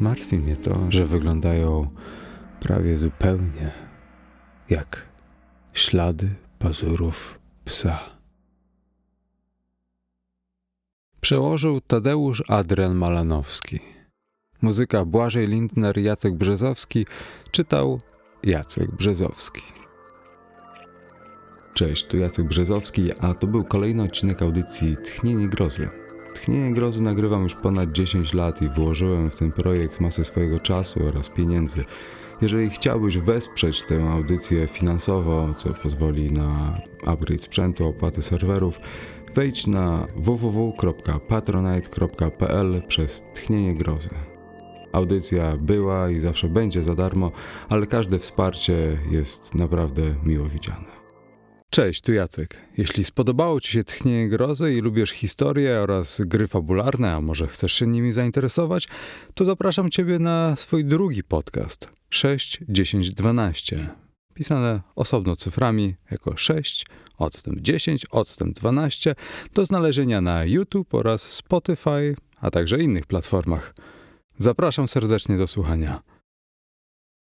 Martwi 0.00 0.38
mnie 0.38 0.56
to, 0.56 0.78
że 0.88 1.06
wyglądają 1.06 1.88
prawie 2.60 2.98
zupełnie 2.98 3.72
jak 4.70 5.13
ślady 5.74 6.28
pazurów 6.58 7.38
psa. 7.64 8.00
Przełożył 11.20 11.80
Tadeusz 11.80 12.42
Adrian 12.48 12.94
Malanowski. 12.94 13.80
Muzyka 14.62 15.04
Błażej 15.04 15.46
Lindner, 15.46 15.98
Jacek 15.98 16.34
Brzezowski. 16.34 17.06
Czytał 17.50 18.00
Jacek 18.42 18.90
Brzezowski. 18.90 19.62
Cześć, 21.74 22.06
tu 22.06 22.18
Jacek 22.18 22.48
Brzezowski, 22.48 23.10
a 23.20 23.34
to 23.34 23.46
był 23.46 23.64
kolejny 23.64 24.02
odcinek 24.02 24.42
audycji 24.42 24.96
Tchnienie 25.04 25.48
Grozy. 25.48 25.88
Tchnienie 26.34 26.74
Grozy 26.74 27.02
nagrywam 27.02 27.42
już 27.42 27.54
ponad 27.54 27.92
10 27.92 28.34
lat 28.34 28.62
i 28.62 28.68
włożyłem 28.68 29.30
w 29.30 29.36
ten 29.36 29.52
projekt 29.52 30.00
masę 30.00 30.24
swojego 30.24 30.58
czasu 30.58 31.06
oraz 31.06 31.28
pieniędzy. 31.28 31.84
Jeżeli 32.44 32.70
chciałbyś 32.70 33.18
wesprzeć 33.18 33.82
tę 33.82 34.10
audycję 34.10 34.66
finansowo, 34.66 35.54
co 35.56 35.74
pozwoli 35.74 36.32
na 36.32 36.80
upgrade 37.06 37.42
sprzętu, 37.42 37.86
opłaty 37.86 38.22
serwerów, 38.22 38.80
wejdź 39.34 39.66
na 39.66 40.06
www.patronite.pl 40.16 42.82
przez 42.88 43.22
Tchnienie 43.34 43.74
Grozy. 43.74 44.10
Audycja 44.92 45.56
była 45.56 46.10
i 46.10 46.20
zawsze 46.20 46.48
będzie 46.48 46.82
za 46.82 46.94
darmo, 46.94 47.30
ale 47.68 47.86
każde 47.86 48.18
wsparcie 48.18 48.98
jest 49.10 49.54
naprawdę 49.54 50.02
miło 50.24 50.48
widziane. 50.48 50.93
Cześć, 51.74 52.00
tu 52.00 52.12
Jacek. 52.12 52.56
Jeśli 52.76 53.04
spodobało 53.04 53.60
Ci 53.60 53.72
się 53.72 53.84
Tchnienie 53.84 54.28
Grozy 54.28 54.74
i 54.74 54.80
lubisz 54.80 55.10
historię 55.10 55.80
oraz 55.80 56.20
gry 56.20 56.48
fabularne, 56.48 57.12
a 57.12 57.20
może 57.20 57.46
chcesz 57.46 57.72
się 57.72 57.86
nimi 57.86 58.12
zainteresować, 58.12 58.88
to 59.34 59.44
zapraszam 59.44 59.90
Ciebie 59.90 60.18
na 60.18 60.56
swój 60.56 60.84
drugi 60.84 61.24
podcast 61.24 61.88
6, 62.10 62.58
10, 62.68 63.10
12. 63.10 63.88
Pisane 64.34 64.80
osobno 64.94 65.36
cyframi 65.36 65.94
jako 66.10 66.36
6, 66.36 66.86
odstęp 67.18 67.60
10, 67.60 68.06
odstęp 68.10 68.56
12 68.56 69.14
do 69.54 69.66
znalezienia 69.66 70.20
na 70.20 70.44
YouTube 70.44 70.94
oraz 70.94 71.22
Spotify, 71.22 72.16
a 72.40 72.50
także 72.50 72.78
innych 72.78 73.06
platformach. 73.06 73.74
Zapraszam 74.38 74.88
serdecznie 74.88 75.38
do 75.38 75.46
słuchania. 75.46 76.02